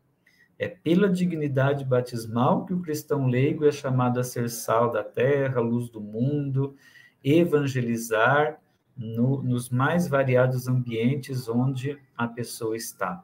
É 0.61 0.67
pela 0.67 1.09
dignidade 1.09 1.83
batismal 1.83 2.67
que 2.67 2.73
o 2.75 2.81
cristão 2.83 3.25
leigo 3.25 3.65
é 3.65 3.71
chamado 3.71 4.19
a 4.19 4.23
ser 4.23 4.47
sal 4.47 4.91
da 4.91 5.03
terra, 5.03 5.59
luz 5.59 5.89
do 5.89 5.99
mundo, 5.99 6.75
evangelizar 7.23 8.61
no, 8.95 9.41
nos 9.41 9.71
mais 9.71 10.07
variados 10.07 10.67
ambientes 10.67 11.49
onde 11.49 11.97
a 12.15 12.27
pessoa 12.27 12.77
está. 12.77 13.23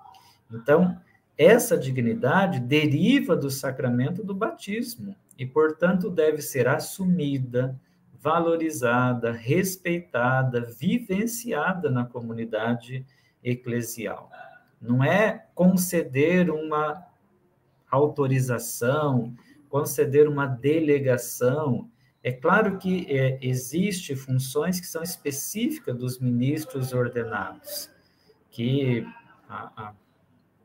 Então, 0.51 0.99
essa 1.37 1.77
dignidade 1.77 2.59
deriva 2.59 3.35
do 3.35 3.51
sacramento 3.51 4.23
do 4.23 4.33
batismo 4.33 5.15
e, 5.37 5.45
portanto, 5.45 6.09
deve 6.09 6.41
ser 6.41 6.67
assumida, 6.67 7.79
valorizada, 8.19 9.31
respeitada, 9.31 10.61
vivenciada 10.61 11.91
na 11.91 12.03
comunidade 12.03 13.05
eclesial. 13.43 14.31
Não 14.81 15.03
é 15.03 15.45
conceder 15.53 16.49
uma 16.49 17.05
autorização, 17.89 19.35
conceder 19.69 20.27
uma 20.27 20.45
delegação. 20.45 21.89
É 22.23 22.31
claro 22.31 22.77
que 22.77 23.05
é, 23.09 23.37
existe 23.41 24.15
funções 24.15 24.79
que 24.79 24.87
são 24.87 25.01
específicas 25.01 25.95
dos 25.95 26.19
ministros 26.19 26.93
ordenados, 26.93 27.89
que 28.49 29.05
a, 29.47 29.71
a, 29.89 29.93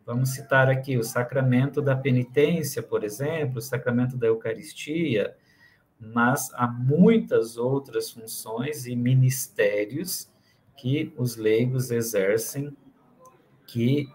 vamos 0.04 0.30
citar 0.30 0.68
aqui 0.68 0.96
o 0.96 1.04
sacramento 1.04 1.80
da 1.80 1.94
penitência, 1.94 2.82
por 2.82 3.04
exemplo, 3.04 3.58
o 3.58 3.62
sacramento 3.62 4.16
da 4.16 4.26
Eucaristia, 4.26 5.36
mas 6.00 6.52
há 6.54 6.66
muitas 6.66 7.56
outras 7.56 8.10
funções 8.10 8.86
e 8.86 8.96
ministérios 8.96 10.28
que 10.76 11.12
os 11.16 11.36
leigos 11.36 11.92
exercem, 11.92 12.76
que 13.66 14.08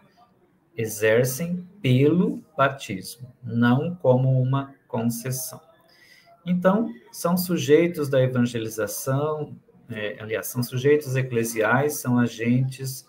exercem 0.78 1.68
pelo 1.82 2.44
batismo, 2.56 3.34
não 3.44 3.96
como 3.96 4.40
uma 4.42 4.76
concessão. 4.88 5.60
Então, 6.46 6.94
são 7.12 7.36
sujeitos 7.36 8.08
da 8.08 8.22
evangelização, 8.22 9.58
é, 9.90 10.18
aliás, 10.20 10.48
são 10.48 10.62
sujeitos 10.62 11.16
eclesiais, 11.16 12.00
são 12.00 12.20
agentes 12.20 13.06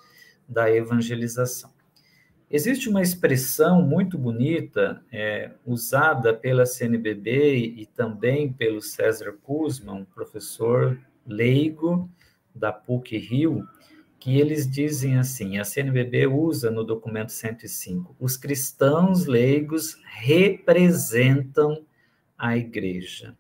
da 0.49 0.71
evangelização. 0.71 1.71
Existe 2.51 2.89
uma 2.89 3.03
expressão 3.03 3.83
muito 3.83 4.17
bonita, 4.17 5.05
é, 5.13 5.51
usada 5.67 6.33
pela 6.33 6.65
CNBB 6.65 7.75
e 7.77 7.85
também 7.85 8.51
pelo 8.51 8.81
César 8.81 9.35
Kuzman, 9.43 10.07
professor 10.15 10.99
leigo 11.27 12.09
da 12.55 12.73
PUC 12.73 13.19
Rio, 13.19 13.69
que 14.19 14.39
eles 14.39 14.69
dizem 14.69 15.19
assim: 15.19 15.59
a 15.59 15.65
CNBB 15.65 16.27
usa 16.27 16.71
no 16.71 16.85
documento 16.85 17.33
105, 17.33 18.17
os 18.19 18.37
cristãos 18.37 19.27
leigos 19.27 19.99
representam 20.05 21.85
a 22.37 22.57
igreja. 22.57 23.37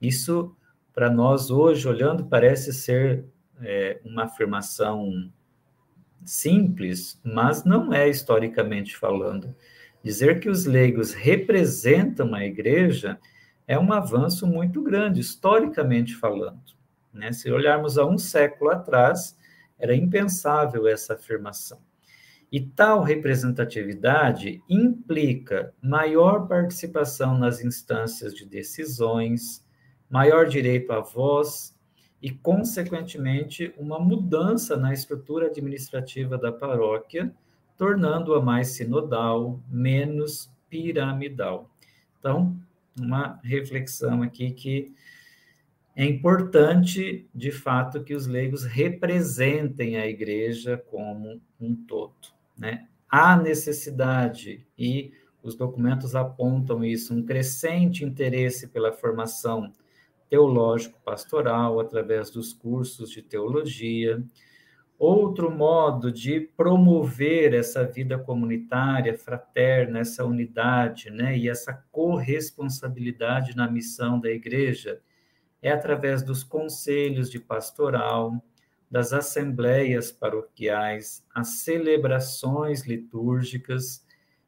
Isso, 0.00 0.54
para 0.92 1.10
nós 1.10 1.50
hoje, 1.50 1.88
olhando, 1.88 2.24
parece 2.24 2.72
ser 2.72 3.24
é, 3.60 4.00
uma 4.04 4.24
afirmação 4.24 5.30
simples, 6.24 7.20
mas 7.24 7.64
não 7.64 7.92
é 7.92 8.08
historicamente 8.08 8.96
falando. 8.96 9.54
Dizer 10.02 10.40
que 10.40 10.48
os 10.48 10.66
leigos 10.66 11.12
representam 11.12 12.34
a 12.34 12.44
igreja 12.44 13.18
é 13.66 13.78
um 13.78 13.92
avanço 13.92 14.46
muito 14.46 14.82
grande, 14.82 15.20
historicamente 15.20 16.14
falando. 16.16 16.60
Né? 17.12 17.32
Se 17.32 17.50
olharmos 17.50 17.98
a 17.98 18.04
um 18.04 18.18
século 18.18 18.70
atrás, 18.70 19.36
era 19.82 19.96
impensável 19.96 20.86
essa 20.86 21.14
afirmação. 21.14 21.80
E 22.52 22.60
tal 22.60 23.02
representatividade 23.02 24.62
implica 24.68 25.74
maior 25.82 26.46
participação 26.46 27.36
nas 27.36 27.64
instâncias 27.64 28.32
de 28.32 28.46
decisões, 28.46 29.66
maior 30.08 30.46
direito 30.46 30.92
à 30.92 31.00
voz 31.00 31.76
e, 32.20 32.30
consequentemente, 32.30 33.74
uma 33.76 33.98
mudança 33.98 34.76
na 34.76 34.92
estrutura 34.92 35.46
administrativa 35.46 36.38
da 36.38 36.52
paróquia, 36.52 37.34
tornando-a 37.76 38.40
mais 38.40 38.68
sinodal, 38.68 39.58
menos 39.68 40.48
piramidal. 40.70 41.68
Então, 42.20 42.56
uma 42.96 43.40
reflexão 43.42 44.22
aqui 44.22 44.52
que 44.52 44.92
é 45.94 46.06
importante, 46.06 47.28
de 47.34 47.50
fato, 47.50 48.02
que 48.02 48.14
os 48.14 48.26
leigos 48.26 48.64
representem 48.64 49.98
a 49.98 50.06
igreja 50.06 50.82
como 50.90 51.40
um 51.60 51.74
todo. 51.74 52.14
Né? 52.56 52.88
Há 53.08 53.36
necessidade, 53.36 54.66
e 54.76 55.12
os 55.42 55.54
documentos 55.54 56.14
apontam 56.14 56.82
isso, 56.82 57.14
um 57.14 57.22
crescente 57.22 58.04
interesse 58.04 58.68
pela 58.68 58.92
formação 58.92 59.70
teológico-pastoral, 60.30 61.78
através 61.78 62.30
dos 62.30 62.54
cursos 62.54 63.10
de 63.10 63.20
teologia. 63.20 64.22
Outro 64.98 65.50
modo 65.50 66.10
de 66.10 66.40
promover 66.40 67.52
essa 67.52 67.84
vida 67.84 68.18
comunitária, 68.18 69.18
fraterna, 69.18 69.98
essa 69.98 70.24
unidade, 70.24 71.10
né, 71.10 71.36
e 71.36 71.50
essa 71.50 71.74
corresponsabilidade 71.92 73.54
na 73.54 73.70
missão 73.70 74.18
da 74.18 74.30
igreja 74.30 75.02
é 75.62 75.70
através 75.70 76.22
dos 76.22 76.42
conselhos 76.42 77.30
de 77.30 77.38
pastoral, 77.38 78.42
das 78.90 79.12
assembleias 79.12 80.12
paroquiais, 80.12 81.24
as 81.34 81.48
celebrações 81.60 82.84
litúrgicas. 82.84 84.04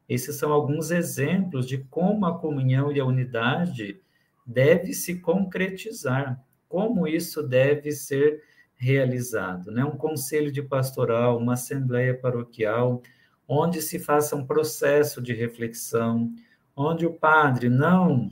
Esses 0.07 0.37
são 0.37 0.53
alguns 0.53 0.91
exemplos 0.91 1.67
de 1.67 1.79
como 1.79 2.27
a 2.27 2.39
comunhão 2.39 2.93
e 2.93 3.01
a 3.01 3.07
unidade 3.07 4.03
deve 4.45 4.93
se 4.93 5.21
concretizar, 5.21 6.45
como 6.69 7.07
isso 7.07 7.43
deve 7.43 7.93
ser 7.93 8.43
realizado, 8.77 9.71
né? 9.71 9.85
Um 9.85 9.97
conselho 9.97 10.53
de 10.53 10.61
pastoral, 10.61 11.39
uma 11.39 11.55
assembleia 11.55 12.15
paroquial, 12.15 13.03
onde 13.49 13.81
se 13.81 13.99
faça 13.99 14.37
um 14.37 14.45
processo 14.45 15.23
de 15.23 15.33
reflexão, 15.33 16.35
onde 16.77 17.07
o 17.07 17.15
padre 17.15 17.71
não 17.71 18.29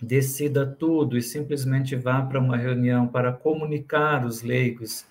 decida 0.00 0.66
tudo 0.66 1.16
e 1.16 1.22
simplesmente 1.22 1.96
vá 1.96 2.22
para 2.22 2.40
uma 2.40 2.56
reunião 2.56 3.08
para 3.08 3.32
comunicar 3.32 4.24
os 4.24 4.42
leigos 4.42 5.04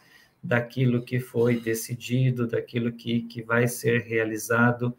daquilo 0.44 1.02
que 1.02 1.20
foi 1.20 1.60
decidido, 1.60 2.48
daquilo 2.48 2.92
que, 2.92 3.22
que 3.24 3.42
vai 3.42 3.68
ser 3.68 4.02
realizado, 4.02 4.96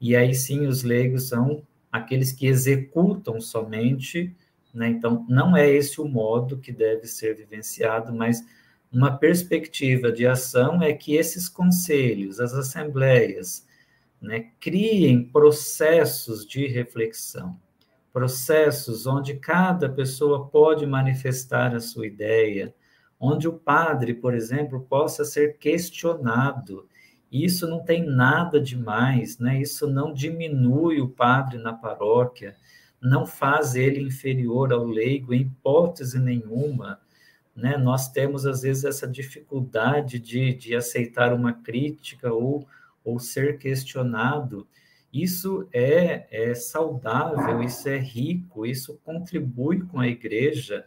e 0.00 0.16
aí 0.16 0.34
sim 0.34 0.66
os 0.66 0.82
leigos 0.82 1.28
são 1.28 1.62
aqueles 1.90 2.32
que 2.32 2.46
executam 2.46 3.40
somente 3.40 4.34
né? 4.72 4.88
Então, 4.88 5.26
não 5.28 5.56
é 5.56 5.68
esse 5.68 6.00
o 6.00 6.08
modo 6.08 6.58
que 6.58 6.72
deve 6.72 7.06
ser 7.06 7.34
vivenciado, 7.34 8.12
mas 8.12 8.44
uma 8.92 9.16
perspectiva 9.16 10.10
de 10.12 10.26
ação 10.26 10.82
é 10.82 10.92
que 10.92 11.16
esses 11.16 11.48
conselhos, 11.48 12.40
as 12.40 12.54
assembleias, 12.54 13.66
né, 14.20 14.50
criem 14.60 15.24
processos 15.24 16.46
de 16.46 16.66
reflexão, 16.66 17.58
processos 18.12 19.06
onde 19.06 19.34
cada 19.34 19.88
pessoa 19.88 20.48
pode 20.48 20.86
manifestar 20.86 21.74
a 21.74 21.80
sua 21.80 22.06
ideia, 22.06 22.74
onde 23.18 23.48
o 23.48 23.52
padre, 23.52 24.14
por 24.14 24.34
exemplo, 24.34 24.80
possa 24.88 25.24
ser 25.24 25.58
questionado. 25.58 26.88
Isso 27.30 27.68
não 27.68 27.84
tem 27.84 28.04
nada 28.04 28.60
de 28.60 28.76
mais, 28.76 29.38
né? 29.38 29.60
Isso 29.60 29.86
não 29.86 30.12
diminui 30.12 31.00
o 31.00 31.08
padre 31.08 31.58
na 31.58 31.72
paróquia 31.72 32.56
não 33.00 33.26
faz 33.26 33.74
ele 33.74 34.00
inferior 34.00 34.72
ao 34.72 34.84
leigo 34.84 35.32
em 35.32 35.42
hipótese 35.42 36.18
nenhuma. 36.18 37.00
Né? 37.54 37.76
Nós 37.76 38.10
temos, 38.10 38.46
às 38.46 38.62
vezes, 38.62 38.84
essa 38.84 39.06
dificuldade 39.06 40.18
de, 40.18 40.54
de 40.54 40.74
aceitar 40.74 41.32
uma 41.32 41.52
crítica 41.52 42.32
ou, 42.32 42.66
ou 43.04 43.18
ser 43.18 43.58
questionado. 43.58 44.66
Isso 45.12 45.66
é, 45.72 46.26
é 46.30 46.54
saudável, 46.54 47.62
isso 47.62 47.88
é 47.88 47.98
rico, 47.98 48.66
isso 48.66 49.00
contribui 49.04 49.80
com 49.80 50.00
a 50.00 50.06
igreja, 50.06 50.84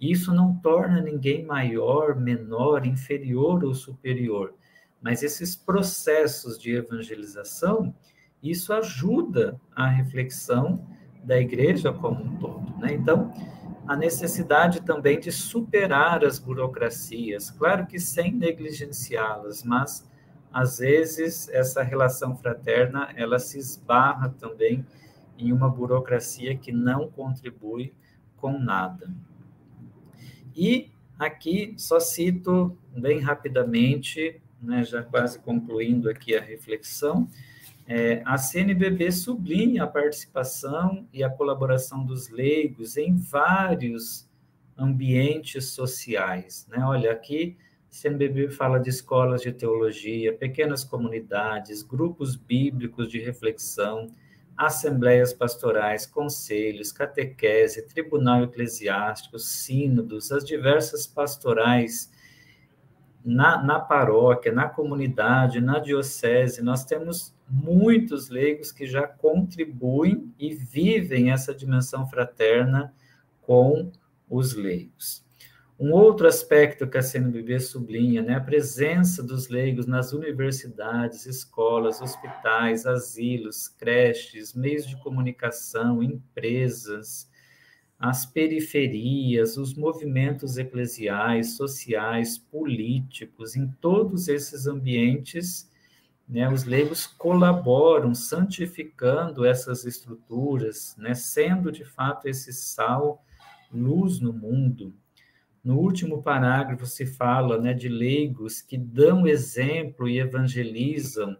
isso 0.00 0.32
não 0.32 0.54
torna 0.56 1.00
ninguém 1.00 1.44
maior, 1.44 2.14
menor, 2.14 2.86
inferior 2.86 3.64
ou 3.64 3.74
superior. 3.74 4.54
Mas 5.02 5.22
esses 5.22 5.56
processos 5.56 6.58
de 6.58 6.74
evangelização, 6.74 7.94
isso 8.42 8.72
ajuda 8.72 9.60
a 9.74 9.88
reflexão 9.88 10.86
da 11.24 11.40
igreja 11.40 11.92
como 11.92 12.22
um 12.22 12.36
todo. 12.36 12.78
Né? 12.78 12.92
Então, 12.92 13.32
a 13.86 13.96
necessidade 13.96 14.82
também 14.82 15.18
de 15.18 15.32
superar 15.32 16.24
as 16.24 16.38
burocracias, 16.38 17.50
claro 17.50 17.86
que 17.86 17.98
sem 17.98 18.32
negligenciá-las, 18.32 19.62
mas 19.62 20.08
às 20.54 20.78
vezes 20.78 21.48
essa 21.48 21.82
relação 21.82 22.36
fraterna 22.36 23.12
ela 23.16 23.40
se 23.40 23.58
esbarra 23.58 24.28
também 24.38 24.86
em 25.36 25.52
uma 25.52 25.68
burocracia 25.68 26.56
que 26.56 26.70
não 26.70 27.10
contribui 27.10 27.92
com 28.36 28.56
nada. 28.56 29.12
E 30.54 30.92
aqui 31.18 31.74
só 31.76 31.98
cito 31.98 32.78
bem 32.96 33.18
rapidamente, 33.18 34.40
né, 34.62 34.84
já 34.84 35.02
quase 35.02 35.40
concluindo 35.40 36.08
aqui 36.08 36.36
a 36.36 36.40
reflexão, 36.40 37.28
é, 37.84 38.22
a 38.24 38.38
CNBB 38.38 39.10
sublinha 39.10 39.82
a 39.82 39.88
participação 39.88 41.08
e 41.12 41.24
a 41.24 41.28
colaboração 41.28 42.04
dos 42.04 42.28
leigos 42.28 42.96
em 42.96 43.16
vários 43.16 44.28
ambientes 44.78 45.66
sociais. 45.70 46.64
Né? 46.70 46.78
Olha, 46.84 47.10
aqui 47.10 47.56
CNBB 47.94 48.50
fala 48.50 48.80
de 48.80 48.90
escolas 48.90 49.40
de 49.40 49.52
teologia, 49.52 50.36
pequenas 50.36 50.82
comunidades, 50.82 51.80
grupos 51.80 52.34
bíblicos 52.34 53.08
de 53.08 53.20
reflexão, 53.20 54.10
assembleias 54.56 55.32
pastorais, 55.32 56.04
conselhos, 56.04 56.90
catequese, 56.90 57.86
tribunal 57.86 58.42
eclesiástico, 58.42 59.38
sínodos, 59.38 60.32
as 60.32 60.44
diversas 60.44 61.06
pastorais 61.06 62.10
na, 63.24 63.62
na 63.62 63.78
paróquia, 63.78 64.50
na 64.50 64.68
comunidade, 64.68 65.60
na 65.60 65.78
diocese, 65.78 66.64
nós 66.64 66.84
temos 66.84 67.32
muitos 67.48 68.28
leigos 68.28 68.72
que 68.72 68.86
já 68.88 69.06
contribuem 69.06 70.34
e 70.36 70.52
vivem 70.52 71.30
essa 71.30 71.54
dimensão 71.54 72.08
fraterna 72.08 72.92
com 73.40 73.92
os 74.28 74.52
leigos. 74.52 75.24
Um 75.78 75.90
outro 75.90 76.28
aspecto 76.28 76.86
que 76.86 76.96
a 76.96 77.02
CNBB 77.02 77.58
sublinha, 77.58 78.22
né, 78.22 78.36
a 78.36 78.40
presença 78.40 79.22
dos 79.24 79.48
leigos 79.48 79.86
nas 79.86 80.12
universidades, 80.12 81.26
escolas, 81.26 82.00
hospitais, 82.00 82.86
asilos, 82.86 83.66
creches, 83.66 84.54
meios 84.54 84.86
de 84.86 84.96
comunicação, 85.02 86.00
empresas, 86.00 87.28
as 87.98 88.24
periferias, 88.24 89.56
os 89.56 89.74
movimentos 89.74 90.58
eclesiais, 90.58 91.56
sociais, 91.56 92.38
políticos, 92.38 93.56
em 93.56 93.66
todos 93.80 94.28
esses 94.28 94.68
ambientes, 94.68 95.68
né, 96.28 96.48
os 96.48 96.62
leigos 96.64 97.04
colaboram, 97.04 98.14
santificando 98.14 99.44
essas 99.44 99.84
estruturas, 99.84 100.94
né, 100.96 101.14
sendo 101.14 101.72
de 101.72 101.84
fato 101.84 102.28
esse 102.28 102.52
sal, 102.52 103.24
luz 103.72 104.20
no 104.20 104.32
mundo. 104.32 104.94
No 105.64 105.78
último 105.78 106.22
parágrafo 106.22 106.84
se 106.84 107.06
fala 107.06 107.58
né, 107.58 107.72
de 107.72 107.88
leigos 107.88 108.60
que 108.60 108.76
dão 108.76 109.26
exemplo 109.26 110.06
e 110.06 110.20
evangelizam 110.20 111.34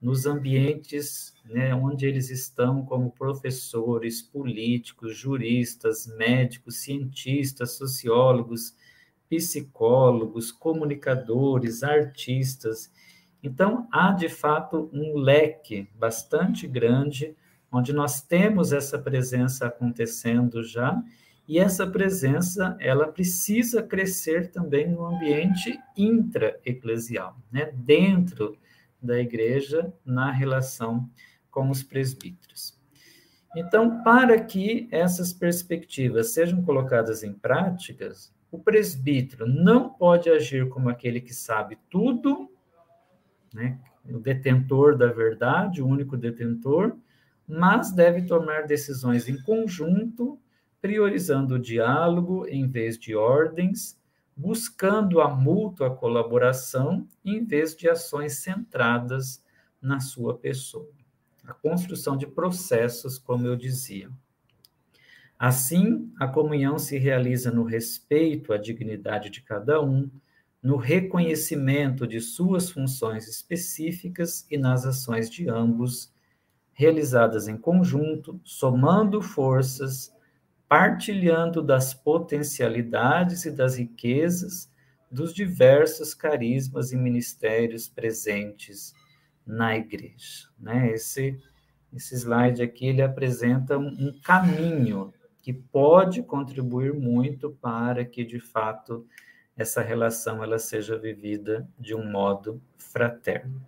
nos 0.00 0.24
ambientes 0.24 1.34
né, 1.44 1.74
onde 1.74 2.06
eles 2.06 2.30
estão 2.30 2.82
como 2.86 3.10
professores, 3.10 4.22
políticos, 4.22 5.14
juristas, 5.14 6.06
médicos, 6.16 6.76
cientistas, 6.76 7.72
sociólogos, 7.72 8.74
psicólogos, 9.28 10.50
comunicadores, 10.50 11.82
artistas. 11.82 12.90
Então, 13.42 13.86
há 13.92 14.12
de 14.12 14.30
fato 14.30 14.88
um 14.90 15.18
leque 15.18 15.86
bastante 15.94 16.66
grande 16.66 17.36
onde 17.70 17.92
nós 17.92 18.22
temos 18.22 18.72
essa 18.72 18.98
presença 18.98 19.66
acontecendo 19.66 20.64
já 20.64 21.02
e 21.48 21.58
essa 21.60 21.86
presença, 21.86 22.76
ela 22.80 23.06
precisa 23.06 23.82
crescer 23.82 24.50
também 24.50 24.90
no 24.90 25.06
ambiente 25.06 25.78
intra-eclesial, 25.96 27.36
né? 27.52 27.70
dentro 27.72 28.58
da 29.00 29.18
igreja, 29.20 29.92
na 30.04 30.32
relação 30.32 31.08
com 31.50 31.70
os 31.70 31.84
presbíteros. 31.84 32.76
Então, 33.56 34.02
para 34.02 34.38
que 34.42 34.88
essas 34.90 35.32
perspectivas 35.32 36.32
sejam 36.32 36.62
colocadas 36.62 37.22
em 37.22 37.32
práticas, 37.32 38.34
o 38.50 38.58
presbítero 38.58 39.46
não 39.46 39.88
pode 39.88 40.28
agir 40.28 40.68
como 40.68 40.88
aquele 40.88 41.20
que 41.20 41.32
sabe 41.32 41.78
tudo, 41.88 42.50
né? 43.54 43.78
o 44.04 44.18
detentor 44.18 44.96
da 44.96 45.12
verdade, 45.12 45.80
o 45.80 45.86
único 45.86 46.16
detentor, 46.16 46.96
mas 47.46 47.92
deve 47.92 48.22
tomar 48.22 48.66
decisões 48.66 49.28
em 49.28 49.40
conjunto 49.42 50.40
priorizando 50.80 51.54
o 51.54 51.58
diálogo 51.58 52.46
em 52.46 52.66
vez 52.68 52.98
de 52.98 53.14
ordens, 53.14 53.98
buscando 54.36 55.20
a 55.20 55.28
mútua 55.28 55.94
colaboração 55.94 57.08
em 57.24 57.44
vez 57.44 57.74
de 57.74 57.88
ações 57.88 58.38
centradas 58.38 59.42
na 59.80 60.00
sua 60.00 60.36
pessoa. 60.36 60.90
A 61.44 61.54
construção 61.54 62.16
de 62.16 62.26
processos, 62.26 63.18
como 63.18 63.46
eu 63.46 63.56
dizia. 63.56 64.10
Assim, 65.38 66.10
a 66.18 66.26
comunhão 66.26 66.78
se 66.78 66.98
realiza 66.98 67.50
no 67.50 67.62
respeito 67.62 68.52
à 68.52 68.56
dignidade 68.56 69.30
de 69.30 69.42
cada 69.42 69.82
um, 69.82 70.10
no 70.62 70.76
reconhecimento 70.76 72.06
de 72.06 72.20
suas 72.20 72.70
funções 72.70 73.28
específicas 73.28 74.46
e 74.50 74.56
nas 74.56 74.84
ações 74.84 75.30
de 75.30 75.48
ambos, 75.48 76.12
realizadas 76.72 77.48
em 77.48 77.56
conjunto, 77.56 78.40
somando 78.42 79.22
forças 79.22 80.12
partilhando 80.68 81.62
das 81.62 81.94
potencialidades 81.94 83.44
e 83.44 83.50
das 83.50 83.76
riquezas 83.76 84.70
dos 85.10 85.32
diversos 85.32 86.12
carismas 86.14 86.92
e 86.92 86.96
ministérios 86.96 87.88
presentes 87.88 88.92
na 89.46 89.76
igreja. 89.76 90.48
Né? 90.58 90.92
Esse, 90.92 91.40
esse 91.94 92.16
slide 92.16 92.62
aqui 92.62 92.86
ele 92.86 93.02
apresenta 93.02 93.78
um, 93.78 94.12
caminho 94.24 95.14
que 95.40 95.52
pode 95.52 96.22
contribuir 96.24 96.92
muito 96.92 97.50
para 97.62 98.04
que, 98.04 98.24
de 98.24 98.40
fato, 98.40 99.06
essa 99.56 99.80
relação 99.80 100.42
ela 100.42 100.58
seja 100.58 100.98
vivida 100.98 101.68
de 101.78 101.94
um 101.94 102.10
modo 102.10 102.60
fraterno. 102.76 103.64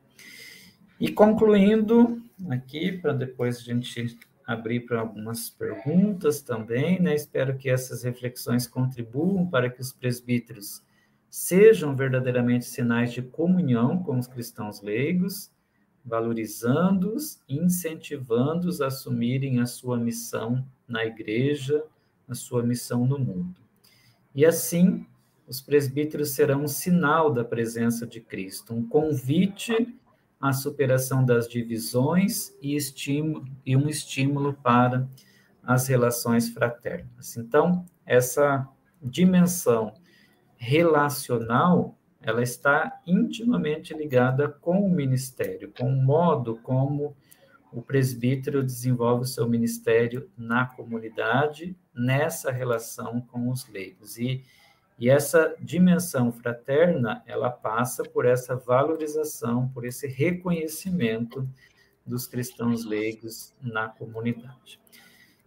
E 0.99 1.13
concluindo 1.13 2.21
aqui, 2.51 2.91
para 2.91 3.13
depois 3.13 3.59
a 3.59 3.61
gente 3.61 4.19
abrir 4.49 4.87
para 4.87 5.01
algumas 5.01 5.51
perguntas 5.51 6.41
também, 6.41 6.99
né? 6.99 7.15
Espero 7.15 7.59
que 7.59 7.69
essas 7.69 8.03
reflexões 8.03 8.67
contribuam 8.67 9.47
para 9.47 9.69
que 9.69 9.79
os 9.79 9.93
presbíteros 9.93 10.83
sejam 11.29 11.95
verdadeiramente 11.95 12.65
sinais 12.65 13.13
de 13.13 13.21
comunhão 13.21 14.03
com 14.03 14.19
os 14.19 14.27
cristãos 14.27 14.81
leigos, 14.81 15.53
valorizando-os 16.03 17.43
incentivando-os 17.47 18.81
a 18.81 18.87
assumirem 18.87 19.61
a 19.61 19.67
sua 19.67 19.99
missão 19.99 20.67
na 20.89 21.05
igreja, 21.05 21.85
a 22.27 22.35
sua 22.35 22.63
missão 22.63 23.07
no 23.07 23.19
mundo. 23.19 23.61
E 24.35 24.47
assim, 24.47 25.05
os 25.47 25.61
presbíteros 25.61 26.31
serão 26.31 26.63
um 26.63 26.69
sinal 26.69 27.31
da 27.31 27.45
presença 27.45 28.07
de 28.07 28.19
Cristo, 28.19 28.73
um 28.73 28.89
convite 28.89 29.95
a 30.41 30.53
superação 30.53 31.25
das 31.25 31.49
divisões 31.49 32.55
e, 32.63 32.77
estímulo, 32.77 33.45
e 33.67 33.77
um 33.77 33.89
estímulo 33.89 34.55
para 34.55 35.09
as 35.63 35.89
relações 35.89 36.49
fraternas. 36.49 37.37
Então, 37.37 37.85
essa 38.07 38.67
dimensão 39.03 39.93
relacional, 40.57 41.97
ela 42.21 42.43
está 42.43 43.01
intimamente 43.07 43.93
ligada 43.95 44.49
com 44.49 44.85
o 44.85 44.91
ministério, 44.91 45.73
com 45.77 45.89
o 45.89 46.03
modo 46.03 46.57
como 46.63 47.17
o 47.73 47.83
presbítero 47.83 48.63
desenvolve 48.63 49.23
o 49.23 49.29
seu 49.29 49.49
ministério 49.49 50.31
na 50.37 50.67
comunidade, 50.67 51.77
nessa 51.95 52.51
relação 52.51 53.21
com 53.21 53.51
os 53.51 53.69
leigos. 53.69 54.17
E 54.19 54.43
e 54.99 55.09
essa 55.09 55.55
dimensão 55.61 56.33
fraterna, 56.33 57.23
ela 57.25 57.51
passa 57.51 58.03
por 58.03 58.27
essa 58.27 58.57
valorização, 58.57 59.69
por 59.69 59.85
esse 59.85 60.09
reconhecimento 60.09 61.49
dos 62.05 62.27
cristãos 62.27 62.85
leigos 62.85 63.55
na 63.63 63.89
comunidade. 63.89 64.81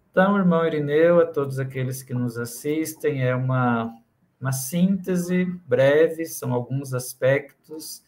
Então, 0.09 0.37
irmão 0.37 0.65
Irineu, 0.65 1.19
a 1.19 1.25
todos 1.25 1.59
aqueles 1.59 2.01
que 2.01 2.13
nos 2.13 2.37
assistem, 2.37 3.23
é 3.23 3.35
uma, 3.35 3.93
uma 4.39 4.53
síntese 4.53 5.45
breve, 5.65 6.25
são 6.25 6.53
alguns 6.53 6.93
aspectos 6.93 8.03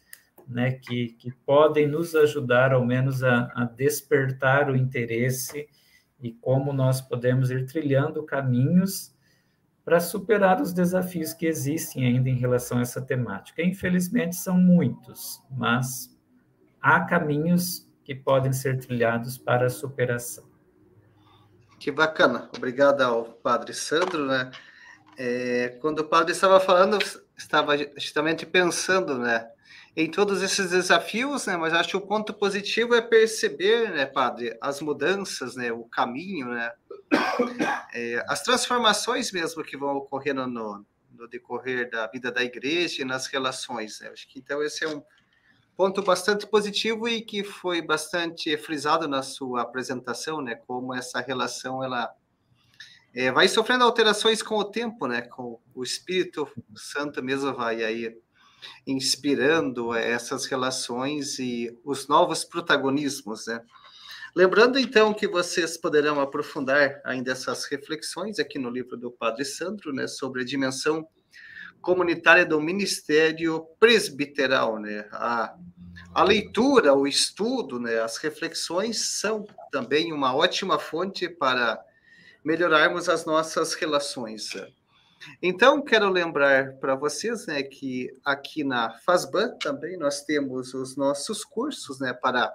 né, 0.48 0.72
que, 0.72 1.10
que 1.20 1.32
podem 1.46 1.88
nos 1.88 2.16
ajudar, 2.16 2.74
ao 2.74 2.86
menos, 2.86 3.24
a, 3.24 3.52
a 3.56 3.66
despertar 3.66 4.70
o 4.70 4.76
interesse 4.76 5.68
e 6.22 6.32
como 6.32 6.72
nós 6.72 7.02
podemos 7.02 7.52
ir 7.52 7.66
trilhando 7.66 8.24
caminhos 8.24 9.13
para 9.84 10.00
superar 10.00 10.62
os 10.62 10.74
desafios 10.74 11.34
que 11.34 11.46
existem 11.46 12.06
ainda 12.06 12.30
em 12.30 12.38
relação 12.38 12.78
a 12.78 12.82
essa 12.82 13.02
temática. 13.02 13.62
Infelizmente, 13.62 14.36
são 14.36 14.58
muitos, 14.58 15.42
mas 15.52 16.16
há 16.82 17.02
caminhos 17.02 17.88
que 18.04 18.16
podem 18.16 18.54
ser 18.54 18.80
trilhados 18.80 19.38
para 19.38 19.68
a 19.68 19.70
superação. 19.70 20.46
Que 21.80 21.92
bacana. 21.92 22.50
Obrigado 22.56 23.02
ao 23.02 23.26
Padre 23.26 23.74
Sandro, 23.74 24.26
né? 24.26 24.52
É, 25.18 25.78
quando 25.82 26.00
o 26.00 26.08
Padre 26.08 26.32
estava 26.32 26.60
falando, 26.60 26.98
estava 27.38 27.78
justamente 27.98 28.46
pensando, 28.46 29.18
né? 29.18 29.48
Em 29.96 30.10
todos 30.10 30.42
esses 30.42 30.72
desafios, 30.72 31.46
né? 31.46 31.58
Mas 31.58 31.74
acho 31.74 31.90
que 31.90 31.98
o 31.98 32.02
ponto 32.02 32.34
positivo 32.34 32.96
é 32.96 33.02
perceber, 33.02 33.92
né, 33.92 34.06
Padre, 34.06 34.58
as 34.62 34.82
mudanças, 34.82 35.56
né? 35.56 35.72
O 35.72 35.84
caminho, 35.84 36.48
né? 36.48 36.72
é, 37.94 38.24
as 38.28 38.42
transformações 38.42 39.32
mesmo 39.32 39.64
que 39.64 39.78
vão 39.78 39.98
ocorrendo 39.98 40.48
no, 40.48 40.86
no, 41.12 41.28
decorrer 41.28 41.90
da 41.90 42.08
vida 42.08 42.32
da 42.32 42.44
igreja 42.44 43.02
e 43.02 43.06
nas 43.06 43.28
relações. 43.28 44.00
Né? 44.00 44.10
Acho 44.10 44.28
que 44.28 44.40
então 44.40 44.62
esse 44.64 44.84
é 44.84 44.88
um 44.88 45.04
ponto 45.76 46.02
bastante 46.02 46.46
positivo 46.48 47.08
e 47.08 47.22
que 47.22 47.44
foi 47.44 47.82
bastante 47.82 48.56
frisado 48.58 49.08
na 49.08 49.24
sua 49.24 49.62
apresentação, 49.62 50.42
né? 50.42 50.56
Como 50.56 50.94
essa 50.94 51.20
relação 51.20 51.84
ela 51.84 52.14
é, 53.14 53.32
vai 53.32 53.48
sofrendo 53.48 53.84
alterações 53.84 54.42
com 54.42 54.56
o 54.56 54.64
tempo, 54.64 55.08
né? 55.08 55.22
Com 55.24 55.60
o 55.74 55.84
Espírito 55.84 56.48
Santo 56.76 57.24
mesmo 57.24 57.54
vai 57.54 57.84
aí 57.84 58.16
inspirando 58.88 59.94
essas 59.94 60.46
relações 60.46 61.38
e 61.40 61.78
os 61.84 62.08
novos 62.08 62.44
protagonismos, 62.44 63.48
né? 63.48 63.62
Lembrando, 64.36 64.80
então, 64.80 65.14
que 65.14 65.28
vocês 65.28 65.78
poderão 65.78 66.20
aprofundar 66.20 67.00
ainda 67.06 67.32
essas 67.34 67.66
reflexões 67.66 68.40
aqui 68.40 68.58
no 68.58 68.70
livro 68.70 68.98
do 68.98 69.12
Padre 69.12 69.46
Sandro, 69.46 69.94
né, 69.94 70.08
sobre 70.08 70.42
a 70.42 70.46
dimensão 70.46 71.08
comunitária 71.80 72.44
do 72.44 72.60
ministério 72.60 73.68
presbiteral, 73.80 74.80
né? 74.80 75.08
A, 75.12 75.56
a 76.16 76.24
leitura, 76.24 76.96
o 76.96 77.06
estudo, 77.06 77.80
né, 77.80 78.00
as 78.02 78.18
reflexões 78.18 79.20
são 79.20 79.46
também 79.72 80.12
uma 80.12 80.36
ótima 80.36 80.80
fonte 80.80 81.30
para 81.30 81.80
melhorarmos 82.44 83.10
as 83.10 83.26
nossas 83.26 83.76
relações. 83.76 84.50
Então, 85.42 85.82
quero 85.82 86.10
lembrar 86.10 86.74
para 86.80 86.96
vocês 86.96 87.46
né, 87.46 87.62
que 87.62 88.10
aqui 88.26 88.64
na 88.64 88.98
FASBAN 89.00 89.58
também 89.60 89.98
nós 89.98 90.24
temos 90.24 90.74
os 90.74 90.96
nossos 90.98 91.46
cursos 91.46 92.00
né, 92.00 92.14
para 92.14 92.52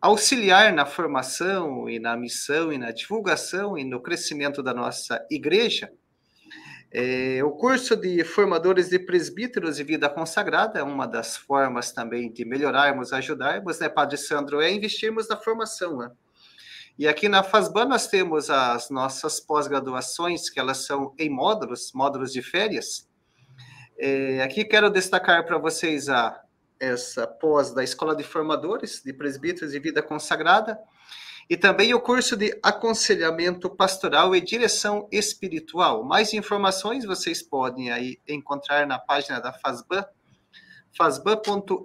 auxiliar 0.00 0.72
na 0.72 0.84
formação 0.84 1.88
e 1.88 1.98
na 1.98 2.16
missão 2.16 2.72
e 2.72 2.78
na 2.78 2.90
divulgação 2.90 3.78
e 3.78 3.84
no 3.84 4.00
crescimento 4.00 4.62
da 4.62 4.74
nossa 4.74 5.24
igreja. 5.30 5.90
É, 6.94 7.42
o 7.42 7.52
curso 7.52 7.96
de 7.96 8.22
formadores 8.22 8.90
de 8.90 8.98
presbíteros 8.98 9.78
e 9.78 9.84
vida 9.84 10.10
consagrada 10.10 10.78
é 10.78 10.82
uma 10.82 11.06
das 11.06 11.36
formas 11.38 11.90
também 11.90 12.30
de 12.30 12.44
melhorarmos, 12.44 13.14
ajudarmos, 13.14 13.78
né, 13.78 13.88
Padre 13.88 14.18
Sandro, 14.18 14.60
é 14.60 14.70
investirmos 14.70 15.26
na 15.26 15.38
formação. 15.38 15.96
Né? 15.96 16.10
E 16.98 17.08
aqui 17.08 17.30
na 17.30 17.42
FASBAN 17.42 17.86
nós 17.86 18.08
temos 18.08 18.50
as 18.50 18.90
nossas 18.90 19.40
pós-graduações, 19.40 20.50
que 20.50 20.60
elas 20.60 20.84
são 20.84 21.14
em 21.18 21.30
módulos, 21.30 21.92
módulos 21.94 22.30
de 22.30 22.42
férias. 22.42 23.08
É, 23.98 24.42
aqui 24.42 24.62
quero 24.62 24.90
destacar 24.90 25.46
para 25.46 25.56
vocês 25.56 26.10
a, 26.10 26.41
essa 26.82 27.28
pós 27.28 27.72
da 27.72 27.84
Escola 27.84 28.16
de 28.16 28.24
Formadores 28.24 29.00
de 29.04 29.12
Presbíteros 29.12 29.72
e 29.72 29.78
Vida 29.78 30.02
Consagrada, 30.02 30.76
e 31.48 31.56
também 31.56 31.94
o 31.94 32.00
curso 32.00 32.36
de 32.36 32.58
aconselhamento 32.60 33.70
pastoral 33.70 34.34
e 34.34 34.40
direção 34.40 35.08
espiritual. 35.12 36.02
Mais 36.02 36.32
informações 36.32 37.04
vocês 37.04 37.40
podem 37.40 37.92
aí 37.92 38.18
encontrar 38.28 38.84
na 38.84 38.98
página 38.98 39.38
da 39.38 39.52
FASBAN, 39.52 40.04
fasban.edu.br. 40.96 41.82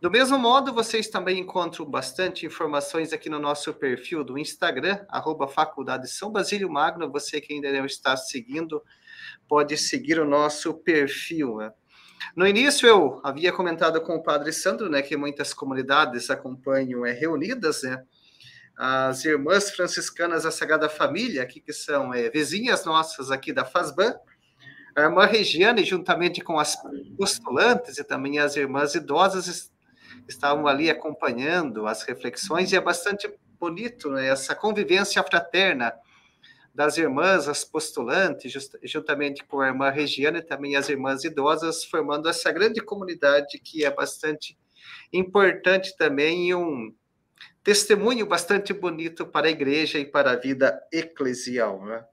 Do 0.00 0.10
mesmo 0.10 0.38
modo, 0.38 0.72
vocês 0.72 1.08
também 1.08 1.40
encontram 1.40 1.84
bastante 1.86 2.46
informações 2.46 3.12
aqui 3.12 3.28
no 3.28 3.40
nosso 3.40 3.74
perfil 3.74 4.22
do 4.22 4.38
Instagram, 4.38 5.04
arroba 5.08 5.48
Faculdade 5.48 6.08
São 6.08 6.30
Basílio 6.30 6.70
Magno. 6.70 7.10
Você 7.10 7.40
que 7.40 7.54
ainda 7.54 7.72
não 7.72 7.86
está 7.86 8.16
seguindo, 8.16 8.82
pode 9.48 9.76
seguir 9.76 10.20
o 10.20 10.24
nosso 10.24 10.74
perfil. 10.74 11.56
Né? 11.56 11.72
No 12.36 12.46
início, 12.46 12.86
eu 12.88 13.20
havia 13.24 13.52
comentado 13.52 14.00
com 14.00 14.16
o 14.16 14.22
Padre 14.22 14.52
Sandro, 14.52 14.88
né, 14.88 15.02
que 15.02 15.16
muitas 15.16 15.52
comunidades 15.52 16.30
acompanham 16.30 17.04
é, 17.04 17.12
reunidas, 17.12 17.82
né? 17.82 18.02
As 18.76 19.24
irmãs 19.24 19.70
franciscanas 19.70 20.42
da 20.42 20.50
Sagrada 20.50 20.88
Família, 20.88 21.42
aqui 21.42 21.60
que 21.60 21.72
são 21.72 22.12
é, 22.12 22.28
vizinhas 22.28 22.84
nossas 22.84 23.30
aqui 23.30 23.52
da 23.52 23.64
FASBAN, 23.64 24.16
a 24.96 25.02
irmã 25.02 25.26
Regiane, 25.26 25.84
juntamente 25.84 26.40
com 26.40 26.58
as 26.58 26.76
postulantes 27.16 27.98
e 27.98 28.04
também 28.04 28.38
as 28.38 28.56
irmãs 28.56 28.94
idosas, 28.94 29.72
estavam 30.28 30.66
ali 30.66 30.90
acompanhando 30.90 31.86
as 31.86 32.02
reflexões, 32.02 32.72
e 32.72 32.76
é 32.76 32.80
bastante 32.80 33.32
bonito 33.58 34.10
né, 34.10 34.28
essa 34.28 34.54
convivência 34.54 35.22
fraterna 35.22 35.92
das 36.74 36.98
irmãs, 36.98 37.48
as 37.48 37.64
postulantes, 37.64 38.50
just, 38.50 38.74
juntamente 38.82 39.44
com 39.44 39.60
a 39.60 39.68
irmã 39.68 39.90
Regiana 39.90 40.38
e 40.38 40.42
também 40.42 40.74
as 40.74 40.88
irmãs 40.88 41.22
idosas, 41.22 41.84
formando 41.84 42.28
essa 42.28 42.50
grande 42.50 42.80
comunidade 42.80 43.58
que 43.58 43.84
é 43.84 43.90
bastante 43.90 44.58
importante 45.12 45.96
também 45.96 46.48
e 46.48 46.54
um 46.54 46.92
testemunho 47.62 48.26
bastante 48.26 48.72
bonito 48.72 49.24
para 49.24 49.46
a 49.46 49.50
igreja 49.50 49.98
e 49.98 50.04
para 50.04 50.32
a 50.32 50.36
vida 50.36 50.82
eclesial. 50.92 51.84
Né? 51.84 52.04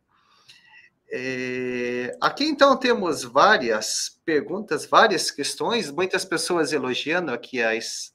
É, 1.12 2.18
aqui 2.22 2.46
então 2.46 2.78
temos 2.78 3.24
várias 3.24 4.22
perguntas, 4.24 4.86
várias 4.86 5.32
questões, 5.32 5.92
muitas 5.92 6.24
pessoas 6.24 6.72
elogiando 6.72 7.34
aqui 7.34 7.62
as, 7.62 8.14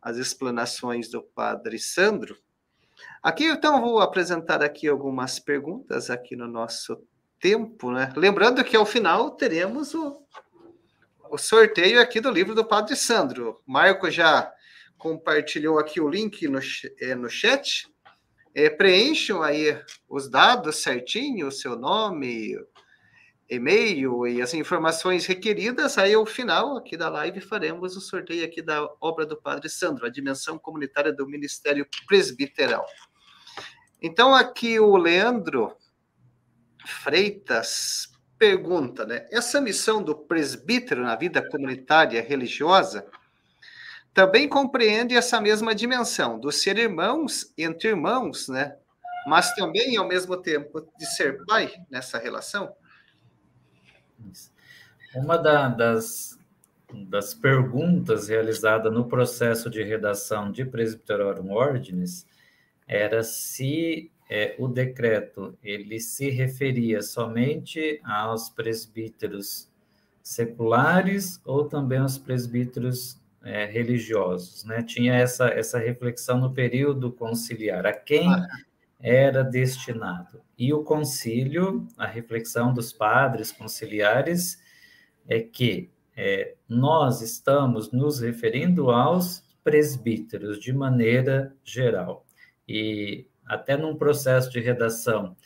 as 0.00 0.18
explanações 0.18 1.08
do 1.08 1.22
Padre 1.22 1.78
Sandro. 1.78 2.36
Aqui, 3.26 3.42
então, 3.46 3.80
vou 3.80 3.98
apresentar 3.98 4.62
aqui 4.62 4.86
algumas 4.86 5.40
perguntas 5.40 6.10
aqui 6.10 6.36
no 6.36 6.46
nosso 6.46 6.96
tempo, 7.40 7.90
né? 7.90 8.12
Lembrando 8.14 8.62
que 8.62 8.76
ao 8.76 8.86
final 8.86 9.32
teremos 9.32 9.94
o, 9.94 10.24
o 11.28 11.36
sorteio 11.36 12.00
aqui 12.00 12.20
do 12.20 12.30
livro 12.30 12.54
do 12.54 12.64
Padre 12.64 12.94
Sandro. 12.94 13.60
Marco 13.66 14.08
já 14.12 14.48
compartilhou 14.96 15.76
aqui 15.76 16.00
o 16.00 16.08
link 16.08 16.46
no, 16.46 16.60
é, 17.00 17.16
no 17.16 17.28
chat. 17.28 17.92
É, 18.54 18.70
preencham 18.70 19.42
aí 19.42 19.76
os 20.08 20.30
dados 20.30 20.76
certinho, 20.76 21.48
o 21.48 21.52
seu 21.52 21.76
nome, 21.76 22.56
e-mail 23.48 24.26
e 24.26 24.42
as 24.42 24.54
informações 24.54 25.26
requeridas. 25.26 25.98
Aí, 25.98 26.14
ao 26.14 26.26
final 26.26 26.76
aqui 26.76 26.96
da 26.96 27.08
live, 27.08 27.40
faremos 27.40 27.96
o 27.96 28.00
sorteio 28.00 28.44
aqui 28.44 28.60
da 28.60 28.88
obra 29.00 29.24
do 29.24 29.36
Padre 29.36 29.68
Sandro, 29.68 30.06
a 30.06 30.10
dimensão 30.10 30.58
comunitária 30.58 31.12
do 31.12 31.26
Ministério 31.26 31.86
Presbiteral. 32.06 32.84
Então, 34.00 34.34
aqui 34.34 34.78
o 34.78 34.96
Leandro 34.96 35.76
Freitas 36.84 38.12
pergunta, 38.38 39.04
né? 39.06 39.26
Essa 39.30 39.60
missão 39.60 40.02
do 40.02 40.14
presbítero 40.14 41.02
na 41.02 41.16
vida 41.16 41.46
comunitária 41.48 42.22
religiosa 42.22 43.06
também 44.12 44.48
compreende 44.48 45.14
essa 45.14 45.40
mesma 45.40 45.74
dimensão 45.74 46.38
do 46.38 46.50
ser 46.50 46.78
irmãos 46.78 47.52
entre 47.56 47.88
irmãos, 47.88 48.48
né? 48.48 48.76
Mas 49.26 49.54
também, 49.54 49.96
ao 49.96 50.06
mesmo 50.06 50.36
tempo, 50.36 50.88
de 50.98 51.06
ser 51.06 51.44
pai 51.44 51.72
nessa 51.90 52.18
relação? 52.18 52.74
Uma 55.14 55.36
da, 55.36 55.68
das, 55.68 56.38
das 57.08 57.34
perguntas 57.34 58.28
realizada 58.28 58.90
no 58.90 59.06
processo 59.08 59.68
de 59.68 59.82
redação 59.82 60.52
de 60.52 60.64
Presbyterorum 60.64 61.52
Ordinis 61.52 62.26
era 62.86 63.22
se 63.22 64.10
é, 64.28 64.54
o 64.58 64.68
decreto 64.68 65.56
ele 65.62 66.00
se 66.00 66.30
referia 66.30 67.02
somente 67.02 68.00
aos 68.04 68.48
presbíteros 68.50 69.68
seculares 70.22 71.40
ou 71.44 71.64
também 71.64 71.98
aos 71.98 72.18
presbíteros 72.18 73.20
é, 73.44 73.64
religiosos, 73.64 74.64
né? 74.64 74.82
Tinha 74.82 75.14
essa 75.14 75.48
essa 75.48 75.78
reflexão 75.78 76.38
no 76.38 76.52
período 76.52 77.12
conciliar 77.12 77.86
a 77.86 77.92
quem 77.92 78.28
era 79.00 79.44
destinado. 79.44 80.42
E 80.58 80.72
o 80.72 80.82
concílio, 80.82 81.86
a 81.96 82.06
reflexão 82.06 82.74
dos 82.74 82.92
padres 82.92 83.52
conciliares 83.52 84.60
é 85.28 85.40
que 85.40 85.90
é, 86.16 86.54
nós 86.68 87.20
estamos 87.20 87.92
nos 87.92 88.20
referindo 88.20 88.90
aos 88.90 89.44
presbíteros 89.62 90.58
de 90.58 90.72
maneira 90.72 91.54
geral 91.62 92.25
e 92.68 93.26
até 93.46 93.76
num 93.76 93.96
processo 93.96 94.50
de 94.50 94.60
redação, 94.60 95.36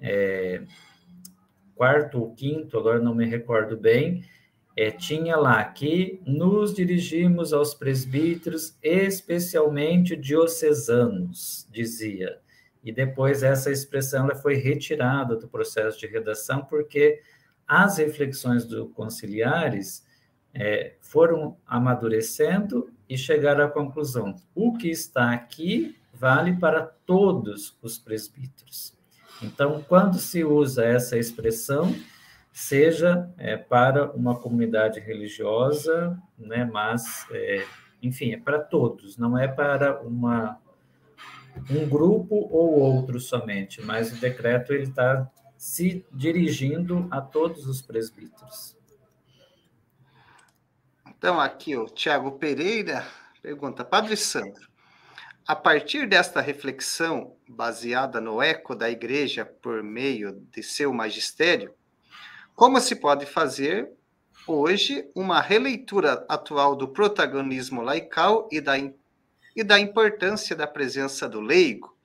é, 0.00 0.62
quarto 1.74 2.18
ou 2.18 2.34
quinto, 2.34 2.78
agora 2.78 2.98
não 2.98 3.14
me 3.14 3.24
recordo 3.24 3.76
bem, 3.76 4.24
é, 4.76 4.90
tinha 4.90 5.36
lá 5.36 5.64
que 5.64 6.20
nos 6.26 6.74
dirigimos 6.74 7.52
aos 7.52 7.74
presbíteros, 7.74 8.76
especialmente 8.82 10.14
diocesanos, 10.14 11.66
dizia. 11.70 12.38
E 12.84 12.92
depois 12.92 13.42
essa 13.42 13.70
expressão 13.70 14.24
ela 14.24 14.34
foi 14.34 14.54
retirada 14.56 15.34
do 15.34 15.48
processo 15.48 15.98
de 15.98 16.06
redação, 16.06 16.64
porque 16.64 17.20
as 17.66 17.98
reflexões 17.98 18.64
do 18.64 18.88
conciliares 18.90 20.06
é, 20.54 20.94
foram 21.00 21.56
amadurecendo 21.66 22.90
e 23.08 23.16
chegaram 23.16 23.64
à 23.64 23.68
conclusão: 23.68 24.36
o 24.54 24.76
que 24.76 24.88
está 24.88 25.32
aqui 25.32 25.96
vale 26.18 26.56
para 26.56 26.82
todos 26.82 27.76
os 27.82 27.98
presbíteros. 27.98 28.94
Então, 29.42 29.84
quando 29.86 30.18
se 30.18 30.42
usa 30.44 30.84
essa 30.84 31.18
expressão, 31.18 31.94
seja 32.52 33.30
é, 33.36 33.56
para 33.56 34.10
uma 34.12 34.38
comunidade 34.38 34.98
religiosa, 34.98 36.18
né, 36.38 36.64
mas, 36.64 37.26
é, 37.30 37.66
enfim, 38.02 38.32
é 38.32 38.38
para 38.38 38.58
todos, 38.58 39.18
não 39.18 39.36
é 39.36 39.46
para 39.46 40.00
uma, 40.00 40.58
um 41.70 41.86
grupo 41.86 42.34
ou 42.50 42.80
outro 42.80 43.20
somente, 43.20 43.82
mas 43.82 44.10
o 44.10 44.16
decreto 44.16 44.72
ele 44.72 44.84
está 44.84 45.30
se 45.58 46.04
dirigindo 46.12 47.06
a 47.10 47.20
todos 47.20 47.66
os 47.66 47.82
presbíteros. 47.82 48.74
Então, 51.08 51.38
aqui 51.40 51.76
o 51.76 51.86
Tiago 51.86 52.32
Pereira 52.32 53.06
pergunta, 53.42 53.84
Padre 53.84 54.16
Sandro, 54.16 54.68
a 55.46 55.54
partir 55.54 56.08
desta 56.08 56.40
reflexão, 56.40 57.36
baseada 57.48 58.20
no 58.20 58.42
eco 58.42 58.74
da 58.74 58.90
Igreja 58.90 59.44
por 59.44 59.80
meio 59.80 60.40
de 60.50 60.60
seu 60.60 60.92
magistério, 60.92 61.72
como 62.54 62.80
se 62.80 62.96
pode 62.96 63.26
fazer 63.26 63.88
hoje 64.44 65.08
uma 65.14 65.40
releitura 65.40 66.26
atual 66.28 66.74
do 66.74 66.88
protagonismo 66.88 67.80
laical 67.80 68.48
e 68.50 68.60
da, 68.60 68.74
e 69.54 69.62
da 69.62 69.78
importância 69.78 70.56
da 70.56 70.66
presença 70.66 71.28
do 71.28 71.40
leigo? 71.40 71.96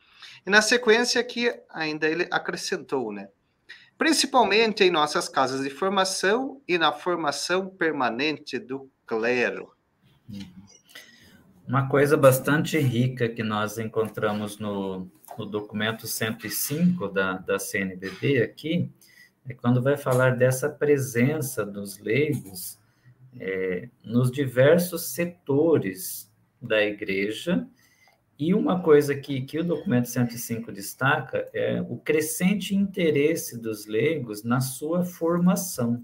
E 0.45 0.49
na 0.49 0.61
sequência 0.61 1.19
aqui 1.19 1.51
ainda 1.69 2.07
ele 2.07 2.27
acrescentou, 2.29 3.11
né? 3.11 3.27
Principalmente 3.97 4.83
em 4.83 4.91
nossas 4.91 5.27
casas 5.27 5.63
de 5.63 5.69
formação 5.69 6.61
e 6.67 6.77
na 6.77 6.91
formação 6.91 7.69
permanente 7.69 8.59
do 8.59 8.89
clero. 9.05 9.71
Uhum. 10.29 10.80
Uma 11.67 11.87
coisa 11.87 12.17
bastante 12.17 12.77
rica 12.79 13.29
que 13.29 13.43
nós 13.43 13.77
encontramos 13.77 14.57
no, 14.57 15.09
no 15.37 15.45
documento 15.45 16.07
105 16.07 17.07
da, 17.07 17.33
da 17.37 17.59
CNBB 17.59 18.41
aqui 18.41 18.91
é 19.47 19.53
quando 19.53 19.81
vai 19.81 19.95
falar 19.95 20.35
dessa 20.35 20.69
presença 20.69 21.65
dos 21.65 21.99
leigos 21.99 22.79
é, 23.39 23.89
nos 24.03 24.31
diversos 24.31 25.07
setores 25.13 26.31
da 26.61 26.83
igreja. 26.83 27.67
E 28.37 28.53
uma 28.53 28.81
coisa 28.81 29.15
que, 29.15 29.41
que 29.41 29.59
o 29.59 29.63
documento 29.63 30.09
105 30.09 30.71
destaca 30.71 31.47
é 31.53 31.81
o 31.81 31.97
crescente 31.97 32.75
interesse 32.75 33.57
dos 33.57 33.85
leigos 33.85 34.43
na 34.43 34.59
sua 34.59 35.03
formação. 35.03 36.03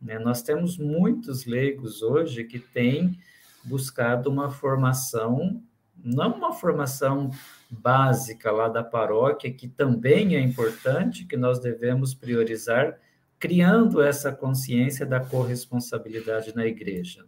Né? 0.00 0.18
Nós 0.18 0.42
temos 0.42 0.78
muitos 0.78 1.44
leigos 1.44 2.02
hoje 2.02 2.44
que 2.44 2.58
têm 2.58 3.18
buscado 3.64 4.30
uma 4.30 4.50
formação, 4.50 5.62
não 5.96 6.34
uma 6.34 6.52
formação 6.52 7.30
básica 7.70 8.50
lá 8.50 8.68
da 8.68 8.82
paróquia, 8.82 9.52
que 9.52 9.68
também 9.68 10.36
é 10.36 10.40
importante, 10.40 11.24
que 11.24 11.36
nós 11.36 11.58
devemos 11.58 12.14
priorizar, 12.14 12.98
criando 13.38 14.00
essa 14.02 14.32
consciência 14.32 15.06
da 15.06 15.20
corresponsabilidade 15.20 16.54
na 16.54 16.66
igreja. 16.66 17.24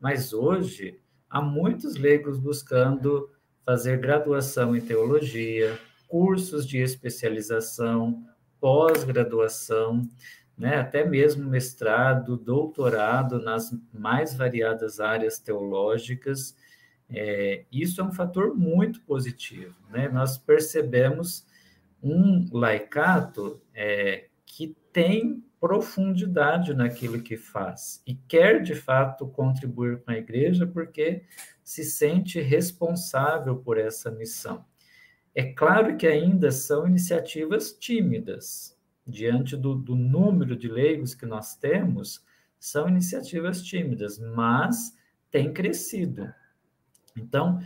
Mas 0.00 0.32
hoje, 0.32 0.98
há 1.28 1.40
muitos 1.42 1.96
leigos 1.96 2.38
buscando 2.38 3.30
fazer 3.64 3.98
graduação 3.98 4.74
em 4.74 4.80
teologia, 4.80 5.78
cursos 6.08 6.66
de 6.66 6.78
especialização, 6.78 8.24
pós-graduação, 8.60 10.02
né, 10.60 10.76
até 10.76 11.06
mesmo 11.06 11.48
mestrado, 11.48 12.36
doutorado 12.36 13.40
nas 13.40 13.74
mais 13.94 14.34
variadas 14.34 15.00
áreas 15.00 15.38
teológicas. 15.38 16.54
É, 17.08 17.64
isso 17.72 18.02
é 18.02 18.04
um 18.04 18.12
fator 18.12 18.54
muito 18.54 19.00
positivo. 19.00 19.74
Né? 19.88 20.10
Nós 20.10 20.36
percebemos 20.36 21.46
um 22.02 22.46
laicato 22.52 23.58
é, 23.74 24.26
que 24.44 24.76
tem 24.92 25.42
profundidade 25.58 26.74
naquilo 26.74 27.22
que 27.22 27.38
faz 27.38 28.02
e 28.06 28.14
quer 28.14 28.62
de 28.62 28.74
fato 28.74 29.26
contribuir 29.28 30.02
com 30.02 30.10
a 30.10 30.18
igreja 30.18 30.66
porque 30.66 31.24
se 31.64 31.84
sente 31.84 32.38
responsável 32.38 33.56
por 33.56 33.78
essa 33.78 34.10
missão. 34.10 34.62
É 35.34 35.54
claro 35.54 35.96
que 35.96 36.06
ainda 36.06 36.50
são 36.50 36.86
iniciativas 36.86 37.72
tímidas, 37.72 38.78
diante 39.10 39.56
do, 39.56 39.74
do 39.74 39.94
número 39.96 40.56
de 40.56 40.68
leigos 40.68 41.14
que 41.14 41.26
nós 41.26 41.56
temos, 41.56 42.24
são 42.58 42.88
iniciativas 42.88 43.62
tímidas, 43.62 44.18
mas 44.18 44.94
tem 45.30 45.52
crescido. 45.52 46.32
Então, 47.16 47.60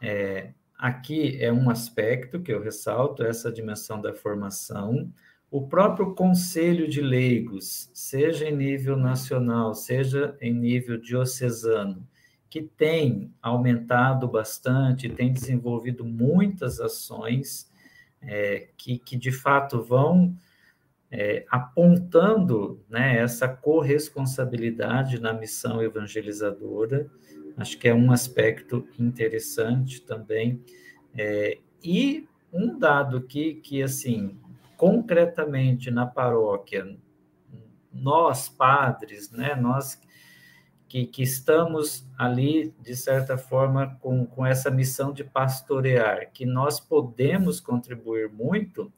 é, 0.00 0.52
aqui 0.76 1.42
é 1.42 1.52
um 1.52 1.68
aspecto 1.70 2.40
que 2.40 2.52
eu 2.52 2.62
ressalto, 2.62 3.22
essa 3.22 3.52
dimensão 3.52 4.00
da 4.00 4.14
formação. 4.14 5.12
O 5.50 5.66
próprio 5.66 6.14
conselho 6.14 6.88
de 6.88 7.00
leigos, 7.00 7.90
seja 7.92 8.48
em 8.48 8.56
nível 8.56 8.96
nacional, 8.96 9.74
seja 9.74 10.36
em 10.40 10.52
nível 10.52 10.98
diocesano, 10.98 12.06
que 12.50 12.62
tem 12.62 13.32
aumentado 13.42 14.26
bastante, 14.26 15.08
tem 15.08 15.32
desenvolvido 15.32 16.04
muitas 16.04 16.80
ações 16.80 17.70
é, 18.22 18.68
que, 18.76 18.98
que 18.98 19.16
de 19.16 19.30
fato 19.30 19.82
vão 19.82 20.34
é, 21.10 21.44
apontando 21.50 22.84
né, 22.88 23.18
essa 23.18 23.48
corresponsabilidade 23.48 25.20
na 25.20 25.32
missão 25.32 25.82
evangelizadora. 25.82 27.10
Acho 27.56 27.78
que 27.78 27.88
é 27.88 27.94
um 27.94 28.12
aspecto 28.12 28.86
interessante 28.98 30.00
também. 30.02 30.62
É, 31.16 31.58
e 31.82 32.28
um 32.52 32.78
dado 32.78 33.22
que, 33.22 33.54
que, 33.54 33.82
assim, 33.82 34.38
concretamente 34.76 35.90
na 35.90 36.06
paróquia, 36.06 36.96
nós 37.92 38.48
padres, 38.48 39.30
né, 39.30 39.54
nós 39.54 40.00
que, 40.88 41.04
que 41.04 41.22
estamos 41.22 42.08
ali, 42.16 42.74
de 42.80 42.96
certa 42.96 43.36
forma, 43.36 43.98
com, 44.00 44.24
com 44.24 44.46
essa 44.46 44.70
missão 44.70 45.12
de 45.12 45.22
pastorear, 45.22 46.30
que 46.32 46.46
nós 46.46 46.80
podemos 46.80 47.60
contribuir 47.60 48.30
muito, 48.32 48.90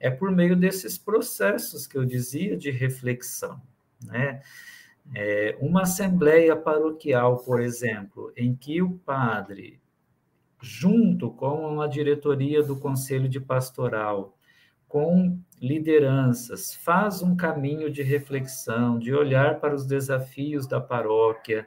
é 0.00 0.10
por 0.10 0.30
meio 0.30 0.56
desses 0.56 0.96
processos 0.96 1.86
que 1.86 1.96
eu 1.96 2.04
dizia 2.04 2.56
de 2.56 2.70
reflexão, 2.70 3.60
né? 4.02 4.40
É, 5.14 5.56
uma 5.60 5.82
assembleia 5.82 6.54
paroquial, 6.54 7.38
por 7.38 7.60
exemplo, 7.60 8.30
em 8.36 8.54
que 8.54 8.82
o 8.82 8.98
padre, 8.98 9.80
junto 10.60 11.30
com 11.30 11.80
a 11.80 11.86
diretoria 11.86 12.62
do 12.62 12.76
conselho 12.76 13.26
de 13.26 13.40
pastoral, 13.40 14.36
com 14.86 15.38
lideranças, 15.60 16.74
faz 16.74 17.22
um 17.22 17.34
caminho 17.34 17.90
de 17.90 18.02
reflexão, 18.02 18.98
de 18.98 19.14
olhar 19.14 19.60
para 19.60 19.74
os 19.74 19.86
desafios 19.86 20.66
da 20.66 20.80
paróquia, 20.80 21.66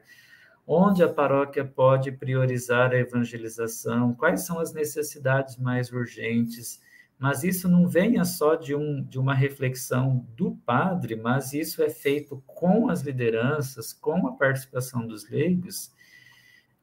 onde 0.65 1.03
a 1.03 1.11
paróquia 1.11 1.65
pode 1.65 2.11
priorizar 2.11 2.91
a 2.91 2.97
evangelização, 2.97 4.13
quais 4.13 4.45
são 4.45 4.59
as 4.59 4.71
necessidades 4.71 5.57
mais 5.57 5.91
urgentes 5.91 6.79
mas 7.21 7.43
isso 7.43 7.69
não 7.69 7.87
venha 7.87 8.25
só 8.25 8.55
de, 8.55 8.73
um, 8.73 9.03
de 9.03 9.19
uma 9.19 9.35
reflexão 9.35 10.25
do 10.35 10.55
padre, 10.65 11.15
mas 11.15 11.53
isso 11.53 11.83
é 11.83 11.89
feito 11.91 12.41
com 12.47 12.89
as 12.89 13.01
lideranças, 13.01 13.93
com 13.93 14.25
a 14.25 14.31
participação 14.31 15.05
dos 15.05 15.29
leigos, 15.29 15.93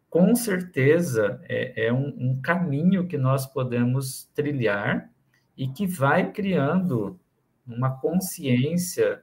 com 0.09 0.37
certeza 0.37 1.41
é, 1.49 1.87
é 1.87 1.93
um, 1.93 2.15
um 2.17 2.41
caminho 2.41 3.09
que 3.09 3.19
nós 3.19 3.47
podemos 3.47 4.31
trilhar 4.33 5.11
e 5.57 5.67
que 5.67 5.89
vai 5.89 6.31
criando 6.31 7.19
uma 7.67 7.99
consciência 7.99 9.21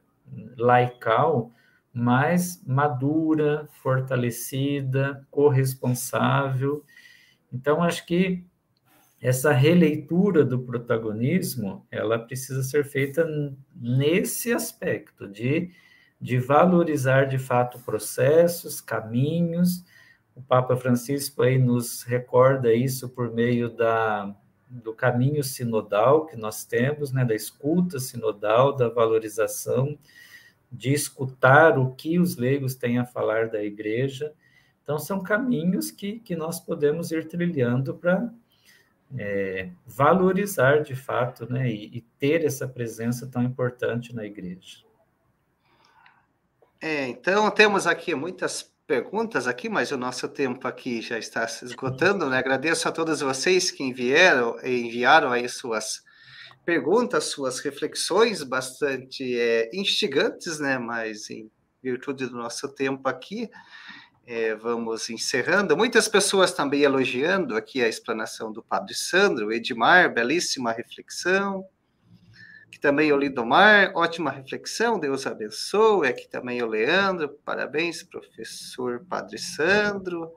laical 0.58 1.50
mais 1.94 2.62
madura, 2.68 3.70
fortalecida, 3.72 5.26
corresponsável. 5.32 6.84
Então, 7.54 7.82
acho 7.82 8.06
que 8.06 8.44
essa 9.22 9.52
releitura 9.52 10.44
do 10.44 10.60
protagonismo, 10.60 11.86
ela 11.90 12.20
precisa 12.20 12.62
ser 12.64 12.86
feita 12.86 13.26
nesse 13.76 14.54
aspecto 14.54 15.28
de, 15.28 15.72
de 16.20 16.38
valorizar 16.38 17.26
de 17.26 17.38
fato 17.38 17.80
processos, 17.80 18.82
caminhos. 18.82 19.84
O 20.36 20.42
Papa 20.42 20.76
Francisco 20.76 21.42
aí 21.42 21.58
nos 21.58 22.04
recorda 22.04 22.74
isso 22.74 23.10
por 23.10 23.34
meio 23.34 23.70
da, 23.70 24.36
do 24.70 24.94
caminho 24.94 25.44
sinodal 25.44 26.26
que 26.26 26.36
nós 26.36 26.66
temos, 26.66 27.12
né, 27.12 27.24
da 27.24 27.34
escuta 27.34 28.00
sinodal, 28.00 28.76
da 28.76 28.90
valorização, 28.90 29.98
de 30.72 30.92
escutar 30.92 31.80
o 31.80 31.96
que 31.96 32.20
os 32.20 32.36
leigos 32.36 32.76
têm 32.76 33.00
a 33.00 33.06
falar 33.06 33.48
da 33.48 33.64
igreja. 33.64 34.34
Então, 34.84 35.00
são 35.00 35.24
caminhos 35.24 35.90
que, 35.90 36.20
que 36.20 36.36
nós 36.36 36.60
podemos 36.60 37.12
ir 37.12 37.28
trilhando 37.28 37.96
para 37.96 38.32
é, 39.18 39.70
valorizar 39.86 40.82
de 40.82 40.96
fato, 40.96 41.52
né, 41.52 41.70
e, 41.70 41.98
e, 41.98 42.02
ter 42.20 42.44
essa 42.44 42.68
presença 42.68 43.28
tão 43.28 43.44
importante 43.44 44.14
na 44.14 44.26
igreja. 44.26 44.84
É, 46.82 47.08
então 47.08 47.50
temos 47.52 47.88
aqui 47.88 48.14
muitas 48.14 48.74
perguntas 48.86 49.48
aqui, 49.48 49.68
mas 49.70 49.92
o 49.92 49.98
nosso 49.98 50.28
tempo 50.28 50.68
aqui 50.68 51.02
já 51.02 51.18
está 51.18 51.48
se 51.48 51.66
esgotando, 51.66 52.30
né? 52.30 52.38
Agradeço 52.38 52.88
a 52.88 52.92
todos 52.92 53.22
vocês 53.22 53.72
que 53.72 53.84
enviaram, 53.84 54.58
enviaram 54.64 55.32
aí 55.32 55.50
suas 55.50 56.04
perguntas, 56.64 57.26
suas 57.26 57.60
reflexões 57.60 58.44
bastante 58.44 59.38
é, 59.38 59.70
instigantes, 59.74 60.60
né? 60.60 60.78
Mas 60.78 61.30
em 61.30 61.50
virtude 61.82 62.28
do 62.28 62.36
nosso 62.36 62.68
tempo 62.68 63.08
aqui, 63.08 63.50
é, 64.28 64.56
vamos 64.56 65.10
encerrando. 65.10 65.78
Muitas 65.78 66.08
pessoas 66.08 66.52
também 66.52 66.82
elogiando 66.82 67.56
aqui 67.56 67.84
a 67.84 67.88
explanação 67.88 68.52
do 68.52 68.64
Padre 68.64 68.96
Sandro, 68.96 69.54
Edmar, 69.54 70.12
belíssima 70.12 70.72
reflexão. 70.72 71.64
Aqui 72.66 72.80
também 72.80 73.14
o 73.14 73.18
Lidomar, 73.18 73.92
ótima 73.96 74.32
reflexão, 74.32 75.00
Deus 75.00 75.28
abençoe. 75.28 76.08
Aqui 76.08 76.28
também 76.28 76.62
o 76.64 76.68
Leandro, 76.68 77.30
parabéns, 77.46 78.02
professor 78.02 79.06
Padre 79.08 79.38
Sandro. 79.38 80.32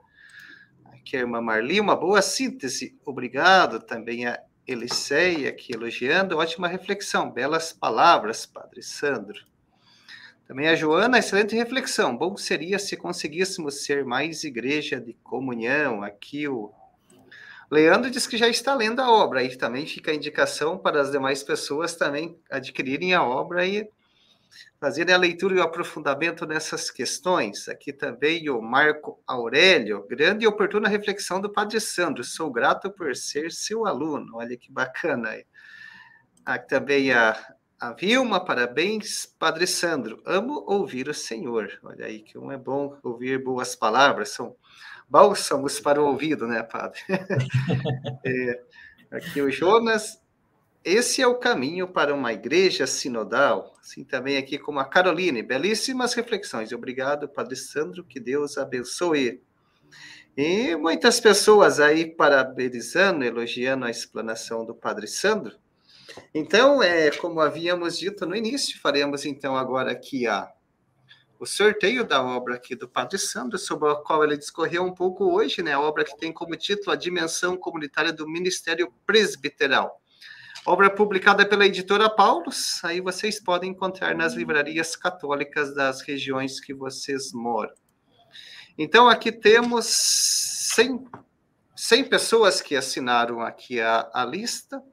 Aqui 0.93 1.17
a 1.17 1.21
irmã 1.21 1.41
Marli, 1.41 1.79
uma 1.79 1.95
boa 1.95 2.21
síntese, 2.21 2.95
obrigado. 3.03 3.79
Também 3.79 4.27
a 4.27 4.39
Eliceia 4.67 5.49
aqui 5.49 5.73
elogiando, 5.73 6.37
ótima 6.37 6.67
reflexão, 6.67 7.31
belas 7.31 7.73
palavras, 7.73 8.45
Padre 8.45 8.83
Sandro. 8.83 9.48
Também 10.49 10.67
a 10.67 10.73
Joana, 10.73 11.19
excelente 11.19 11.55
reflexão. 11.55 12.17
Bom 12.17 12.35
seria 12.35 12.79
se 12.79 12.97
conseguíssemos 12.97 13.83
ser 13.83 14.03
mais 14.03 14.43
igreja 14.43 14.99
de 14.99 15.13
comunhão. 15.13 16.01
Aqui 16.01 16.47
o 16.47 16.73
Leandro 17.69 18.09
diz 18.09 18.25
que 18.25 18.35
já 18.35 18.47
está 18.47 18.73
lendo 18.73 18.99
a 18.99 19.11
obra. 19.11 19.41
Aí 19.41 19.55
também 19.55 19.85
fica 19.85 20.09
a 20.09 20.15
indicação 20.15 20.75
para 20.75 20.99
as 20.99 21.11
demais 21.11 21.43
pessoas 21.43 21.95
também 21.95 22.35
adquirirem 22.49 23.13
a 23.13 23.21
obra 23.21 23.63
e 23.63 23.87
fazerem 24.79 25.13
a 25.13 25.19
leitura 25.19 25.53
e 25.53 25.59
o 25.59 25.61
aprofundamento 25.61 26.47
nessas 26.47 26.89
questões. 26.89 27.69
Aqui 27.69 27.93
também 27.93 28.49
o 28.49 28.59
Marco 28.59 29.21
Aurélio, 29.27 30.03
grande 30.07 30.45
e 30.45 30.47
oportuna 30.47 30.89
reflexão 30.89 31.39
do 31.39 31.53
Padre 31.53 31.79
Sandro. 31.79 32.23
Sou 32.23 32.51
grato 32.51 32.89
por 32.89 33.15
ser 33.15 33.51
seu 33.51 33.85
aluno. 33.85 34.37
Olha 34.37 34.57
que 34.57 34.71
bacana. 34.71 35.29
Aqui 36.43 36.67
também 36.67 37.11
a 37.11 37.37
A 37.79 37.93
Vilma, 37.93 38.43
parabéns. 38.43 39.25
Padre 39.25 39.65
Sandro, 39.65 40.21
amo 40.25 40.65
ouvir 40.67 41.07
o 41.07 41.13
Senhor. 41.13 41.79
Olha 41.81 42.07
aí 42.07 42.19
que 42.19 42.37
um 42.37 42.51
é 42.51 42.57
bom 42.57 42.97
ouvir 43.01 43.41
boas 43.41 43.73
palavras, 43.73 44.31
são 44.31 44.53
bálsamos 45.07 45.79
para 45.79 46.01
o 46.01 46.05
ouvido, 46.05 46.45
né, 46.45 46.61
Padre? 46.61 46.99
é, 48.25 48.61
aqui 49.09 49.41
o 49.41 49.49
Jonas, 49.49 50.21
esse 50.83 51.21
é 51.21 51.27
o 51.27 51.39
caminho 51.39 51.87
para 51.87 52.13
uma 52.13 52.33
igreja 52.33 52.85
sinodal. 52.85 53.73
Assim 53.79 54.03
também 54.03 54.35
aqui 54.35 54.59
como 54.59 54.79
a 54.79 54.85
Caroline, 54.85 55.41
belíssimas 55.41 56.13
reflexões. 56.13 56.73
Obrigado, 56.73 57.29
Padre 57.29 57.55
Sandro, 57.55 58.03
que 58.03 58.19
Deus 58.19 58.57
abençoe. 58.57 59.41
E 60.35 60.75
muitas 60.75 61.21
pessoas 61.21 61.79
aí 61.79 62.05
parabenizando, 62.05 63.23
elogiando 63.23 63.85
a 63.85 63.89
explanação 63.89 64.65
do 64.65 64.75
Padre 64.75 65.07
Sandro. 65.07 65.57
Então, 66.33 66.81
é, 66.81 67.11
como 67.11 67.39
havíamos 67.39 67.97
dito 67.97 68.25
no 68.25 68.35
início, 68.35 68.79
faremos 68.79 69.25
então 69.25 69.55
agora 69.55 69.91
aqui 69.91 70.27
a, 70.27 70.51
o 71.39 71.45
sorteio 71.45 72.03
da 72.03 72.21
obra 72.21 72.55
aqui 72.55 72.75
do 72.75 72.87
Padre 72.87 73.17
Sandro, 73.17 73.57
sobre 73.57 73.89
a 73.89 73.95
qual 73.95 74.23
ele 74.23 74.37
discorreu 74.37 74.83
um 74.83 74.93
pouco 74.93 75.33
hoje, 75.33 75.63
né? 75.63 75.73
A 75.73 75.79
obra 75.79 76.03
que 76.03 76.17
tem 76.17 76.33
como 76.33 76.55
título 76.55 76.91
A 76.91 76.95
Dimensão 76.95 77.55
Comunitária 77.55 78.11
do 78.11 78.27
Ministério 78.27 78.93
Presbiteral. 79.05 80.01
Obra 80.65 80.89
publicada 80.89 81.45
pela 81.47 81.65
editora 81.65 82.09
Paulus, 82.09 82.83
aí 82.83 82.99
vocês 82.99 83.39
podem 83.39 83.71
encontrar 83.71 84.13
nas 84.13 84.33
livrarias 84.33 84.95
católicas 84.95 85.73
das 85.73 86.01
regiões 86.01 86.59
que 86.59 86.73
vocês 86.73 87.31
moram. 87.31 87.73
Então, 88.77 89.07
aqui 89.07 89.31
temos 89.31 89.85
100, 89.85 91.05
100 91.75 92.03
pessoas 92.05 92.61
que 92.61 92.75
assinaram 92.75 93.41
aqui 93.41 93.79
a, 93.79 94.09
a 94.13 94.25
lista. 94.25 94.83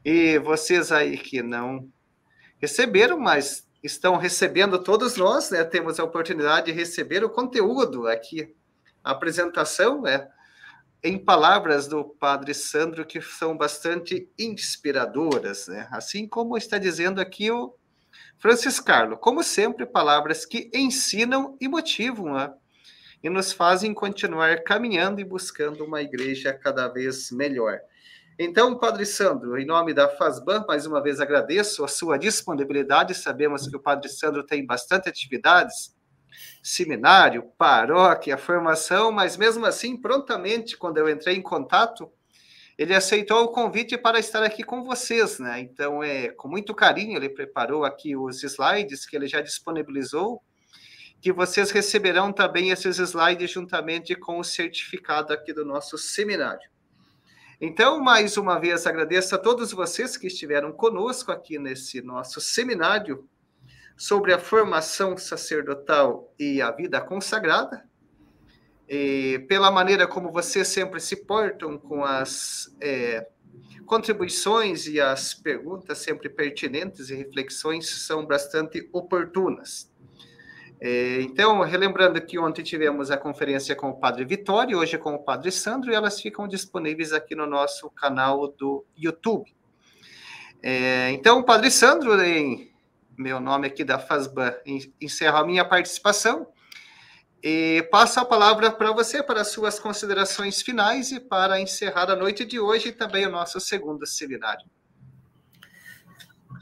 E 0.03 0.37
vocês 0.39 0.91
aí 0.91 1.17
que 1.17 1.41
não 1.41 1.89
receberam, 2.59 3.17
mas 3.19 3.67
estão 3.81 4.17
recebendo 4.17 4.79
todos 4.79 5.15
nós, 5.15 5.49
né? 5.49 5.63
Temos 5.63 5.99
a 5.99 6.03
oportunidade 6.03 6.67
de 6.67 6.71
receber 6.71 7.23
o 7.23 7.29
conteúdo 7.29 8.07
aqui. 8.07 8.53
A 9.03 9.11
apresentação 9.11 10.05
é 10.07 10.29
em 11.03 11.17
palavras 11.17 11.87
do 11.87 12.03
padre 12.03 12.53
Sandro 12.53 13.05
que 13.05 13.21
são 13.21 13.57
bastante 13.57 14.29
inspiradoras, 14.39 15.67
né? 15.67 15.87
Assim 15.91 16.27
como 16.27 16.57
está 16.57 16.77
dizendo 16.77 17.19
aqui 17.19 17.51
o 17.51 17.75
Francis 18.39 18.79
Carlo, 18.79 19.17
como 19.17 19.43
sempre, 19.43 19.85
palavras 19.85 20.45
que 20.45 20.69
ensinam 20.73 21.57
e 21.59 21.67
motivam, 21.67 22.33
né? 22.33 22.53
e 23.23 23.29
nos 23.29 23.53
fazem 23.53 23.93
continuar 23.93 24.63
caminhando 24.63 25.21
e 25.21 25.23
buscando 25.23 25.85
uma 25.85 26.01
igreja 26.01 26.53
cada 26.53 26.89
vez 26.89 27.31
melhor. 27.31 27.79
Então, 28.37 28.77
Padre 28.77 29.05
Sandro, 29.05 29.57
em 29.57 29.65
nome 29.65 29.93
da 29.93 30.09
FASBAN, 30.09 30.65
mais 30.67 30.85
uma 30.85 31.01
vez 31.01 31.21
agradeço 31.21 31.85
a 31.85 31.87
sua 31.87 32.17
disponibilidade. 32.17 33.15
Sabemos 33.15 33.67
que 33.67 33.77
o 33.77 33.79
Padre 33.79 34.09
Sandro 34.09 34.45
tem 34.45 34.65
bastante 34.65 35.07
atividades 35.07 35.95
seminário, 36.61 37.43
paróquia, 37.57 38.37
formação, 38.37 39.11
mas 39.11 39.37
mesmo 39.37 39.65
assim, 39.65 39.97
prontamente, 39.97 40.77
quando 40.77 40.97
eu 40.97 41.09
entrei 41.09 41.35
em 41.35 41.41
contato, 41.41 42.11
ele 42.77 42.95
aceitou 42.95 43.43
o 43.43 43.49
convite 43.49 43.97
para 43.97 44.19
estar 44.19 44.43
aqui 44.43 44.63
com 44.63 44.83
vocês, 44.83 45.39
né? 45.39 45.59
Então, 45.59 46.03
é 46.03 46.29
com 46.29 46.47
muito 46.47 46.73
carinho, 46.73 47.17
ele 47.17 47.29
preparou 47.29 47.85
aqui 47.85 48.15
os 48.15 48.43
slides 48.43 49.05
que 49.05 49.15
ele 49.15 49.27
já 49.27 49.41
disponibilizou, 49.41 50.41
que 51.21 51.31
vocês 51.31 51.71
receberão 51.71 52.33
também 52.33 52.71
esses 52.71 52.97
slides 52.97 53.51
juntamente 53.51 54.15
com 54.15 54.39
o 54.39 54.43
certificado 54.43 55.31
aqui 55.31 55.53
do 55.53 55.63
nosso 55.63 55.97
seminário. 55.97 56.69
Então, 57.61 58.01
mais 58.01 58.35
uma 58.35 58.59
vez, 58.59 58.85
agradeço 58.85 59.33
a 59.35 59.37
todos 59.37 59.71
vocês 59.71 60.17
que 60.17 60.27
estiveram 60.27 60.73
conosco 60.73 61.31
aqui 61.31 61.57
nesse 61.57 62.01
nosso 62.01 62.41
seminário 62.41 63.29
sobre 63.95 64.33
a 64.33 64.39
formação 64.39 65.17
sacerdotal 65.17 66.33
e 66.37 66.61
a 66.61 66.71
vida 66.71 66.99
consagrada, 67.01 67.83
pela 69.47 69.71
maneira 69.71 70.05
como 70.05 70.31
vocês 70.31 70.67
sempre 70.67 70.99
se 70.99 71.25
portam 71.25 71.77
com 71.77 72.03
as 72.03 72.75
é, 72.79 73.27
contribuições 73.85 74.87
e 74.87 74.99
as 74.99 75.33
perguntas 75.33 75.99
sempre 75.99 76.29
pertinentes 76.29 77.09
e 77.09 77.15
reflexões 77.15 77.89
são 78.05 78.25
bastante 78.25 78.87
oportunas. 78.91 79.91
É, 80.85 81.21
então, 81.21 81.61
relembrando 81.61 82.19
que 82.21 82.37
ontem 82.37 82.61
tivemos 82.61 83.09
a 83.09 83.17
conferência 83.17 83.73
com 83.73 83.89
o 83.89 83.97
Padre 83.97 84.25
Vitório, 84.25 84.77
hoje 84.77 84.97
com 84.97 85.13
o 85.13 85.23
Padre 85.23 85.49
Sandro, 85.49 85.91
e 85.91 85.95
elas 85.95 86.19
ficam 86.19 86.45
disponíveis 86.45 87.13
aqui 87.13 87.35
no 87.35 87.47
nosso 87.47 87.89
canal 87.91 88.49
do 88.49 88.85
YouTube. 88.97 89.55
É, 90.61 91.11
então, 91.11 91.41
Padre 91.41 91.71
Sandro, 91.71 92.21
em 92.21 92.72
meu 93.17 93.39
nome 93.39 93.67
aqui 93.67 93.83
da 93.83 93.99
FASBAN, 93.99 94.55
encerro 94.99 95.37
a 95.37 95.45
minha 95.45 95.65
participação 95.65 96.47
e 97.41 97.87
passo 97.91 98.19
a 98.19 98.25
palavra 98.25 98.71
para 98.71 98.91
você, 98.91 99.21
para 99.21 99.41
as 99.41 99.49
suas 99.49 99.79
considerações 99.79 100.61
finais 100.61 101.11
e 101.11 101.19
para 101.19 101.59
encerrar 101.59 102.09
a 102.09 102.15
noite 102.15 102.45
de 102.45 102.59
hoje 102.59 102.89
e 102.89 102.93
também 102.93 103.25
o 103.27 103.31
nosso 103.31 103.59
segundo 103.59 104.05
seminário. 104.05 104.65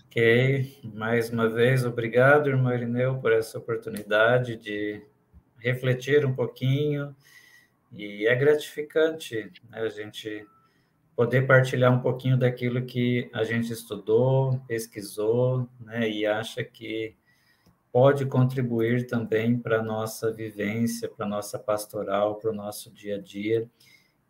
Ok, 0.07 0.79
mais 0.93 1.29
uma 1.29 1.47
vez, 1.47 1.85
obrigado, 1.85 2.49
irmão 2.49 2.73
Irineu, 2.73 3.19
por 3.19 3.31
essa 3.31 3.57
oportunidade 3.57 4.57
de 4.57 5.01
refletir 5.57 6.25
um 6.25 6.33
pouquinho, 6.33 7.15
e 7.93 8.27
é 8.27 8.35
gratificante 8.35 9.51
né, 9.69 9.81
a 9.81 9.89
gente 9.89 10.45
poder 11.21 11.45
partilhar 11.45 11.93
um 11.93 11.99
pouquinho 11.99 12.35
daquilo 12.35 12.83
que 12.83 13.29
a 13.31 13.43
gente 13.43 13.71
estudou, 13.71 14.59
pesquisou, 14.67 15.69
né, 15.79 16.09
e 16.09 16.25
acha 16.25 16.63
que 16.63 17.15
pode 17.91 18.25
contribuir 18.25 19.05
também 19.05 19.55
para 19.55 19.81
a 19.81 19.83
nossa 19.83 20.33
vivência, 20.33 21.07
para 21.07 21.27
a 21.27 21.29
nossa 21.29 21.59
pastoral, 21.59 22.37
para 22.37 22.49
o 22.49 22.55
nosso 22.55 22.91
dia 22.91 23.17
a 23.17 23.21
dia 23.21 23.69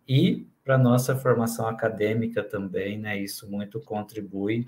e 0.05 0.45
para 0.65 0.75
a 0.75 0.77
nossa 0.77 1.15
formação 1.15 1.65
acadêmica 1.65 2.43
também, 2.43 2.99
né? 2.99 3.17
Isso 3.17 3.49
muito 3.49 3.79
contribui 3.79 4.65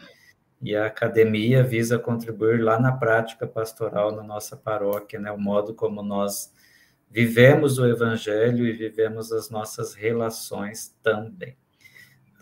e 0.61 0.73
a 0.77 0.85
academia 0.85 1.61
visa 1.61 1.99
contribuir 1.99 2.63
lá 2.63 2.79
na 2.79 2.93
prática 2.93 3.45
pastoral 3.45 4.15
na 4.15 4.23
nossa 4.23 4.55
paróquia, 4.55 5.19
né? 5.19 5.29
O 5.29 5.37
modo 5.37 5.73
como 5.73 6.01
nós 6.01 6.53
vivemos 7.11 7.79
o 7.79 7.85
evangelho 7.85 8.65
e 8.65 8.71
vivemos 8.71 9.33
as 9.33 9.49
nossas 9.49 9.93
relações 9.93 10.95
também. 11.03 11.61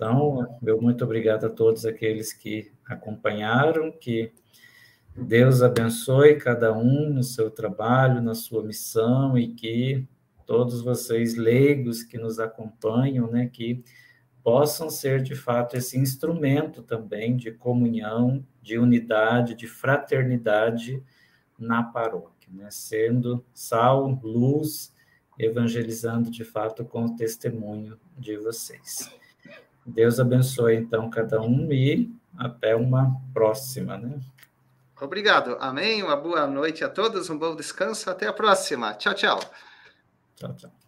Então, 0.02 0.58
meu 0.60 0.82
muito 0.82 1.04
obrigado 1.04 1.46
a 1.46 1.50
todos 1.50 1.86
aqueles 1.86 2.34
que 2.34 2.72
acompanharam, 2.84 3.92
que 3.92 4.34
Deus 5.16 5.62
abençoe 5.62 6.38
cada 6.38 6.76
um 6.76 7.08
no 7.08 7.24
seu 7.24 7.52
trabalho, 7.52 8.20
na 8.20 8.34
sua 8.34 8.64
missão 8.64 9.38
e 9.38 9.54
que 9.54 10.08
todos 10.48 10.82
vocês 10.82 11.36
leigos 11.36 12.02
que 12.02 12.18
nos 12.18 12.40
acompanham, 12.40 13.30
né, 13.30 13.46
que 13.46 13.84
possam 14.44 14.90
ser 14.90 15.22
de 15.22 15.36
fato 15.36 15.78
esse 15.78 16.00
instrumento 16.00 16.82
também 16.82 17.38
de 17.38 17.52
comunhão, 17.52 18.44
de 18.60 18.80
unidade, 18.80 19.54
de 19.54 19.68
fraternidade 19.68 21.04
na 21.60 21.84
paróquia, 21.84 22.50
né, 22.52 22.72
sendo 22.72 23.46
sal, 23.54 24.20
luz 24.24 24.96
evangelizando 25.38 26.32
de 26.32 26.44
fato 26.44 26.84
com 26.84 27.06
o 27.06 27.16
testemunho 27.16 28.00
de 28.18 28.36
vocês. 28.38 29.21
Deus 29.86 30.20
abençoe 30.20 30.76
então 30.76 31.10
cada 31.10 31.42
um 31.42 31.72
e 31.72 32.14
até 32.38 32.76
uma 32.76 33.16
próxima, 33.34 33.98
né? 33.98 34.20
Obrigado. 35.00 35.58
Amém. 35.60 36.04
Uma 36.04 36.16
boa 36.16 36.46
noite 36.46 36.84
a 36.84 36.90
todos, 36.90 37.30
um 37.30 37.38
bom 37.38 37.56
descanso. 37.56 38.10
Até 38.10 38.28
a 38.28 38.34
próxima. 38.34 38.94
Tchau, 38.94 39.16
tchau. 39.16 39.40
Tchau, 40.36 40.54
tchau. 40.54 40.81